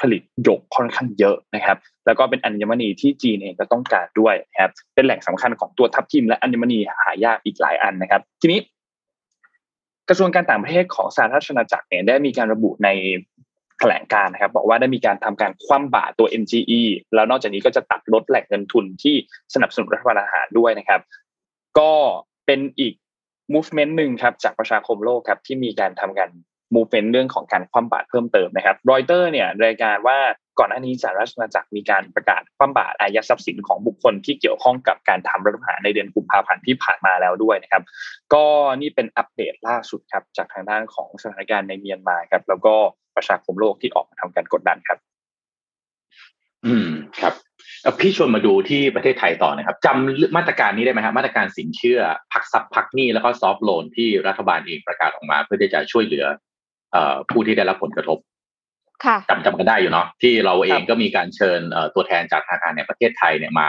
[0.00, 8.60] ผลิตหยกค่อนข้างเยอะนะครับ แล้วก็เป็นอัญมณีที่จีนเองก็ต้องการด้วยนะครับ เป็นแหล่งสำคัญของตัวทับทิมและอัญมณีหายากอีกหลายอันนะครับ ทีนี้
[10.08, 12.88] กระทรวงการต่างประเทศของสหราชอาณาจักรเนี่ยได้มีการระบุใน
[13.78, 16.82] แถลงการนะครับ บอกว่าได้มีการทำการคว่ำบาตรตัว MGE
[17.14, 19.14] แล้วนอกจากนี้ก็จะตัดลดแหล่งเงินทุนที่
[19.54, 21.00] สนับสนุนรัฐบาลอาหารด้วยนะครับ
[21.78, 21.92] ก็
[22.46, 22.94] เป็นอีก
[23.54, 26.30] movement หนึ่งครับจากประชาคมโลกครับที่มีการทำการ
[26.74, 30.18] movement เรื่องของการคว่ำบาตรเพิ่มเติมนะครับรอยเตอร์เนี่ยรายการว่า
[30.58, 37.82] ก่อนหน้านี้สหรัฐอาณาจักรมีการประกาศคว่ำบาตรอายัดทรัพย์สินของบุคคลที่เกี่ยวข้องกับการทำรัฐประหารในเดือนกุมภาพันธ์ที่ผ่านมาแล้วด้วยนะครับ
[38.32, 38.44] ก็
[38.80, 42.74] นี่เป็นอัปเดตล่าสุดครับจากทางด้านของสถานการณ์ในเมียนมาครับ แล้วก็
[43.16, 44.98] ประชาคมโลกที่ออกมาทำการกดดันครับ
[46.66, 47.34] อืมครับ
[48.00, 52.00] พี่ชวนมาดูที่ประเทศไทยต่อนะครับจำมาตรการนี้ได้ไหมครับมาตรการสินเชื่อ
[52.32, 56.26] พักทรัพย์พักหนี้แล้วก็ซอฟท์โลนที่รัฐบาลเองประกาศออกมา เพื่อที่จะช่วยเหลือ
[57.30, 58.18] ผู้ที่ได้รับผลกระทบ
[59.04, 61.60] ค่ะจำจำกันได้อยู่เนาะที่เราเองก็มีการเชิญ
[61.94, 63.68] ตัวแทนจากธนาคารแห่งประเทศไทยเนี่ยมา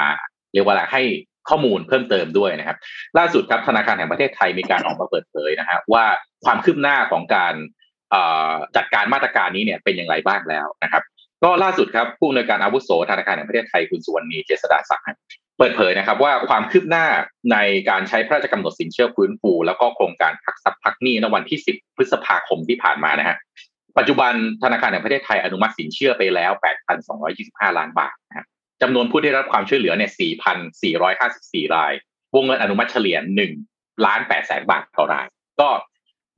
[0.53, 1.03] เรียกว่าอะไรให้
[1.49, 2.77] ข้อมูลเพิ่มเติมด้วยนะครับ
[3.17, 6.05] ล่าสุดครับธนาคารแห่งประเทศไทยมีการออกมาเปิดเผยนะฮะว่า
[6.45, 7.53] ความคืบหน้าของการ
[8.75, 11.03] จัดการมาตรการนี้เนี่ยเป็นอย่างไรบ้างแล้วนะครับ
[11.43, 15.05] ก็ล่าสุดครับผู้อำนวยการอาวุโสธนาคารแห่งประเทศไทยคุณสุวรรณีเจษดาศักดิ์
[15.57, 17.05] เปิดเผยนะครับว่าความคืบหน้า
[17.51, 17.57] ใน
[17.89, 23.38] การใช้พระราชกำหนดสินเชื่อฟื้นฟู แล้วก็โครงการพักทรัพย์พักหนี้ในวันที่ 10 พฤษภาคมที่ผ่านมานะฮะ
[23.97, 24.33] ปัจจุบัน
[24.63, 26.51] ธนาคารแห่งประเทศไทยอนุมัติสินเชื่อไปแล้ว
[27.15, 28.47] 8,225 ล้านบาทนะครับ
[28.81, 30.11] จำนวนผู้ได้รับความช่วยเหลือเนี่ย
[30.93, 31.93] 4,454 ราย
[32.35, 33.17] วงเงินอนุมัติเฉลี่ย
[33.61, 35.27] 1ล้าน8แสนบาทต่อราย
[35.61, 35.69] ก็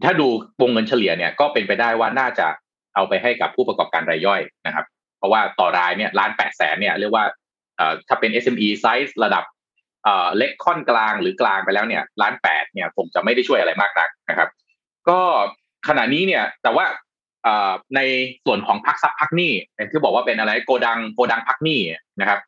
[0.03, 0.27] ถ้าดู
[0.61, 2.47] วงเงินเฉลี่ยเนี่ยก็เป็นไปได้ว่าน่าจะ
[2.99, 4.85] เอาไปให้กับผู้ประกอบการรายย่อยนะครับ
[5.17, 7.25] เพราะว่าต่อรายเนี่ยล้านแปดแสนเนี่ยเรียกว่า
[8.07, 9.43] ถ้าเป็น SME ไซส์ระดับ
[10.37, 14.49] เล็กค่อนกลางหรือกลางไปแล้วเนี่ยล้านแปดเนี่ยผมจะไม่ได้ช่วยอะไรมากนักนะครับ
[15.09, 15.19] ก็
[15.87, 16.85] ขณะนี้เนี่ยแต่ว่า
[17.95, 18.01] ใน
[18.45, 19.53] ส่วนของพักซับพักหนี้
[19.91, 21.79] ที่บอกว่าเป็นอะไรโกดังโกดังพักหนี้
[22.21, 22.39] นะครับ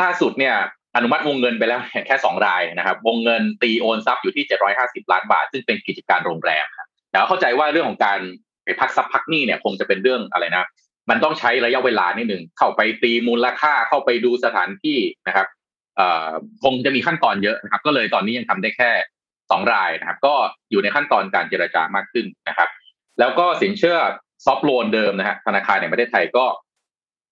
[0.00, 0.54] ล่าสุดเนี่ย
[0.96, 6.66] อนุมัติวงเงินไปแล้วแค่สองรายนะครับ วงเงินตีโอนทรัพย์อยู่ที่เจ็ดร้อยห้าสิบล้านบาท ซึ่งเป็นกิจการโรงแรม
[7.10, 8.20] แต่เข้าใจว่าเรื่องของการ
[8.66, 10.68] ไปพักทรัพย์พักหนี้เนี่ยคงจะเป็นเรื่องอะไรนะ
[11.10, 15.46] มันต้องใช้ระยะเวลานิดหนึ่งเข้าไปตีมูลค่าเข้าไปดูสถานที่นะครับ
[16.64, 18.90] คงจะมีขั้นตอนเยอะนะครับ ก็เลยตอนนี้ยังทำได้แค่
[19.50, 20.34] สองรายนะครับ ก็
[20.70, 22.68] อยู่ในขั้นตอนการเจรจามากขึ้นนะครับ
[23.20, 23.98] แล้วก็สินเชื่อ
[24.44, 26.44] soft loan เดิมนะฮะธนาคารแห่งประเทศไทยก็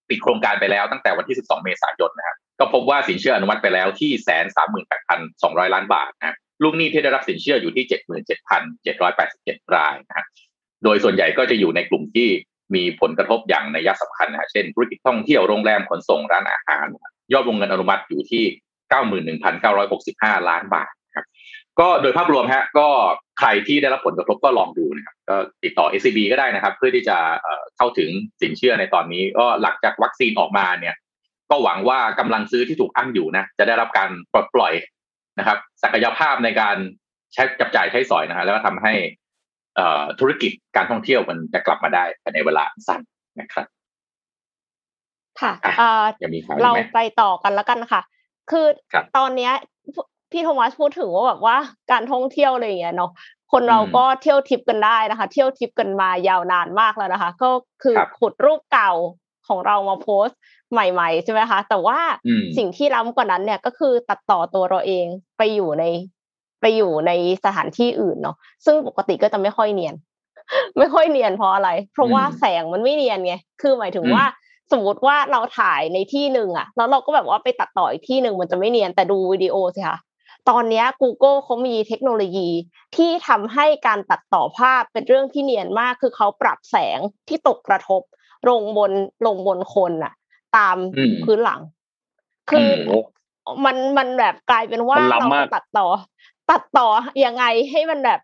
[0.08, 10.26] ปิดโครงการไปแล้วตั้งแต่วันที่ 12 เมษายนนะครับ ก็พบว่าสินเชื่ออนุมัติไปแล้วที่แสนสามหมื่นแปดพันสองร้อยล้านบาทนะลูกหนี้ที่ได้รับสินเชื่ออยู่ที่เจ็ดหมื่นเจ็ดพันเจ็ดร้อยแปดสิบเจ็ดรายนะ
[10.84, 12.28] โดยส่วนใหญ่ก็จะอยู่ในกลุ่มที่
[12.74, 16.86] มีผลกระทบอย่างในยักษ์สำคัญนะเช่นธุรกิจท่องเที่ยวโรงแรมขนส่งร้านอาหาร
[17.32, 18.44] ยอดวงเงินอนุมัติอยู่ที่
[18.90, 21.26] เก้าหมื่นหนึ่งพันเก้าร้อยหกสิบห้าล้านบาทครับ
[21.80, 22.88] ก็โดยภาพรวมฮะก็
[23.38, 27.16] ใครที่ได้รับผลกระทบก็ลองดูนะครับก็ติดต่อ SCB ก็ได้นะครับ เพื่อที่จะ
[27.76, 28.10] เข้าถึง
[28.42, 30.94] สินเชื่อในตอนนี้ ก็หลังจากวัคซีนออกมาเนี่ย
[31.50, 34.72] ก็หวังว่ากำลังซื้อที่ถูกอั้นอยู่นะ จะได้รับการปลดปล่อย
[35.38, 36.76] นะครับ ศักยภาพในการ
[37.32, 38.92] ใช้จับจ่ายใช้สอยนะฮะแล้วก็ทำให้
[40.20, 43.00] ธุรกิจการท่องเที่ยวมันจะกลับมาได้ภายในเวลาสั้น
[43.40, 43.66] นะครับ
[45.40, 45.52] ค่ะ
[46.62, 48.00] เราไปต่อกันแล้วกันค่ะ
[48.50, 48.66] คือ
[49.16, 49.52] ตอนเนี้ย
[50.32, 51.56] พี่โทมัสพูดถึงว่าแบบว่า
[51.92, 53.10] การท่องเที่ยวอะไรอย่างเงี้ยเนาะ
[53.52, 57.50] คนเราก็เที่ยวทิปกันได้นะคะ เที่ยวทิปกันมายาวนานมากแล้วนะคะ ก็
[57.82, 58.92] คือขุดรูปเก่า
[59.48, 60.38] ของเรามาโพสต์
[60.72, 61.98] ใหม่ๆใช่ไหมคะ แต่ว่า
[62.56, 65.06] สิ่งที่ล้ำกว่านั้นเนี่ยก็คือตัดต่อตัวเราเอง
[65.38, 65.84] ไปอยู่ใน
[66.64, 67.12] ไปอยู่ใน
[67.44, 69.94] สถานที่อื่นเนาะซึ่งปกติก็จะไม่ค่อยเนียน
[70.78, 74.24] ไม่ค่อยเนียนเพราะอะไร เพราะว่าแสงมันไม่เนียนไงคือหมายถึงว่า
[74.72, 79.98] สมมติว่าเราถ่ายในที่หนึ่งอะแล้วเราก็แบบว่าไปตัดต่ออีกที่หนึ่งมันจะไม่เนียนแต่ดูวิดีโอสิคะ
[80.50, 82.48] ตอนนี้ Google เขามีเทคโนโลยี
[82.96, 86.98] ที่ทำให้การตัดต่อภาพเป็นเรื่องที่เนียนมาก คือเขาปรับแสง
[87.28, 88.02] ที่ตกกระทบ
[88.48, 88.92] ลงบน
[89.26, 90.12] ลงบนคนอะ
[90.56, 90.76] ตาม
[91.24, 91.60] พื้นหลัง
[92.50, 92.68] คือ
[93.64, 95.86] มันมันแบบกลายเป็นว่าเราตัดต่อ
[96.50, 96.88] ตัดต่อ
[97.24, 98.20] ยังไงให้มันแบบ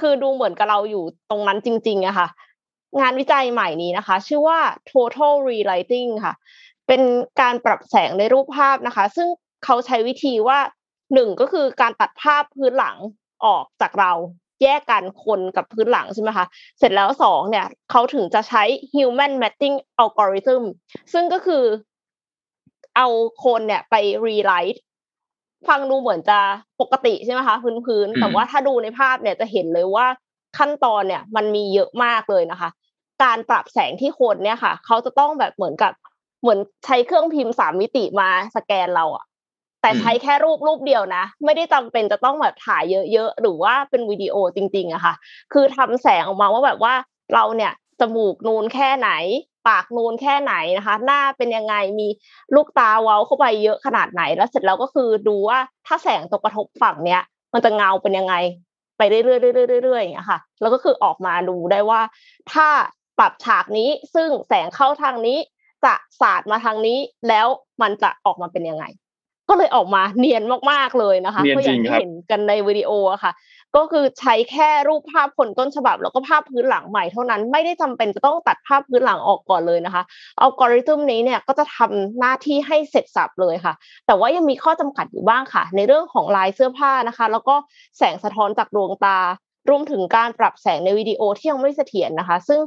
[0.00, 2.28] คือดูเหมือนกับเราอยู่ตรงนั้นจริงๆอะค่ะ
[3.00, 4.58] งานวิจัยใหม่นี้นะคะ ชื่อว่า
[4.90, 6.34] total relighting ค่ะ
[6.88, 7.02] เป็น
[7.40, 9.28] การปรับแสงในรูปภาพนะคะ ซึ่ง
[9.64, 10.58] เขาใช้วิธีว่า
[11.14, 12.96] หนึ่งก็คือการตัดภาพพื้นหลัง
[13.44, 14.12] ออกจากเรา
[14.62, 16.46] แยกกันคนกับพื้นหลังใช่ไหมคะ
[16.78, 18.62] เสร็จแล้วสองเนี่ยเขาถึงจะใช้
[18.94, 20.62] human matching algorithm
[21.12, 21.64] ซึ่งก็คือ
[22.96, 23.08] เอา
[23.44, 23.94] คนเนี่ยไป
[24.26, 24.76] relight
[25.68, 26.38] ฟังดูเหมือนจะ
[26.80, 27.56] ปกติใช่ไหมคะ
[27.86, 30.06] พื้นๆแต่ว่าถ้าดูในภาพเนี่ยจะเห็นเลยว่า
[30.58, 32.68] ขั้นตอนเนี่ยมันมีเยอะมากเลยนะคะ
[33.22, 35.92] การปรับแสงที่คนเนี่ยค่ะเขาจะต้องแบบเหมือนกับ
[36.42, 39.24] เหมือนใช้เครื่องพิมพ์สามมิติมาสแกนเราอะ
[39.82, 42.82] แต่ใช้แค่รูปรูปเดียวนะ ไม่ได้จำเป็นจะต้องแบบถ่าย
[43.12, 45.14] เยอะๆหรือว่าเป็นวิดีโอจริงๆอะค่ะ
[45.52, 46.94] คือทำแสงออกมาว่าแบบว่า
[47.34, 49.10] เราเนี่ยจมูกนูนแค่ไหน
[49.68, 52.08] ปากนูนแค่ไหนนะคะ หน้าเป็นยังไงมี
[52.54, 57.22] ลูกตาเว้าเข้าไปเยอะขนาดไหน แล้วเสร็จแล้วก็คือดูว่าถ้าแสงตกกระทบฝั่งเนี้ย
[57.54, 58.34] มันจะเงาเป็นยังไง
[58.98, 62.00] ไปเรื่อยๆเรื่อยๆอย่างเงี้ยค่ะ แล้วก็คือออกมาดูได้ว่า
[62.52, 62.68] ถ้า
[63.18, 65.38] ปรับฉากนี้ซึ่งแสงเข้าทางนี้
[65.84, 66.98] จะสาดมาทางนี้
[67.28, 67.46] แล้ว
[67.82, 68.84] มันจะออกมาเป็นยังไง
[69.48, 73.32] ก็เลยออกมาเนียนมากๆเลยนะคะก็อย่างที่เห็นกันในวิดีโออะค่ะ
[73.76, 80.02] ก็คือใช้แค่รูปภาพคนต้นฉบับ แล้วก็ภาพพื้นหลังใหม่เท่านั้น ไม่ได้จำเป็นจะต้องตัดภาพพื้นหลังออกก่อนเลยนะคะ
[80.40, 83.74] อัลกอริทึมนี้เนี่ยก็จะทำหน้าที่ให้เสร็จสับเลยค่ะ
[84.06, 87.54] แต่ว่ายังมีข้อจำกัดอยู่บ้างค่ะ ในเรื่องของลายเสื้อผ้านะคะ แล้วก็
[87.98, 89.18] แสงสะท้อนจากดวงตา
[89.70, 92.60] รวมถึงการปรับแสงในวิดีโอที่ยังไม่เสถียรนะคะ ซึ่ง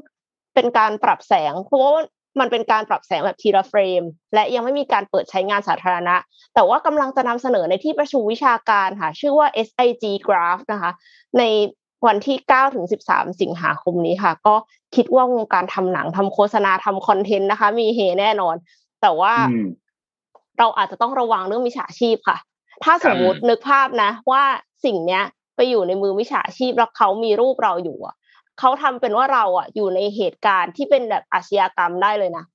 [0.53, 1.91] เป็นการปรับแสงเพราะว่า
[2.40, 6.16] มันเป็นการปรับแสงแบบทีละเฟรม และยังไม่มีการเปิดใช้งานสาธารณะ
[6.56, 10.92] แต่ว่ากำลังจะนำเสนอในที่ประชุมวิชาการค่ะ ชื่อว่า SIG Graph นะคะ
[11.38, 11.44] ใน
[12.08, 14.56] วันที่ 9 ถึง 13 สิงหาคมนี้ค่ะ ก็
[14.96, 18.56] คิดว่าวงการทำหนังทำโฆษณาทำคอนเทนต์นะคะ มีเฮแน่นอน
[19.02, 19.34] แต่ว่า
[20.60, 22.38] เราอาจจะต้องระวังเรื่องมิจฉาชีพค่ะ
[22.84, 24.44] ถ้าสมมุตินึกภาพนะ ว่า
[24.86, 25.24] สิ่งเนี้ย
[25.56, 28.16] ไปอยู่ในมือมิจฉาชีพแล้วเขามีรูปเราอยู่อะ
[28.60, 32.45] เขาทำเป็นว่าเราอะอยู่ในเหตุการณ์ที่เป็นแบบอาชญากรรมได้เลยนะ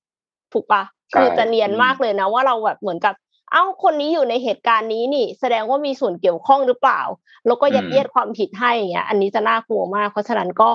[0.52, 0.82] ถูกปะ
[1.12, 3.14] คือจะเนียนมากเลยนะ ว่าเราแบบเหมือนกับ
[3.52, 7.00] เอ้าคนนี้อยู่ในเหตุการณ์นี้นี่ แสดงว่ามีส่วนเกี่ยวข้องหรือเปล่า
[7.46, 10.68] แล้วก็ยัดเยียดความผิดให้อย่างเงี้ย อันนี้จะน่ากลัวมาก เพราะฉะนั้นก็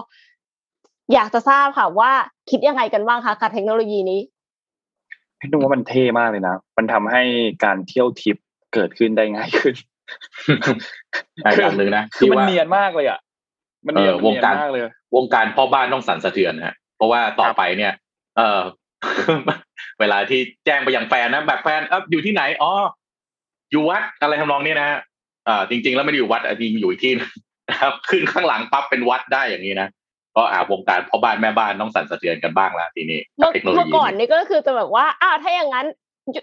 [1.14, 2.12] อยากจะทราบค่ะว่า
[2.50, 4.20] คิดยังไงกันบ้างคะกับเทคโนโลยีนี้
[5.40, 7.22] พี่ดูว่ามันเท่มากเลยนะมันทำให้
[7.64, 8.38] การเที่ยวทิป
[8.74, 9.76] เกิดขึ้นได้ง่ายขึ้น
[11.60, 13.20] อย่างหนึ่งนะคือมันเนียนมากเลยอะ
[13.86, 14.84] มันเนียนวงการเลย
[15.16, 17.94] วงการพ่อบ้านต้องสั่นสะเทือนฮะ เพราะว่าต่อไปเนี่ย
[18.38, 18.62] เออ
[20.00, 22.72] เวลาที่แจ้งไปอย่างแฟนนะแบบแฟนเอออยู่ที่ไหนอ๋อ
[23.72, 25.00] อยู่วัดอะไรทำนองนี้นะฮะ
[25.48, 27.12] อ่าจริง ๆ แล้วไม่ได้อยู่วัดจริงอยู่ที่
[27.70, 29.88] นะครับขึ้นข้างหลังปั๊บเป็นวัดได้อย่างนี้นะ
[30.36, 33.20] ก็อ่าวงการพ่อบ้านแม่บ้านต้องสั่นสะเทือนกันบ้างแล้วทีนี้
[33.54, 35.88] เทคโนโลยีเมื่อก่อนนี่ก็คือจะแบบว่าอ้าวถ้าอย่างนั้น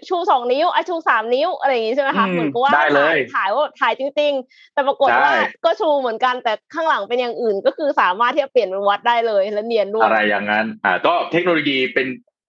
[0.09, 2.89] ชูสองนิ้วอะชูสามนิ้วอะไรอย่างงี้ใช่ไหมคะเหมือนกับว่าถ่าย
[3.35, 5.31] ถ่ายว่าถ่ายจริง ๆ แต่ปรากฏว่า
[5.65, 12.07] ก็ชูเหมือนกันแต่ข้างหลังเป็นอย่างอื่น ก็คือสามารถที่จะเปลี่ยนเป็นวัดได้เลยและเนียนด้วยอะไรอย่างนั้นอ่าก็เทคโนโลยีเป็น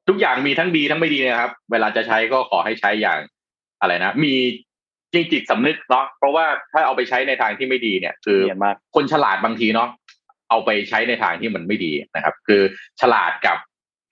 [0.08, 3.18] ทุกอย่างมีทั้งดีทั้งไม่ดีนะครับ เวลาจะใช้ก็ขอให้ใช้อย่าง
[3.80, 4.34] อะไรนะ มี
[5.12, 8.40] จริงจิตสำนึกเนาะเพราะว่าถ้าเอาไปใช้ในทางที่ไม่ดีเนี่ย คือ
[8.94, 9.88] คนฉลาดบางทีเนาะ
[10.50, 12.62] เอาไปใช้ในทางที่มันไม่ดีนะครับ คือ
[13.00, 13.58] ฉลาดกับ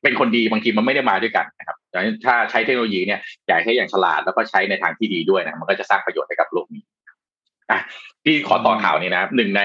[0.02, 6.82] เป็นคนดีบางทีมันไม่ได้มาด้วยกันนะครับ ดังนั้นถ้าใช้เทคโนโลยีเนี่ยอยากให้อย่างฉลาดแล้วก็ใช้ในทางที่ดีด้วยนะมันก็จะสร้างประโยชน์ให้กับโลกนี้
[7.70, 7.78] อะ
[8.24, 9.62] พี่ขอต่อข่าวนี้นะหนึ่งใน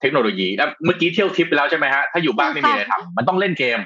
[0.00, 3.78] เทคโนโลยีแล้วเมื่อกี้เที่ยวทิปไปแล้วใช่ไหมฮะถ้าอยู่บ้านไม่มีอะไรทำมันต้องเล่นเกม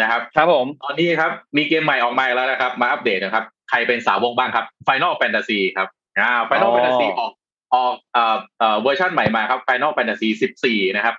[0.00, 7.32] นะครับ ครับผมตอนนี้ครับมีเกมใหม่ออกมาแล้วนะครับ มาอัปเดตนะครับ ใครเป็นสาวกบ้างครับ Final Fantasy ครับอ่า Final Fantasy ออก
[7.74, 10.28] ออกเอ่อเอ่อเวอร์ชันใหม่มาครับ Final Fantasy
[10.64, 11.14] 14 นะครับ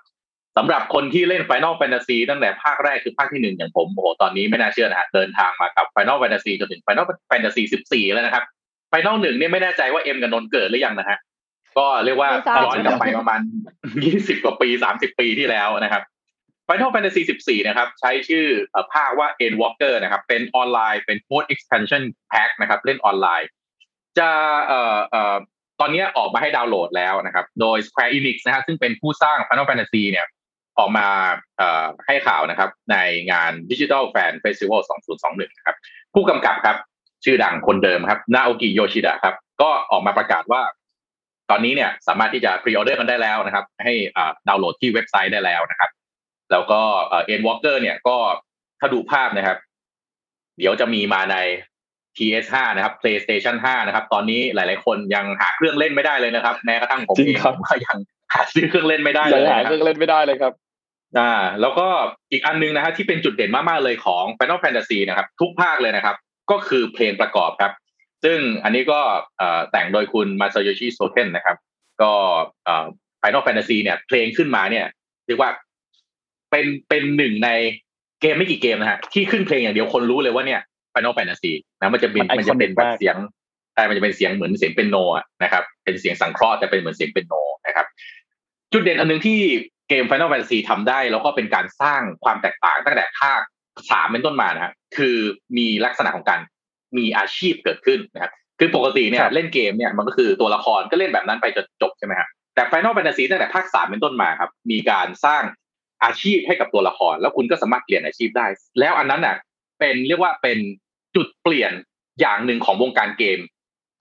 [0.62, 8.44] สำหรับคนที่เล่น Final Fantasy ตั้งแต่ภาคแรกคือภาคที่หนึ่งอย่างผมโอ้โหตอนนี้ไม่น่าเชื่อนะฮะเดินทางมากับ Final Fantasy จนถึง Final Fantasy 14 แล้วนะครับ
[8.92, 11.18] Final หนึ่งเนี่ยไม่แน่ใจว่าเอ็มกับนนเกิดหรือยังนะฮะ
[11.78, 12.30] ก็เรียกว่า
[12.64, 13.42] ย้อนกลับไปประมาณ
[13.92, 16.04] 20 กว่าปี 30 ปีที่แล้วนะครับ
[16.68, 18.46] Final Fantasy 14 นะครับ ใช้ชื่อ
[18.94, 23.48] ภาคว่า Endwalker นะครับ เป็นออนไลน์เป็น Post Expansion Pack นะครับ เล่นออนไลน์
[24.20, 24.30] จะ
[24.68, 25.36] เอ่อเอ่อ
[25.80, 30.26] ตอนนี้ออกมาให้ดาวน์โหลดแล้วนะครับ โดย Square Enix นะฮะซึ่งเป็นผู้สร้าง Final Fantasy เนี่ย
[30.80, 31.08] ออกมา
[32.06, 32.98] ให้ข่าวนะครับ ใน
[33.32, 34.80] งาน Digital Fan Festival
[35.20, 35.76] 2021นะครับ
[36.14, 36.78] ผู้กำกับครับ
[37.26, 40.62] ชื่อดังคนเดิมครับนาโอกิโยชิดะครับ ก็ออกมาประกาศว่า
[41.50, 43.94] ตอนนี้เนี่ยสามารถที่จะ pre-order กันได้แล้วนะครับ ให้
[44.48, 45.90] ดาวน์โหลดที่เว็บไซต์ได้แล้วนะครับ
[46.52, 48.18] แล้วก็ Endwalker เนี่ยก็
[48.80, 49.58] ถ้าดูภาพนะครับ
[50.58, 51.38] เดี๋ยวจะมีมาใน
[52.16, 57.98] PS5 นะครับ PlayStation 5 นะครับ ตอนนี้หลาย ๆ คนยังหาเครื่องเล่นไม่ได้เลยนะครับ แม้กระทั่งผมเองก็ยัง
[58.34, 60.54] หาซื้อเครื่องเล่นไม่ได้เลยหาเครื่องเล่นไม่ได้เลยครับ
[61.18, 61.32] อ่า
[61.62, 61.88] แล้วก็
[62.32, 66.16] อีกอันนึงนะฮะที่เป็นจุดเด่นมากๆเลยของ Final Fantasy นะครับ ทุกภาคเลยนะครับ
[66.52, 67.72] ก็คือเพลงประกอบครับ
[68.24, 69.00] ซึ่งอันนี้ก็
[69.72, 71.58] แต่งโดยคุณมาซาโยชิโซเทนนะครับ
[72.02, 72.12] ก็
[73.22, 74.86] Final Fantasy เนี่ย เพลงขึ้นมาเนี่ย
[75.28, 75.52] เรียกว่า
[76.52, 77.50] เป็นเป็นหนึ่งใน
[78.22, 80.62] เกมไม่กี่เกมนะฮะที่ขึ้นเพลงอย่างเดียวคนรู้เลยว่าเนี่ย
[80.94, 83.16] Final Fantasy นะมันจะเป็นมันจะเป็นแบบเสียง
[83.74, 84.98] ใช่มันจะเป็นเสียงเหมือนเสียงเป็นโน
[85.44, 87.34] นะครับ เป็นเสียงสังเคราะห์แต่เป็นเหมือนเสียงเป็นโน
[87.68, 87.86] นะครับ
[88.74, 89.40] จุดเด่นอันนึงที่
[89.90, 93.42] เกม Final Fantasy ทำได้ แล้วก็เป็นการสร้างความแตกต่างตั้งแต่ภาค
[93.92, 95.18] สามเป็นต้นมานะฮะคือ
[95.58, 96.40] มีลักษณะของการ
[96.98, 105.44] มีอาชีพเกิดขึ้นนะครับคือปกติเนี่ยเล่นเกมเนี่ยมันก็คือตัวละครก็เล่นแบบนั้นไปจนจบใช่ไหมฮะแต่ Final Fantasy ตั้งแต่ภาคสามเป็นต้นมาครับมีการสร้าง
[106.04, 108.46] อาชีพให้กับตัวละคร แล้วคุณก็สามารถเปลี่ยนอาชีพได้
[108.80, 109.36] แล้วอันนั้นน่ะ
[109.80, 110.58] เป็นเรียกว่าเป็น
[111.16, 111.72] จุดเปลี่ยน
[112.22, 113.40] อย่างหนึ่งของวงการเกม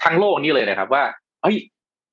[0.04, 1.04] ทั้งโลกนี้เลยนะครับว่า
[1.42, 1.56] เฮ้ย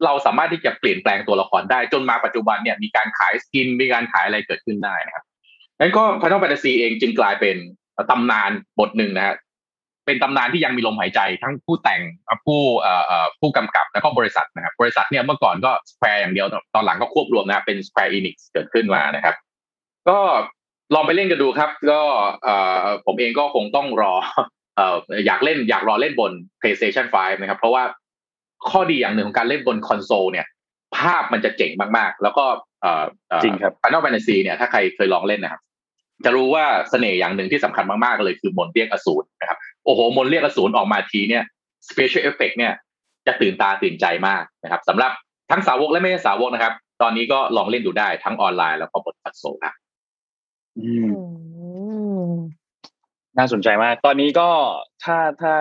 [0.03, 5.23] เราสามารถที่จะเปลี่ยนแปลงตัวละครได้จนมาปัจจุบันเนี่ยมีการขายสกินมีการขายอะไรเกิดขึ้นได้นะครับ
[5.79, 7.55] นั้นก็ Final Fantasy เองจึงกลายเป็น
[8.11, 9.35] ตำนานบทหนึ่งนะฮะ
[10.05, 12.01] เป็นตำนานที่ยังมีลมหายใจทั้งผู้แต่ง
[12.45, 12.93] ผู้เอ่
[13.23, 19.35] อผู้กำกับแล้วก็บริษัทนะครับบริษัทเนี่ยเมื่อก่อนก็ Square อย่างเดียวตอนหลังก็ควบรวมนะเป็น Square Enix เกิดขึ้นมานะครับ
[20.09, 20.19] ก็
[20.93, 22.01] ลองไปเล่นกันดูครับ ก็
[22.43, 24.13] เอ่อผมเองก็คงต้องรอ
[24.77, 27.83] เอ่ออยากเล่นอยากรอเล่นบน PlayStation 5 นะครับ เพราะว่า
[28.69, 30.45] ข้อดีอย่างหนึ่งของการเล่นบนคอนโซลเนี่ย
[30.97, 32.45] ภาพมันจะเจ๋งมากๆ แล้วก็
[32.81, 33.03] เอ่อ
[33.43, 35.61] จริงครับ Final Fantasy เนี่ย ถ้าใครเคยลองเล่นนะครับ
[36.25, 41.43] จะรู้ว่าเสน่ห์อย่างหนึ่งที่สำคัญมากๆเลยคือมนเรียกอสูรนะครับ โอ้โห มนเรียกอสูรออกมาทีเนี่ย
[41.89, 42.73] special effect เนี่ย
[43.27, 45.11] จะตื่นตาตื่นใจมากนะครับสำหรับ
[45.51, 49.75] ทั้งสาวกและไม่ใช่สาวกนะครับ ตอนนี้ก็ลองเล่นดูได้ทั้งออนไลน์แล้วก็บนคอนโซลครับ
[53.37, 54.49] น่าสนใจมาก ตอนนี้ก็
[55.03, 55.53] ถ้าถ้า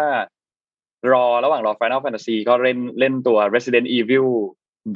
[1.12, 4.28] รอระหว่างรอ Final Fantasy ก็เล่นเล่นตัว Resident Evil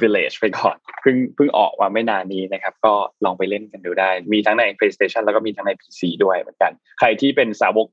[0.01, 2.93] Village ไปก่อนเพิ่งเพิ่งออกมาไม่นานนี้นะครับ ก็
[3.25, 7.87] ลองไปเล่นกันดูได้ มีทั้งใน PlayStation แล้วก็มีทั้งใน PC ด้วยเหมือนกัน ใครที่เป็นสาวก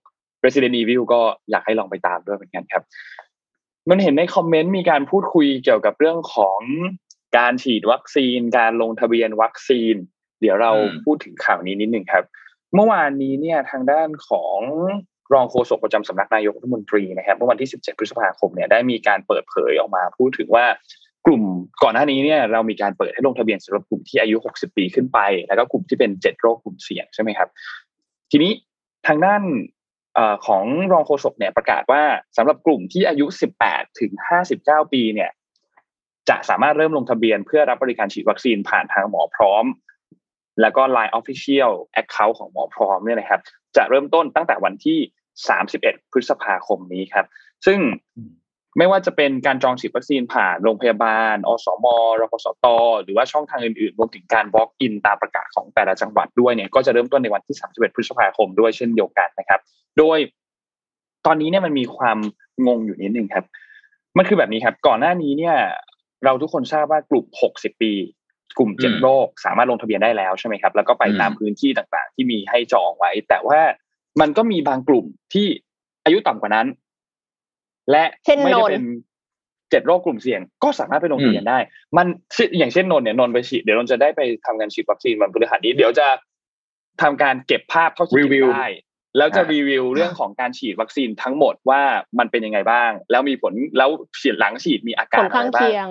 [0.45, 2.83] Resident Evil ก็อยากให้ลองไปตามด้วยเหมือนกันครับ
[3.91, 6.61] มันเห็นในคอมเมนต์มีการพูดคุยเกี่ยวกับเรื่องของ
[7.39, 9.95] การฉีดวัคซีน การลงทะเบียนวัคซีน
[10.41, 10.73] เดี๋ยวเรา
[11.05, 12.25] พูดถึงข่าวนี้นิดหนึ่งครับ
[12.75, 14.59] เมื่อวานนี้เนี่ยทางด้านของ
[15.35, 20.67] รองโฆษกประจำสำนักนายกรัฐมนตรีนะครับเมื่อวันที่ 17 พฤษภาคมเนี่ยได้มีการเปิดเผยออกมาพูดถึงว่า
[21.27, 21.43] กลุ่ม
[21.83, 27.49] ก่อนหน้านี้เนี่ยเรามีการเปิดให้ลงทะเบียนสำหรับกลุ่มที่อายุ 60 ปีขึ้นไป แล้วก็กลุ่มที่เป็น 7 โรคกลุ่มเสี่ยงใช่ไหมครับ
[28.31, 28.53] ทีนี้
[29.07, 29.43] ทางด้าน
[30.47, 32.03] ของรองโฆษกเนี่ยประกาศว่า
[32.37, 33.27] สำหรับกลุ่มที่อายุ
[33.63, 34.13] 18 ถึง
[34.53, 35.31] 59 ปีเนี่ย
[36.29, 39.65] จะสามารถเริ่มลงทะเบียนเพื่อรับบริการฉีดวัคซีนผ่านทางหมอพร้อม
[40.61, 43.41] แล้วก็ Line Official Account ของหมอพร้อมเนี่ยนะครับ
[43.77, 44.99] จะเริ่มต้นตั้งแต่วันที่
[45.55, 47.27] 31 พฤษภาคมนี้ครับ
[47.67, 47.79] ซึ่ง
[48.79, 51.87] ไม่ว่าจะเป็นการจองฉีดวัคซีนผ่านโรงพยาบาล อสม
[52.21, 52.67] รพสต
[53.03, 59.61] หรือว่าช่องทางอื่นๆ รวมถึงการ walk in ตามประกาศของแต่ละจังหวัดด้วยเนี่ย ก็จะเริ่มต้นในวันที่ 31 พฤษภาคมด้วยเช่นเดียวกันนะครับ
[59.99, 60.19] โดย
[61.27, 62.19] ตอนนี้เนี่ยมันมีความ
[62.67, 63.45] งงอยู่นิดนึงครับ
[64.17, 65.57] มันคือแบบนี้ครับ ก่อนหน้านี้เนี่ย
[66.25, 67.93] เราทุกคนทราบว่ากลุ่ม 60 ปี
[68.59, 73.61] กลุ่มเจ็ดโรคสามารถลงทะเบียนได้แล้วใช่ไหมครับ แล้วก็ไปตามพื้นที่ต่างๆ ที่มีให้จองไว้ แต่ว่า
[74.21, 75.47] มันก็มีบางกลุ่มที่
[76.05, 76.67] อายุต่ำกว่านั้น
[77.91, 78.05] และ
[78.45, 78.85] ไม่ได้เป็น
[79.71, 81.59] เจ็ดโรคกลุ่มเสี่ยง ก็สามารถไปลงทะเบียนได้
[81.97, 82.07] มัน
[82.59, 86.07] อย่างเช่นนนเนี่ยนนไปฉีดเดี๋ยวนนจะได้ไปทำงานฉีดวัคซีนวันพฤหัสนี้เดี๋ยวจะ
[87.03, 88.69] ทำการเก็บภาพเท่าที่เก็บได้
[89.17, 91.83] แล้วจะรีวิวเรื่องของการฉีดวัคซีนทั้งหมดว่า
[92.19, 93.91] มันเป็นยังไงบ้าง แล้วมีผลแล้ว
[94.21, 95.89] ฉีดหลังฉีดมีอาการอะไรบ้าง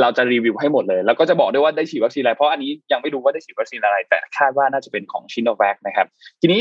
[0.00, 6.06] เราจะรีวิวให้หมดเลย แล้วก็จะบอกด้วยว่าได้ฉีดวัคซีนอะไร เพราะอันนี้ยังไม่รู้ว่าได้ฉีดวัคซีนอะไร แต่คาดว่าน่าจะเป็นของชิโนแวคนะครับ
[6.40, 6.60] ทีนี้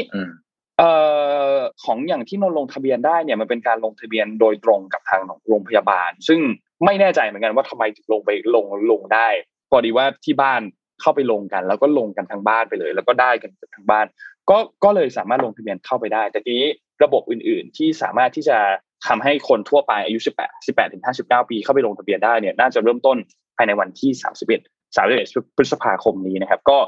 [0.80, 0.92] เอ่
[1.54, 6.40] อของอย่างที่นนลงทะเบียนได้เนี่ยมันเป็นการลงทะเบียนโดยตรงกับทางโรงพยาบาล ซึ่ง
[6.86, 9.28] ไม่แน่ใจเหมือนกันว่าทำไมถึงลงไปลงลงได้
[9.70, 10.62] พอดีว่าที่บ้าน
[11.02, 14.06] เข้าไปลงกัน แล้วก็ลงกันทั้งบ้านไปเลย แล้วก็ได้กันทั้งบ้าน
[14.50, 16.68] ก็ก็เลยสามารถลงทะเบียนเข้าไปได้ แต่ทีนี้
[17.04, 18.58] ระบบอื่น ๆ ที่สามารถที่จะ
[19.08, 23.18] ทำให้คนทั่วไปอายุ 18 18ถึง59 ปีเข้าไปลงทะเบียนได้เนี่ยน่าจะเริ่มต้น
[23.58, 26.80] ภายในวันที่ 31 31พฤษภาคมนี้นะครับ ก็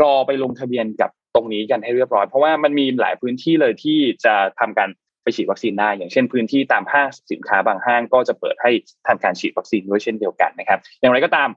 [0.00, 4.88] รอไปลงทะเบียนกับตรงนี้กันให้เรียบร้อย เพราะว่ามันมีหลายพื้นที่เลยที่จะทำการ
[5.22, 8.70] ไปฉีดวัคซีนได้ อย่างเช่นพื้นที่ตามห้างสินค้าบางห้างก็จะเปิดให้
[9.08, 11.48] ทำการฉีดวัคซีนด้วยเช่นเดียวกันนะครับ อย่างไรก็ตาม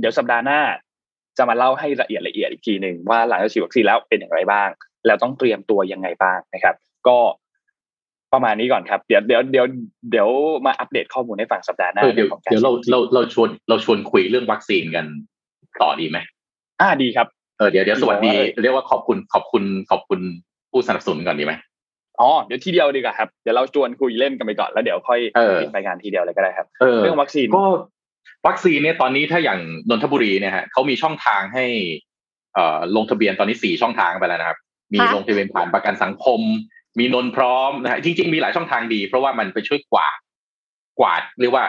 [0.00, 0.60] เดี๋ยวสัปดาห์หน้า
[1.38, 4.68] จะมาเล่าให้ละเอียดละเอียดอีกทีหนึ่งว่าหลังจากฉีดวัคซีนแล้วเป็นอย่างไรบ้าง
[5.06, 6.74] แล้วต้องเตรียมตัวยังไงบ้างนะครับ
[7.08, 7.18] ก็
[8.32, 9.66] ประมาณนี้ก่อนครับ เดี๋ยวเดี๋ยวเดี๋ยว
[10.10, 10.28] เดี๋ยว
[10.66, 15.06] มาอัปเดตข้อมูลให้ฟังสัปดาห์หน้าเดี๋ยวเดี๋ยวเราเราเราชวนเราชวนคุยเรื่องวัคซีนกัน
[15.82, 16.18] ต่อดีไหม
[16.80, 17.26] อ่าดีครับ
[17.58, 18.30] เออเดี๋ยวเดี๋ยวสวัสดี
[18.62, 20.20] เรียกว่าขอบคุณขอบคุณขอบคุณ
[20.72, 21.54] ผู้สนับสนุนก่อนดีไหม
[22.20, 25.20] อ๋อเดี๋ยวทีเดียวดีกว่าครับเดี๋ยวเราชวนคุยเล่นกันไปก่อนแล้วเดี๋ยวค่อย
[25.60, 26.66] ปิดรายการทีเดียวเลยก็ได้ครับ
[27.02, 27.64] เรื่องวัคซีนก็
[28.46, 29.60] วัคซีนเนี่ยตอนนี้ถ้าอย่าง
[29.90, 31.64] นนทบุรีเนี่ยฮะเขามีช่องทางให้
[32.54, 34.58] เอ่อลงทะเบียนตอนนี้สี่ช่องทางไปแล้วนะครับ
[34.94, 36.40] มีลงทะเบียนผ่านประกันสังคม
[36.98, 40.16] มีนนพร้อมนะฮะจริง ๆ มีหลายช่องทางดี เพราะว่ามันไปช่วยกวาด
[41.00, 41.64] กวาดเรียกว่า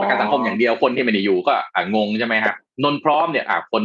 [0.00, 1.54] ประกันสังคมอย่างเดียวคนที่ไม่ได้อยู่ก็
[1.94, 3.84] งงใช่ไหมครับนนพร้อมเนี่ยอ่าคน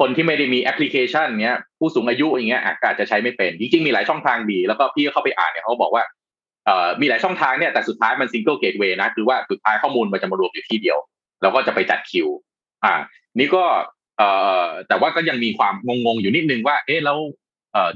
[0.00, 6.04] คนที่ไม่ได้มีแอปพลิเคชันเนี้ยผู้สูงอายุอย่างเงี้ยอาจจะใช้ไม่เป็น จริงๆ มีหลายช่องทางดี แล้วก็พี่เข้าไปอ่านเนี่ยเขาบอกว่า
[6.66, 10.98] เอ่อมีหลายช่องทางเนี่ยแต่สุดท้ายมัน single gateway นะ คือว่าสุดท้ายข้อมูลมันจะมารวมอยู่ที่เดียว
[11.42, 12.28] แล้วก็จะไปจัดคิว
[12.84, 12.94] อ่า
[13.38, 13.64] นี่ก็
[14.18, 14.28] เอ่
[14.62, 15.74] อแต่ว่าก็ยังมีความ
[16.06, 17.45] งงๆอยู่นิดนึงว่า เอ๊ะแล้วเอ่อ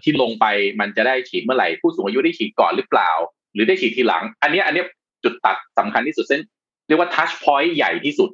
[0.03, 0.47] ที่ลงไป
[0.81, 3.11] มันจะได้ฉีดเมื่อไหร่ผู้สูงอายุได้ฉีดก่อนหรือเปล่า
[3.55, 4.85] หรือได้ฉีดทีหลัง อันนี้อันนี้
[5.25, 6.41] จุดตัดสำคัญที่สุดเส้น
[6.87, 8.31] เรียกว่า touchpoint ใหญ่ที่สุด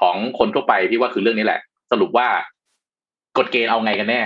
[0.00, 1.60] ของคนทั่วไปที่ว่าคือเรื่องนี้แหละ
[1.92, 2.28] สรุปว่า
[3.38, 4.22] กฎเกณฑ์เอาไงกันแน่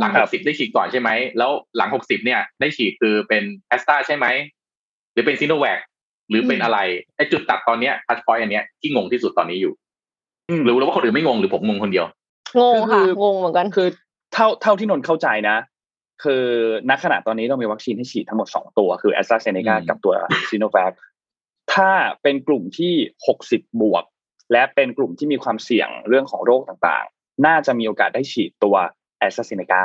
[0.00, 4.26] หลังหกสิบได้ฉีดก่อนใช่ไหมแล้วหลังหกสิบเนี่ย ได้ฉีดคือเป็นแอสตราใช่ไหม
[5.12, 5.78] หรือเป็นซีโนแวค
[6.28, 6.78] หรือเป็นอะไร
[7.16, 9.72] ไอ้จุดตัดตอนเนี้ย touchpoint อันเนี้ยที่งงที่สุดตอนนี้อยู่
[10.64, 12.06] หรือว่าคนอื่นไม่งงหรือผมงงคนเดียว
[12.60, 13.88] งงค่ะงงเหมือนกันคือ
[14.32, 15.56] เท่าเท่าที่นนเข้าใจนะ
[16.22, 16.44] คือ
[16.90, 20.14] ณขณะตอนนี้เรามีวัคซีนให้ฉีดทั้งหมดสองตัว คือแอสตราเซเนกากับตัว
[20.50, 20.92] ซีโนแวค
[21.74, 21.90] ถ้า
[22.22, 22.94] เป็นกลุ่มที่
[23.26, 24.04] หกสิบบวก
[24.52, 28.76] และเป็นกลุ่มที่มีความเสี่ยงเรื่องของโรคต่างๆ น่าจะมีโอกาสได้ฉีดตัว
[29.18, 29.82] แอสตราเซเนกา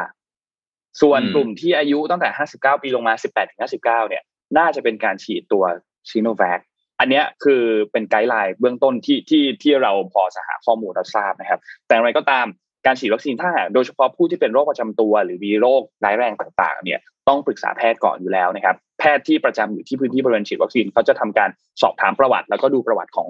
[1.01, 4.23] ส่วนกลุ่มที่อายุตั้งแต่ห้าสิบเก้าปีลงมาสิบแปดถึงห้าสิบเก้าเนี่ย
[4.57, 5.63] น่าจะเป็นการฉีดตัว
[6.09, 6.59] ซีโนแวค
[6.99, 12.45] อันนี้คือเป็น guideline เบื้องต้นที่ที่ที่เราพอจะหาข้อมูลเราทราบนะครับ แต่อะไรก็ตาม
[12.85, 21.49] การฉีดวัคซีนถ้าโดยเฉพาะผู้ที่เป็นโรคประจำตัว หรือมีโรคร้ายแรงต่างๆ เนี่ยต้องปรึกษาแพทย์ก่อนอยู่แล้วนะครับ แพทย์ที่ประจำอยู่ที่พื้นที่บริเวณฉีดวัคซีนเขาจะทำการ
[21.81, 23.29] สอบถามประวัติ แล้วก็ดูประวัติของ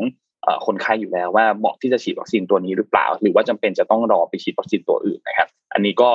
[0.66, 6.10] คนไข้อยู่แล้วว่าเหมาะที่จะฉีดวัคซีนตัวนี้หรือเปล่า หรือว่าจำเป็นจะต้องรอไปฉีดวัคซีนตัวอื่นนะครับ อันนี้ก็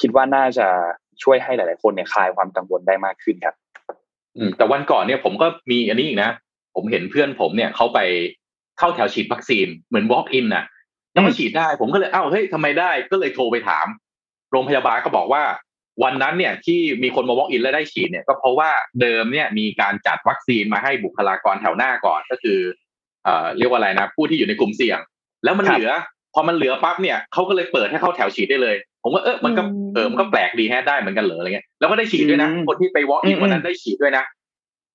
[0.00, 0.66] คิดว่าน่าจะ
[1.22, 3.54] ช่วยให้หลาย ๆ คนเนี่ยคลายความกังวลได้มากขึ้นครับ
[4.36, 6.30] อืมแต่วันก่อนเนี่ยผมก็มีอันนี้อีกนะ
[6.74, 7.98] ผมเห็นเพื่อนผมเนี่ยเขาไป
[8.78, 10.64] เข้าแถวฉีดวัคซีนเหมือน walk in น่ะ
[11.12, 13.86] แล้วมันฉีดได้ ผมก็เลยเอ้าเฮ้ยทำไมได้ก็เลยโทรไปถาม
[14.50, 15.42] โรงพยาบาลก็บอกว่า
[16.02, 18.70] วันนั้นเนี่ยที่มีคนมา walk in แล้วได้ฉีดเนี่ย ก็เพราะว่า
[19.00, 22.58] เดิมเนี่ยมีการจัดวัคซีนมาให้บุคลากรแถวหน้าก่อนก็คือ
[23.24, 24.98] เอ่อเรียกว่าอะไรนะ ผู้ที่อยู่ในกลุ่มเสี่ยง
[25.44, 25.92] แล้วมันเหลือ
[26.34, 29.62] พอมันเหลือปั๊บเนี่ยเขาก็เลยเปิดให้เข้าแถวฉีดได้เลย ผมว่าเออมันก็
[29.94, 34.24] เออมันก็แปลกดีแฮะได้เหมือนกันเหรออะไรเงี้ยแล้วก็ได้ฉีดด้วยนะคนที่ไป walk in วันนั้นได้ฉีดด้วยนะ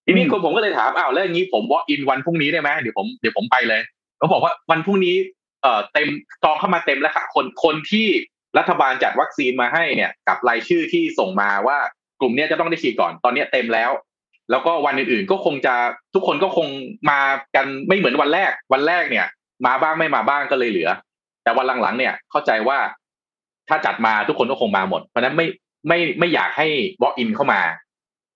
[0.06, 3.82] ทีนี้คนผมก็เลยถามอ้าวแล้วอย่างนี้ผม walk in วันพรุ่งนี้ได้ไหมเดี๋ยวผมเดี๋ยวผมไปเลย
[4.18, 5.16] เขาบอกว่าวันพรุ่งนี้
[5.66, 6.10] เอ่อเต็ม
[6.44, 8.08] จองเข้ามาเต็มแล้วค่ะคนคนที่
[8.58, 11.78] รัฐบาลจัดวัคซีนมาให้เนี่ย กับรายชื่อที่ส่งมาว่า
[12.20, 13.92] กลุ่มนี้จะต้องได้ฉีดก่อนตอนนี้เต็มแล้ว
[14.52, 15.76] แล้วก็วันอื่นๆก็คงจะ
[16.14, 16.68] ทุกคนก็คง
[17.10, 17.20] มา
[17.56, 19.26] กันไม่เหมือนวันแรก วันแรกเนี่ย
[19.66, 20.90] มาบ้างไม่มาบ้างก็เลยเหลือ
[21.44, 22.80] แต่วันหลังๆเนี่ยเข้าใจว่า
[23.70, 25.48] ถ้าจัดมาทุกคนก็คงมาหมด เพราะนั้นไม่
[25.88, 26.68] ไม่ไม่อยากให้
[27.02, 27.62] walk in เข้ามา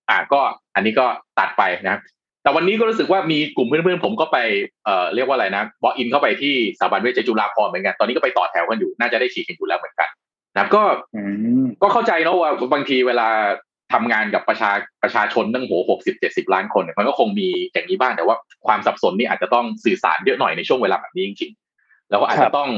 [0.08, 0.40] อ่าก็
[0.74, 1.06] อันนี้ก็
[1.38, 2.00] ตัดไปนะครับ
[2.42, 4.38] แต่วันนี้ก็รู้สึกว่ามีกลุ่มเพื่อนๆผมก็ไป
[4.84, 10.08] เอ่อเรียกว่าอะไรนะบออินเข้าไปที่สถาบันเวชจุฬาภรณ์เหมือนกันตอนนี้ก็ไปต่อแถวกันอยู่น่าจะได้ฉีดกันอยู่แล้วเหมือนกัน
[10.56, 10.82] นะก็
[11.82, 13.28] ก็เข้าใจนะว่าบางทีเวลา
[13.92, 14.70] ทำงานกับประชา
[15.02, 18.36] ประชาชนตั้งโหหกสิบเจ็ดสิบล้านคนมันก็คงมีอย่างนี้บ้างแต่ว่า
[18.66, 22.70] ความสับสนนี่อาจจะต้องสื่อสารเยอะหน่อยในช่วงเวลาแบบนี้จริงๆแล้วก็อาจจะต้อง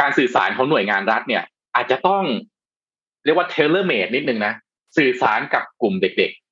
[0.00, 1.42] การสื่อสารของหน่วยงานรัฐเนี่ย
[1.76, 2.24] อาจจะต้อง
[3.24, 4.52] เรียกว่าเทเลเมดนิดนึงนะ
[4.96, 6.45] สื่อสารกับกลุ่มเด็กๆ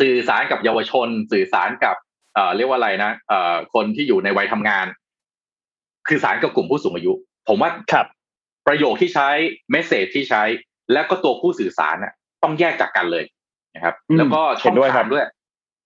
[0.00, 1.96] สื่อสารกับเยาวชน สื่อสารกับ
[2.34, 4.86] เอ่อเรียกว่าอะไรนะเอ่อคนที่อยู่ในวัยทำงาน
[6.08, 7.12] คือสารกับกลุ่มผู้สูงอายุ
[7.48, 8.06] ผมว่าครับ
[8.66, 9.28] ประโยคที่ใช้
[9.70, 10.42] message ที่ใช้
[10.92, 12.12] แล้วก็ตัวผู้สื่อสารน่ะ
[12.42, 13.24] ต้องแยกจากกันเลย
[13.74, 15.24] นะครับ แล้วก็ช่องทางด้วย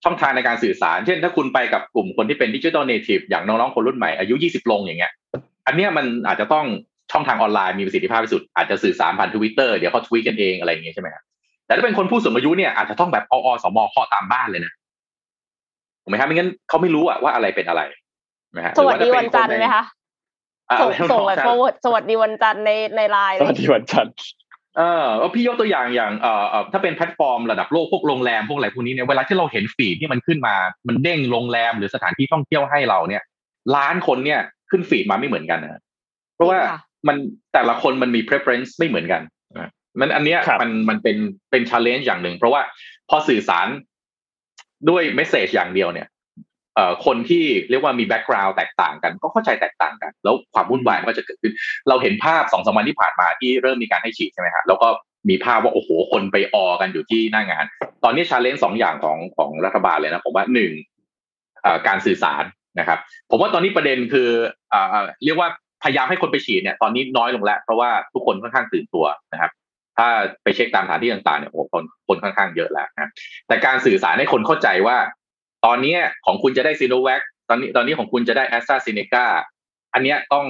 [0.03, 5.11] ช่องทางในการสื่อสาร เช่น ถ้าคุณไปกับกลุ่มคนที่เป็น digital native อย่างน้องๆคนรุ่นใหม่อายุ 20 ลงอย่างเงี้ย
[5.67, 6.65] อันเนี้ยมันอาจจะต้อง
[7.11, 11.23] ช่องทางออนไลน์มีประสิทธิภาพที่สุด อาจจะสื่อสารผ่านทวิตเตอร์เดี๋ยวเขาทวีตกันเองอะไรอย่างเงี้ยใช่ไหมครับ
[11.69, 14.73] แต่ถ้าเป็นคนผู้สูงอายุเนี่ยอาจจะต้องแบบอสม.เคาะตามบ้านเลยนะ
[16.03, 17.81] ถูกไหมครับไม่งั้นเขาไม่รู้อะว่าอะไรเป็นอะไร
[18.55, 19.83] นะฮะสวัสดีวันจันทร์ไหมคะ
[20.81, 24.15] ส่งส่งแบบ forward สวัสดีวันจันทร์ในในไลน์สวัสดีวันจันทร์
[24.77, 30.55] เออพี่ยกตัวอย่างอย่างเอ่อถ้าเป็นแพลตฟอร์มระดับโลกพวกโรงแรมพวกอะไรพวกนี้เนี่ยเวลาที่เราเห็นฟีดที่มันขึ้นมา
[30.87, 33.23] มันเด้งโรงแรมหรือสถานที่ท่องเที่ยวให้เราเนี่ย
[33.75, 34.39] ล้านคนเนี่ย
[34.69, 35.81] ขึ้นฟีดมาไม่เหมือนกันนะ
[36.35, 36.59] เพราะว่า
[37.07, 37.15] มัน
[37.53, 39.21] แต่ละคนมันมี preference ไม่เหมือนกัน
[39.99, 41.17] มันอันเนี้ยมันมันเป็น
[41.51, 42.61] เป็น challenge อย่างหนึ่ง เพราะว่า
[43.09, 43.67] พอสื่อสาร
[44.89, 46.07] ด้วย message อย่างเดียวเนี่ย
[46.75, 51.53] เอ่อคนที่เรียกว่ามี background แตกต่างกัน ก็เข้าใจแตกต่างกัน แล้วความวุ่นวายมันก็จะเกิดขึ้น
[51.89, 54.87] เราเห็นภาพสองสามวันที่ผ่านมาที่เริ่มมีการให้ฉีดใช่ไหมครับแล้วก็
[55.29, 57.65] มีภาพว่าโอ้โหคนไปออกันอยู่ที่หน้างาน
[58.03, 60.71] ตอนนี้ชาเลนจ์สองอย่างของของรัฐบาลเลยนะผมว่าหนึ่ง
[61.87, 62.43] การสื่อสาร
[62.79, 62.99] นะครับ
[63.31, 64.29] ผมว่าตอนนี้ประเด็นคือ
[65.25, 65.49] เรียกว่า
[65.83, 69.51] พยายามให้คนไปฉีดเนี่ยตอนนี้น้อยลงแล้ว เพราะว่าทุกคนค่อนข้างตื่นตัวนะครับ
[69.99, 70.09] ถ้า
[70.43, 73.11] ไปเช็คตามสถานที่ต่างๆเนี่ยโอ้คนคนค่อนข้างเยอะแล้วนะ
[73.47, 74.97] แต่การสื่อสารให้คนเข้าใจว่า
[75.65, 75.95] ตอนนี้
[76.25, 79.25] ของคุณจะได้ซีโนแวคตอนนี้ตอนนี้ของคุณจะได้แอสตราเซเนกา
[79.93, 80.45] อันเนี้ยต้อง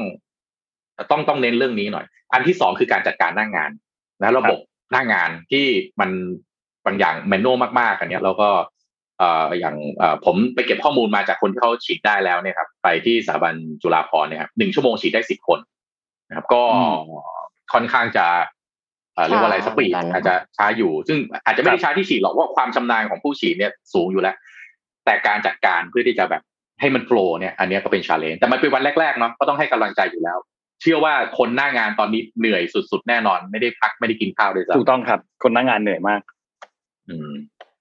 [1.12, 3.72] ต้องต้องเน้นเรื่องนี้หน่อย อันที่สองคือการจัดการหน้างงาน
[4.22, 4.60] นะระบบ
[4.92, 5.66] หน้างงานที่
[6.00, 6.10] มัน
[6.86, 8.50] บางอย่างแมนนวลมากๆอันเนี้ยแล้วก็
[9.20, 15.60] เอ่ออย่างเอ่อผมไปเก็บข้อมูลมาจากคนที่เขาฉีดได้แล้วเนี่ยครับไปที่สถาบันจุฬาภรณ์เนี่ยครับหนึ่งชั่วโมงฉีดได้สิบคน
[16.30, 16.64] นะครับ ก็
[17.74, 18.26] ค่อนข้างจะ
[19.28, 24.36] เรียกว่าอะไร speed อาจจะช้าอยู่ ซึ่งอาจจะไม่ได้ช้าที่ฉีดหรอกว่าความชำนาญของผู้ฉีดเนี่ยสูงอยู่แล้ว
[25.06, 26.42] แต่การจัดการเพื่อที่จะแบบ
[26.80, 30.38] ให้มัน flow เนี่ย อันนี้ก็เป็น challenge แต่มันเป็นวันแรกๆเนาะก็ต้องให้กำลังใจอยู่แล้ว
[30.82, 36.22] เชื่อว่าคนหน้างานตอนนี้เหนื่อยสุดๆแน่นอน ไม่ได้พักไม่ได้กินข้าวเลยซ้ำถูกต้องครับ คนหน้างานเหนื่อยมาก
[37.10, 37.32] อืม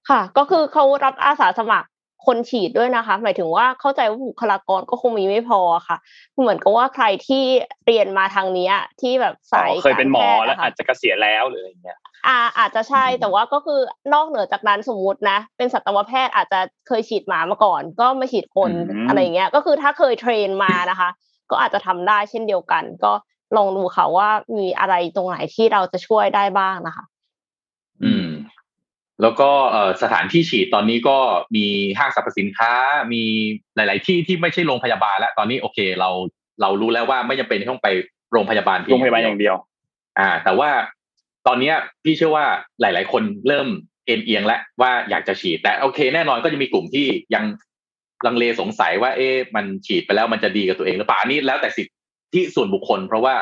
[0.09, 1.87] ค่ะ ก็คือเขารับอาสาสมัคร
[2.25, 5.97] คนฉีดด้วยนะคะ หมายถึงว่าเข้าใจว่าบุคลากรก็คงมีไม่พอค่ะ
[6.39, 7.43] เหมือนกับว่าใครที่
[7.85, 8.69] เรียนมาทางนี้
[9.01, 13.79] ที่แบบสายเคยเป็นหมอแล้วอาจจะเกษียณแล้วหรืออะไรเงี้ยอ่าอาจจะใช่แต่ว่าก็คือ
[14.13, 18.71] นอกเหนือจากนั้นสมมุตินะ เป็นสัตวแพทย์อาจจะเคยฉีดหมามาก่อน ก็มาฉีดคน
[19.07, 21.09] อะไรเงี้ย ก็คือถ้าเคยเทรนมานะคะ
[21.51, 23.13] ก็อาจจะทำได้เช่นเดียวกัน ก็
[23.57, 27.05] ลองดูค่ะว่ามีอะไรตรงไหนที่เราจะช่วยได้บ้างนะคะ
[28.03, 28.27] อืม
[29.21, 29.49] แล้วก็
[30.01, 31.17] สถานที่ฉีดตอนนี้ก็
[31.55, 31.65] มี
[31.97, 32.71] ห้างสรรพสินค้า
[33.13, 33.23] มี
[33.75, 36.09] หลาย ๆ ที่ที่ไม่ใช่โรงพยาบาลแล้วตอนนี้โอเคเรา
[36.61, 37.87] เรารู้แล้วว่าไม่จำเป็นต้องไป
[38.31, 39.55] โรงพยาบาลโรงพยาบาลอย่างเดียว
[40.19, 40.69] อ่า แต่ว่า
[41.47, 41.73] ตอนนี้
[42.03, 42.45] พี่เชื่อว่า
[42.81, 43.67] หลาย ๆ คนเริ่ม
[44.07, 47.05] เอ็นเอียงแล้วว่าอยากจะฉีด แต่โอเคแน่นอนก็จะมีกลุ่มที่
[47.35, 47.43] ยัง
[48.25, 51.87] ลังเลสงสัยว่า เอ๊ะมันฉีดไปแล้วมันจะดีกับตัวเองหรือเปล่านี่แล้วแต่สิท
[52.33, 53.35] ธิส่วนบุคคล เพราะว่า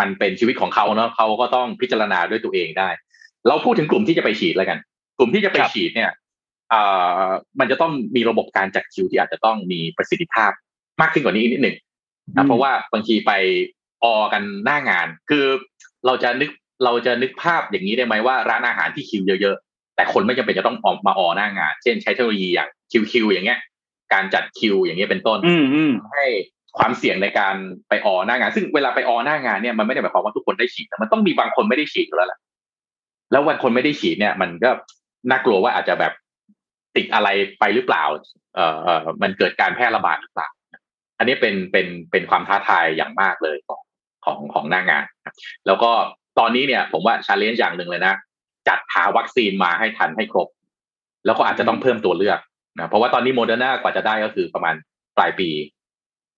[0.00, 2.88] มันเป็นชีวิตของเขาเนาะเขาก็ต้องพิจารณาด้วยตัวเองได้
[3.48, 4.78] เราพูดถึงกลุ่มที่จะไปฉีดแล้วกัน
[5.18, 6.10] กลุ่มที่จะไปฉีดเนี่ย
[7.60, 10.52] มันจะต้องมีระบบการจัดคิวที่อาจจะต้องมีประสิทธิภาพ
[11.00, 11.76] มากขึ้นกว่านี้นิดหนึ่ง
[12.36, 13.32] นะเพราะว่าบางทีไป
[14.04, 15.44] ออกันหน้างาน คือ
[16.06, 16.50] เราจะนึก
[16.84, 23.58] เราจะนึกภาพอย่างนี้ได้ไหมว่าร้านอาหารที่คิวเยอะๆ แต่คนไม่จำเป็นจะต้องออกมาออหน้างาน เช่นใช้เทคโนโลยีอย่างคิวคิวอย่างเงี้ย
[24.12, 25.38] การจัดคิวอย่างเงี้ยเป็นต้น
[26.12, 26.26] ให้
[26.78, 27.54] ความเสี่ยงในการ
[27.88, 32.38] ไปออหน้างาน ซึ่งเวลาไปออหน้างานเนี่ยมันไม่ได้หมายความว่าทุกคนได้ฉีดมันต้องมีบางคนไม่ได้ฉีดแล้วแหละ
[33.32, 34.70] แล้ววันคนไม่ได้ฉีดเนี่ย มันก็
[35.30, 36.12] น่ากลัวว่าอาจจะแบบ
[36.96, 37.28] ติดอะไร
[37.58, 38.04] ไปหรือเปล่า
[38.54, 38.66] เอ่
[38.98, 40.48] อมันเกิดการแพร่ระบาดหรือเปล่า
[41.18, 43.80] อันนี้เป็นเป็นเป็นความท้าทายอย่างมากเลยของ
[44.24, 45.04] ของของหน้างาน
[45.66, 45.90] แล้วก็
[46.38, 48.14] ตอนนี้เนี่ย ผมว่า challenge อย่างหนึ่งเลยนะ
[48.68, 50.48] จัดหาวัคซีนมาให้ทันให้ครบ
[51.26, 52.38] แล้วก็อาจจะต้องเพิ่มตัวเลือก
[52.76, 54.74] นะเพราะว่าตอนนี้โมเดอร์นากว่าจะได้ก็คือประมาณ
[55.16, 55.50] ปลายปี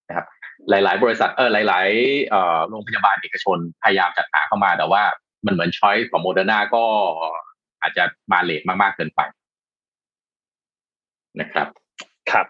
[0.08, 0.26] นะครับ
[0.70, 5.02] หลาย ๆ บริษัทเออหลายๆเอ่อโรงพยาบาลเอกชนพยายามจัดหาเข้ามาแต่ว่า
[5.46, 6.84] มันเหมือน choice ของโมเดอร์นาก็
[7.80, 9.20] อาจจะมา late มากๆเกินไป
[11.40, 11.68] นะครับ
[12.30, 12.46] ครับ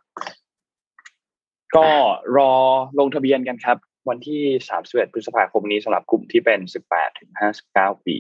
[1.77, 1.89] ก็
[2.37, 2.53] รอ
[2.99, 3.77] ลงทะเบียนกันครับ
[4.09, 8.17] วันที่สามสิบเอ็ดพฤษภาคมนี้สำหรับกลุ่มที่เป็นสิบแปดถึงห้าสิบเก้าปี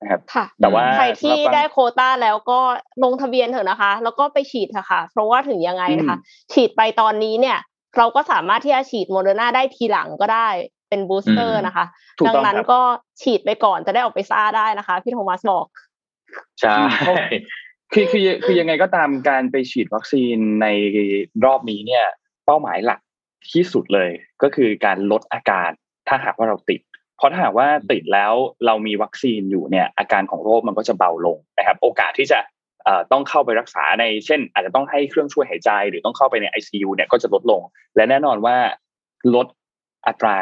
[0.00, 2.60] นะครับค่ะแต่ว่าใครที่ได้โควต้าแล้วก็
[3.04, 6.16] ลงทะเบียนเถอะนะคะ แล้วก็ไปฉีดเถอะค่ะ เพราะว่าถึงยังไงนะคะ
[6.52, 7.58] ฉีดไปตอนนี้เนี่ย
[7.96, 10.48] เราก็สามารถที่จะฉีดโมเดอร์นาได้ทีหลังก็ได้
[10.88, 11.84] เป็น booster นะคะ
[12.26, 12.80] ดังนั้นก็
[13.22, 15.66] ฉีดไปก่อนจะได้ออกไปซ่าได้นะคะ พี่โทมัสบอก
[16.60, 16.76] ใช่
[17.92, 20.66] คือคือคือยังไงก็ตามการไปฉีดวัคซีนใน
[21.44, 22.04] รอบนี้เนี่ย
[22.46, 23.00] เป้าหมายหลัก
[23.52, 24.10] ที่สุดเลย
[24.42, 25.70] ก็คือการลดอาการ
[26.08, 26.80] ถ้าหากว่าเราติด
[27.16, 28.32] เพราะถ้าหากว่าติดแล้ว
[28.66, 32.40] เรามีวัคซีนอยู่เนี่ย อาการของโรคมันก็จะเบาลงนะครับ โอกาสที่จะ
[33.12, 37.62] ต้องเข้าไปรักษาในเช่น อาจจะต้องให้เครื่องช่วยหายใจ หรือต้องเข้าไปใน ICU เนี่ยก็จะลดลง
[37.96, 38.56] และแน่นอนว่า
[39.34, 39.46] ลด
[40.06, 40.38] อัตรา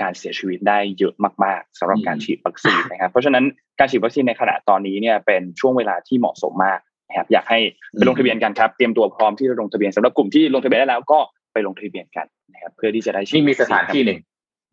[0.00, 1.14] การเสียชีวิตได้เยอะ
[1.44, 3.44] มากๆสำหรับการฉีดวัคซีนนะครับ เพราะฉะนั้น
[3.78, 6.78] การฉีดวัคซีนในขณะตอนนี้เนี่ยเป็นช่วงเวลาที่เหมาะสมมาก
[7.08, 7.58] นะครับอยากให้
[7.92, 11.18] ไปลงทะเบียนกันครับ เตรียมตัวพร้อมที่จะลงทะเบียนสำหรับกลุ่มที่ลงทะเบียนได้แล้วก็
[11.52, 14.18] ไปลงทะเบียนกันนะครับเพื่อที่จะได้ฉีดมีสถานที่หนึ่ง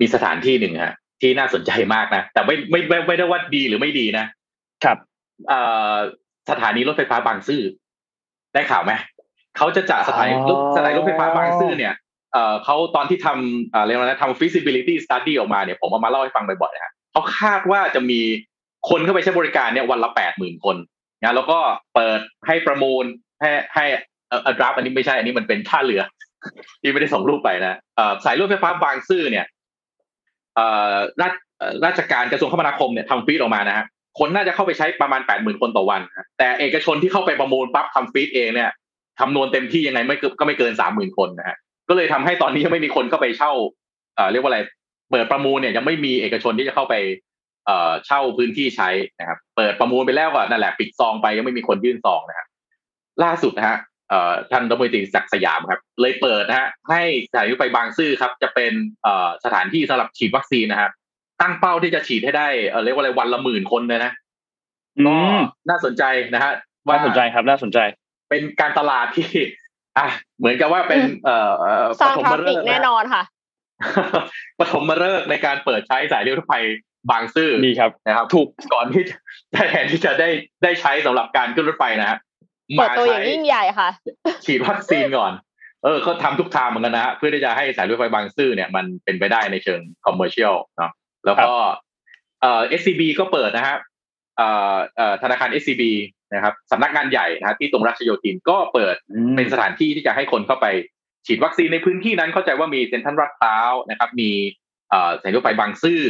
[0.01, 4.25] มีสถานที่หนึ่งฮะที่น่าสนใจมากนะ แต่ไม่ไม่ไม่ไม่ได้ว่าดีหรือไม่ดีนะ
[4.83, 4.97] ครับ
[5.49, 5.61] เอ่
[5.93, 5.95] อ
[6.49, 7.61] สถานีรถไฟฟ้าบางซื่อ
[8.53, 8.93] ได้ข่าวไหม
[9.57, 11.93] เขาจะจัดสถานีรถสถานีรถไฟฟ้าบางซื่อเนี่ย
[12.33, 18.19] เอ่อเขาตอนที่ทำเอ่อเรียกว่าอะทำ feasibility study ออกมาเนี่ยผมเอามาเล่าให้ฟังบ่อยๆนะเขาคาดว่าจะมี
[18.89, 20.75] คนเข้าไปใช้บริการเนี่ยวันละแปดหมื่นคน
[21.21, 21.59] นะแล้วก็
[21.95, 23.03] เปิดให้ประมูล
[23.41, 23.85] ให้ให้
[24.31, 26.01] อ่อดราฟอันนี้ไม่ใช่อันนี้มันเป็นท่าเรือ
[26.81, 29.45] ที่ไม่ได้ส่งรูปไปนะเอ่อสายรถไฟฟ้าบางซื่อเนี่ย
[30.55, 31.33] เอ่อราช
[31.85, 33.85] ราชการกระทรวงคมนาคมเนี่ยทำฟีดออกมานะฮะ
[34.19, 36.01] คนน่าจะเข้าไปใช้ประมาณแปดหมื่นคนต่อวัน
[36.37, 38.69] แต่เอกชนที่เข้าไปประมูลปั๊บทำฟีดเองเนี่ย
[39.19, 41.57] คำนวณเต็มที่ยังไงไม่ก็ไม่เกินสามหมื่นคนนะฮะ
[41.89, 43.51] ก็เลยทำให้ตอนนี้ยังไม่มีคนเข้าไปเช่า
[44.15, 44.59] เอ่อเรียกว่าอะไร
[45.11, 46.95] เปิดประมูลเนี่ยยังไม่มีเอกชนที่จะเข้าไป
[47.65, 48.89] เอ่อเช่าพื้นที่ใช้
[49.19, 52.47] นะครับ เปิดประมูลไปแล้วก็นั่นแหละปิดซองไปยังไม่มีคนยื่นซองนะครับ
[53.23, 53.77] ล่าสุดนะฮะ
[54.09, 58.73] เอ่อท่านดมตรีศักสยามครับ เลยเปิดนะฮะให้สถานีไปบางซื่อครับ จะเป็น
[59.03, 60.91] เอ่อสถานที่สำหรับฉีดวัคซีนนะครับ
[61.41, 64.11] ตั้งเป้าที่จะฉีดให้ได้เอ่อเรียกว่าอะไรวันละหมื่นคนเลยนะ
[65.05, 65.17] ก็
[65.69, 66.03] น่าสนใจ
[66.33, 66.53] นะฮะ
[66.89, 67.79] น่าสนใจครับน่าสนใจ
[68.29, 69.29] เป็นการตลาดที่
[69.97, 70.07] อะ
[70.39, 71.51] เหมือนกับว่าเป็นเอ่อ
[72.01, 73.23] ปฐมฤกษ์แน่นอนค่ะ
[74.59, 76.53] ปฐมฤกษ์ในการเปิดใช้สายเรือรถไฟ
[77.11, 79.03] บางซื่อดีครับนะครับ ถูกก่อนที่
[79.53, 80.29] แทนที่จะได้
[80.63, 82.17] ได้ใช้สำหรับการขึ้นรถไฟนะฮะ
[82.77, 83.89] เปิดตัวอย่างยิ่งใหญ่ค่ะ
[84.45, 85.33] ฉีดวัคซีนก่อน
[85.83, 90.91] เออเขาทำทุกทางเหมือนกันนะฮะเพื่อที่จะให้สายรถไฟบางซื่อเนี่ยมันเป็นไปได้ในเชิงคอมเมอร์เชียลเนาะ
[91.25, 91.51] แล้วก็
[92.41, 93.77] เอ่อ SCB ก็เปิดนะฮะ
[94.37, 95.83] เอ่อเอ่อธนาคาร SCB
[96.33, 98.95] นะครับสำนักงานใหญ่นะที่ตรงรัชโยธินก็เปิด
[99.35, 100.67] เป็นสถานที่ที่จะให้คนเข้าไป
[101.27, 104.31] ฉีดวัคซีนในพื้นที่นั้นเข้าใจว่ามีเซ็นทรัลลาดพร้าวนะครับ มี
[104.89, 106.03] เอ่อสถานีรถไฟบางซื่อ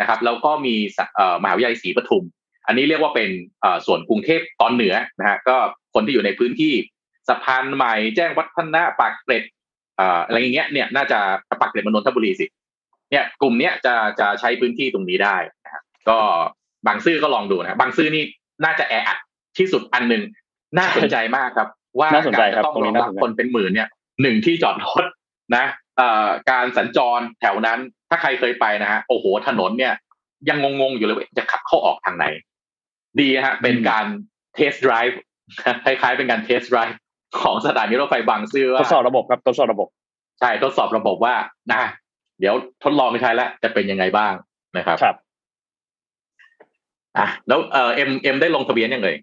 [0.00, 0.74] นะครับแล้วก็มี
[1.16, 2.24] เอ่อมหาวิทยาลัยศรีปทุม
[2.66, 3.30] อันนี้เรียกว่าเป็น
[3.60, 5.56] เอ่อส่วนกรุงเทพตอนเหนือนะฮะก็
[5.94, 6.74] คนที่อยู่ในพื้นที่
[7.28, 9.44] สะพานใหม่แจ้งวัฒนะปากเกร็ด
[9.96, 11.18] เอ่ออะไรอย่างเงี้ยเนี่ยน่าจะ
[11.60, 12.46] ปากเกร็ดมนนทบุรีสิ
[13.10, 16.18] เนี่ยกลุ่มเนี้ยจะจะใช้พื้นที่ตรงนี้ได้นะครับก็
[16.86, 18.24] บางซื่อก็ลองดูนะบางซื่อนี่
[18.64, 19.18] น่าจะแออัด
[19.58, 20.22] ที่สุดอันหนึ่ง
[20.78, 21.68] น่าสนใจมากครับ
[21.98, 23.88] ว่าน่าสนใจการครับจะต้องตรงรนี้องน่ารับสนใจคนเป็นหมื่นเนี่ย
[24.22, 25.04] หนึ่งที่จอดรถ
[25.56, 25.64] นะ
[25.96, 27.78] เอ่อการสัญจรแถวนั้น
[28.10, 29.94] ถ้าใครเคยไปนะฮะโอ้โหถนนเนี่ย
[30.48, 32.24] ยังงงๆอยู่เลยว่าจะขับเข้าออกทางไหน
[33.20, 34.06] ดีนะฮะเป็นการ
[34.54, 35.20] เทสต์ไดรฟ์
[35.84, 36.98] คล้ายๆ เป็นการ test drive
[37.40, 39.88] ของสถานีรถไฟบางซื่อว่าทดสอบระบบครับทดสอบระบบ
[40.40, 41.34] ใช่ทดสอบระบบว่า
[41.72, 41.82] นะ
[42.40, 42.54] เดี๋ยว
[42.84, 44.32] ทดลองไปใช้แล้วจะเป็นยังไงบ้าง
[44.76, 45.16] นะครับครับ
[47.18, 49.16] อะแล้วเออเอ็มเอ็มได้ลงทะเบียนยังเลย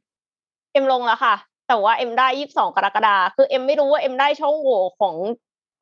[0.75, 1.35] เอ็มลงแล้วค่ะ
[1.67, 5.15] แต่ว่าเอ็มได้ยี่สิบสองกรกฎาคือเอ็มไม่รู้ว่าเอ็มได้ช่องโหว่ของ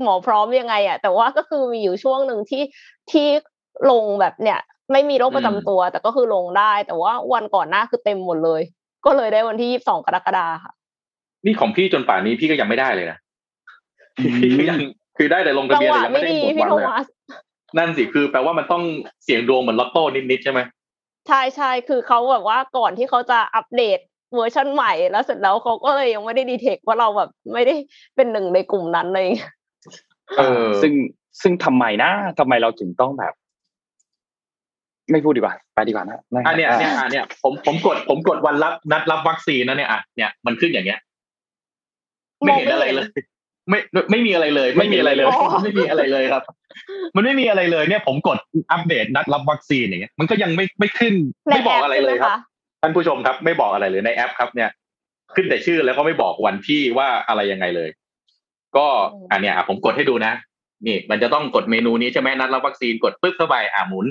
[0.02, 2.64] หมอพร้อมยังไงอะแต่ว่าก็คือมีอยู่ช่วงหนึ่งที่
[3.11, 3.28] ที่
[3.91, 4.60] ลงแบบเนี่ย
[4.91, 8.61] ไม่มีโรคประจำตัว แต่ก็คือลงได้ แต่ว่าวันก่อนหน้าคือเต็มหมดเลย
[9.06, 10.72] ก็เลยได้วันที่ยี่สิบสองกรกฎาค่ะ
[11.45, 13.18] นี่ของพี่จนป่านนี้พี่ก็ยังไม่ได้เลยนะ
[14.41, 14.80] พี่ก็ยัง
[15.18, 17.07] คือได้แต่ลงทะจังเบียนหแต่วะยังไม่ไม่ได้ดีหมดพี่วันโทเลยมัส
[17.78, 18.84] นั่นสิคือแปลว่ามันต้อง
[19.24, 20.60] เสี่ยงดวงเหมือนลอตโต้นิดๆใช่ไหม
[21.28, 23.99] ใช่ใช่คือเขาแบบว่าก่อนที่เขาจะอัปเดต
[24.36, 27.76] เวอร์ชันใหม่แล้วเสร็จแล้วเขาก็เลยยังไม่ได้ดีเทคว่าเราแบบไม่ได้
[28.16, 29.28] เป็นหนึ่งในกลุ่มนั้นเลย
[30.38, 30.94] เออซึ่ง
[31.42, 33.34] ซึ่งทำไมนะทำไมเราถึงต้องแบบ
[35.12, 41.00] ไม่พูดดีกว่า ไปดีกว่านะอันเนี้ยเนี่ยอันเนี้ยผมผมกดผมกดวันรับนัดรับวัคซีนนะเนี่ยอะเนี่ยมันขึ้นอย่างเงี้ย
[42.40, 43.08] ไม่เห็นอะไรเลย
[43.70, 43.80] ไม่
[44.12, 46.44] ไม่มีอะไรเลย ไม่มีอะไรเลยอ๋อไม่มีอะไรเลยครับ
[47.16, 48.38] มันไม่มีอะไรเลยเนี่ย ผมกด
[48.72, 51.14] อัปเดตนัดรับวัคซีนอย่างเงี้ย มันก็ยังไม่ไม่ขึ้น
[51.50, 52.38] ในไม่บแออกปอะไรใช่ไหเลมยครับคะ
[52.86, 54.70] ท่านผู้ชมครับ ไม่บอกอะไรเลยในแอปครับเนี่ย
[55.36, 57.90] ขึ้นแต่ชื่อแล้วก็ไม่บอกวันที่ว่าอะไรยังไงเลย
[58.78, 60.34] ก็อืมอันเนี้ยอะผมกดให้ดูนะ
[60.88, 64.06] นี่ มันจะต้องกดเมนูนี้ใช่ไหมนัดรับวัคซีนกดปึ๊บเข้าไปอะหมุน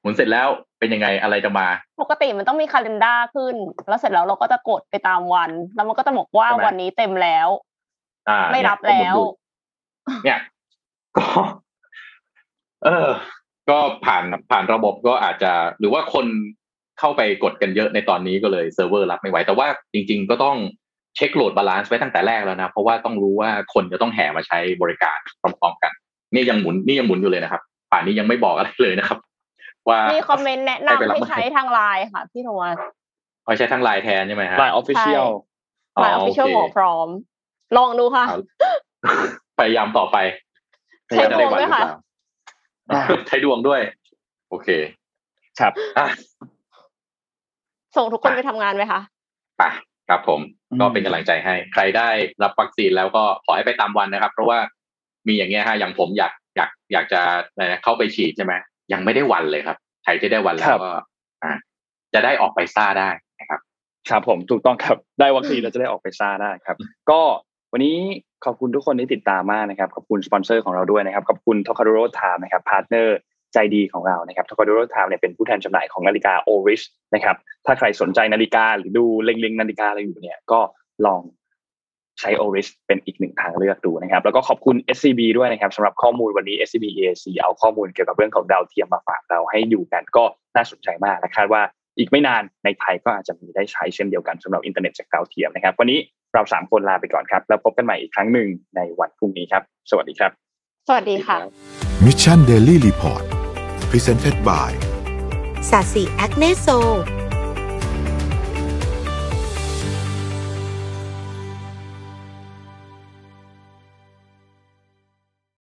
[0.00, 0.48] หมุนเสร็จแล้ว
[0.78, 1.66] เป็นยังไงอะไรจะมา
[2.02, 3.54] ปกติมันต้องมีคาล endar ขึ้น
[3.88, 7.48] แล้วเสร็จแล้วเราก็จะกดไปตามวัน แล้วมันก็จะบอกว่าใช่ไหมวันนี้เต็มแล้ว
[8.28, 9.22] อ่า ไม่เนี่ยรับแล้วผมดู
[10.24, 10.40] เนี่ย
[11.18, 11.26] ก็
[12.84, 13.08] เออ
[13.70, 16.26] ก็ผ่านผ่านระบบก็อาจจะ หรือว่าคน
[16.98, 20.56] เข้าไปกดกันเยอะในตอนนี้ก็เลยเซิร์ฟเวอร์รับไม่ไหว แต่ว่าจริง ๆ ก็ต้อง
[21.16, 25.92] เช็คโหลดบาลานซ์ไว้ตั้งแต่แรกแล้วนะ เพราะว่าต้องรู้ว่าคนจะต้องแห่มาใช้บริการพร้อมๆกัน
[26.34, 27.62] นี่ยังหมุนนี่ยังหมุนอยู่เลยนะครับ
[27.92, 29.18] ป่านนี้ยังไม่บอกอะไรเลยนะครับ
[29.88, 32.76] ว่ามีคอมเมนต์แนะให้ไปนำรับให้มาใช้ทางไลน์ค่ะพี่โทมัส
[33.44, 35.28] เอาใช้ทั้งไลน์แทนใช่ไหมฮะไลน์ออฟฟิเชียล
[36.00, 37.08] ไลน์ออฟฟิเชียลโอเคหมอพร้อม
[37.76, 38.38] ลองดูค่ะเอา
[39.58, 40.16] พยายามต่อไป
[41.08, 41.82] ใช้ดวงจะด้วยค่ะ
[42.86, 43.80] หรือเปล่าใช้ดวงด้วย
[44.50, 44.68] โอเค
[45.60, 46.06] ครับอะ
[47.96, 49.00] ส่งทุกคนไปทำงานไหมคะ
[49.58, 49.62] ไป
[50.08, 50.40] ครับผม
[50.70, 52.08] อืมก็เป็นกำลังใจให้ ใครได้
[52.42, 54.58] รับวัคซีนแล้วก็ขอให้ไปตามวันนะครับ เพราะว่า
[55.26, 57.20] มีอย่างเงี้ยฮะอย่างผมอยากอยากอยากจะ
[57.52, 58.54] อะไรนะเข้าไปฉีดใช่ไหม
[58.92, 60.90] ยังไม่ได้วันเลยครับใครที่ได้วันแล้วก็
[61.44, 61.54] อะ
[62.14, 63.08] จะได้ออกไปซ่าได้
[63.40, 63.60] นะครับ
[64.10, 66.76] ครับผมถูกต้องครับได้วัคซีนเราจะได้ออกไปซ่าได้ครับ
[67.10, 67.20] ก็
[67.72, 67.96] วันนี้
[68.44, 73.18] ขอบคุณทุกคนที่ติดตามมากนะครับขอบคุณสปอนเซอร์ของเราด้วยนะครับขอบคุณ Trocadero Time นะครับ partner
[73.52, 76.82] ใจดีของเรานะครับ Trocadero Time เนี่ยเป็นผู้แทนจำหน่ายของนาฬิกา Oris
[77.14, 80.60] นะครับ ถ้าใครสนใจนาฬิกาหรือดูเล็งๆนาฬิกาอะไรอยู่เนี่ยก็
[81.06, 81.22] ลอง
[82.20, 90.24] ใช้ Oris เป็นอีกหนึ่งทางเลือกดูนะครับ แล้วก็ขอบคุณ SCB ด้วยนะครับสำหรับข้อมูลวันนี้ SCB EIC เอาข้อมูลเกี่ยวกับเรื่องของดาวเทียมมาฝากเราให้อยู่กันก็
[90.56, 91.62] น่าสนใจมากและคาดว่า
[91.98, 95.98] อีกไม่นานในไทยก็อาจจะมีได้ใช้เช่นเดียวกันสำหรับอินเทอร์เน็ตจากดาวเทียมนะครับ วันนี้
[96.34, 100.30] เราสามคนลาไปก่อนครับ แล้วพบกันใหม่อีกครั้งหนึ่งในวันพรุ่งนี้ครับ สวัสดีครับ
[100.88, 101.36] สวัสดีค่ะ
[102.04, 103.24] Mission Daily Report
[103.90, 104.70] Presented by
[105.70, 106.66] Sasi Acne Sol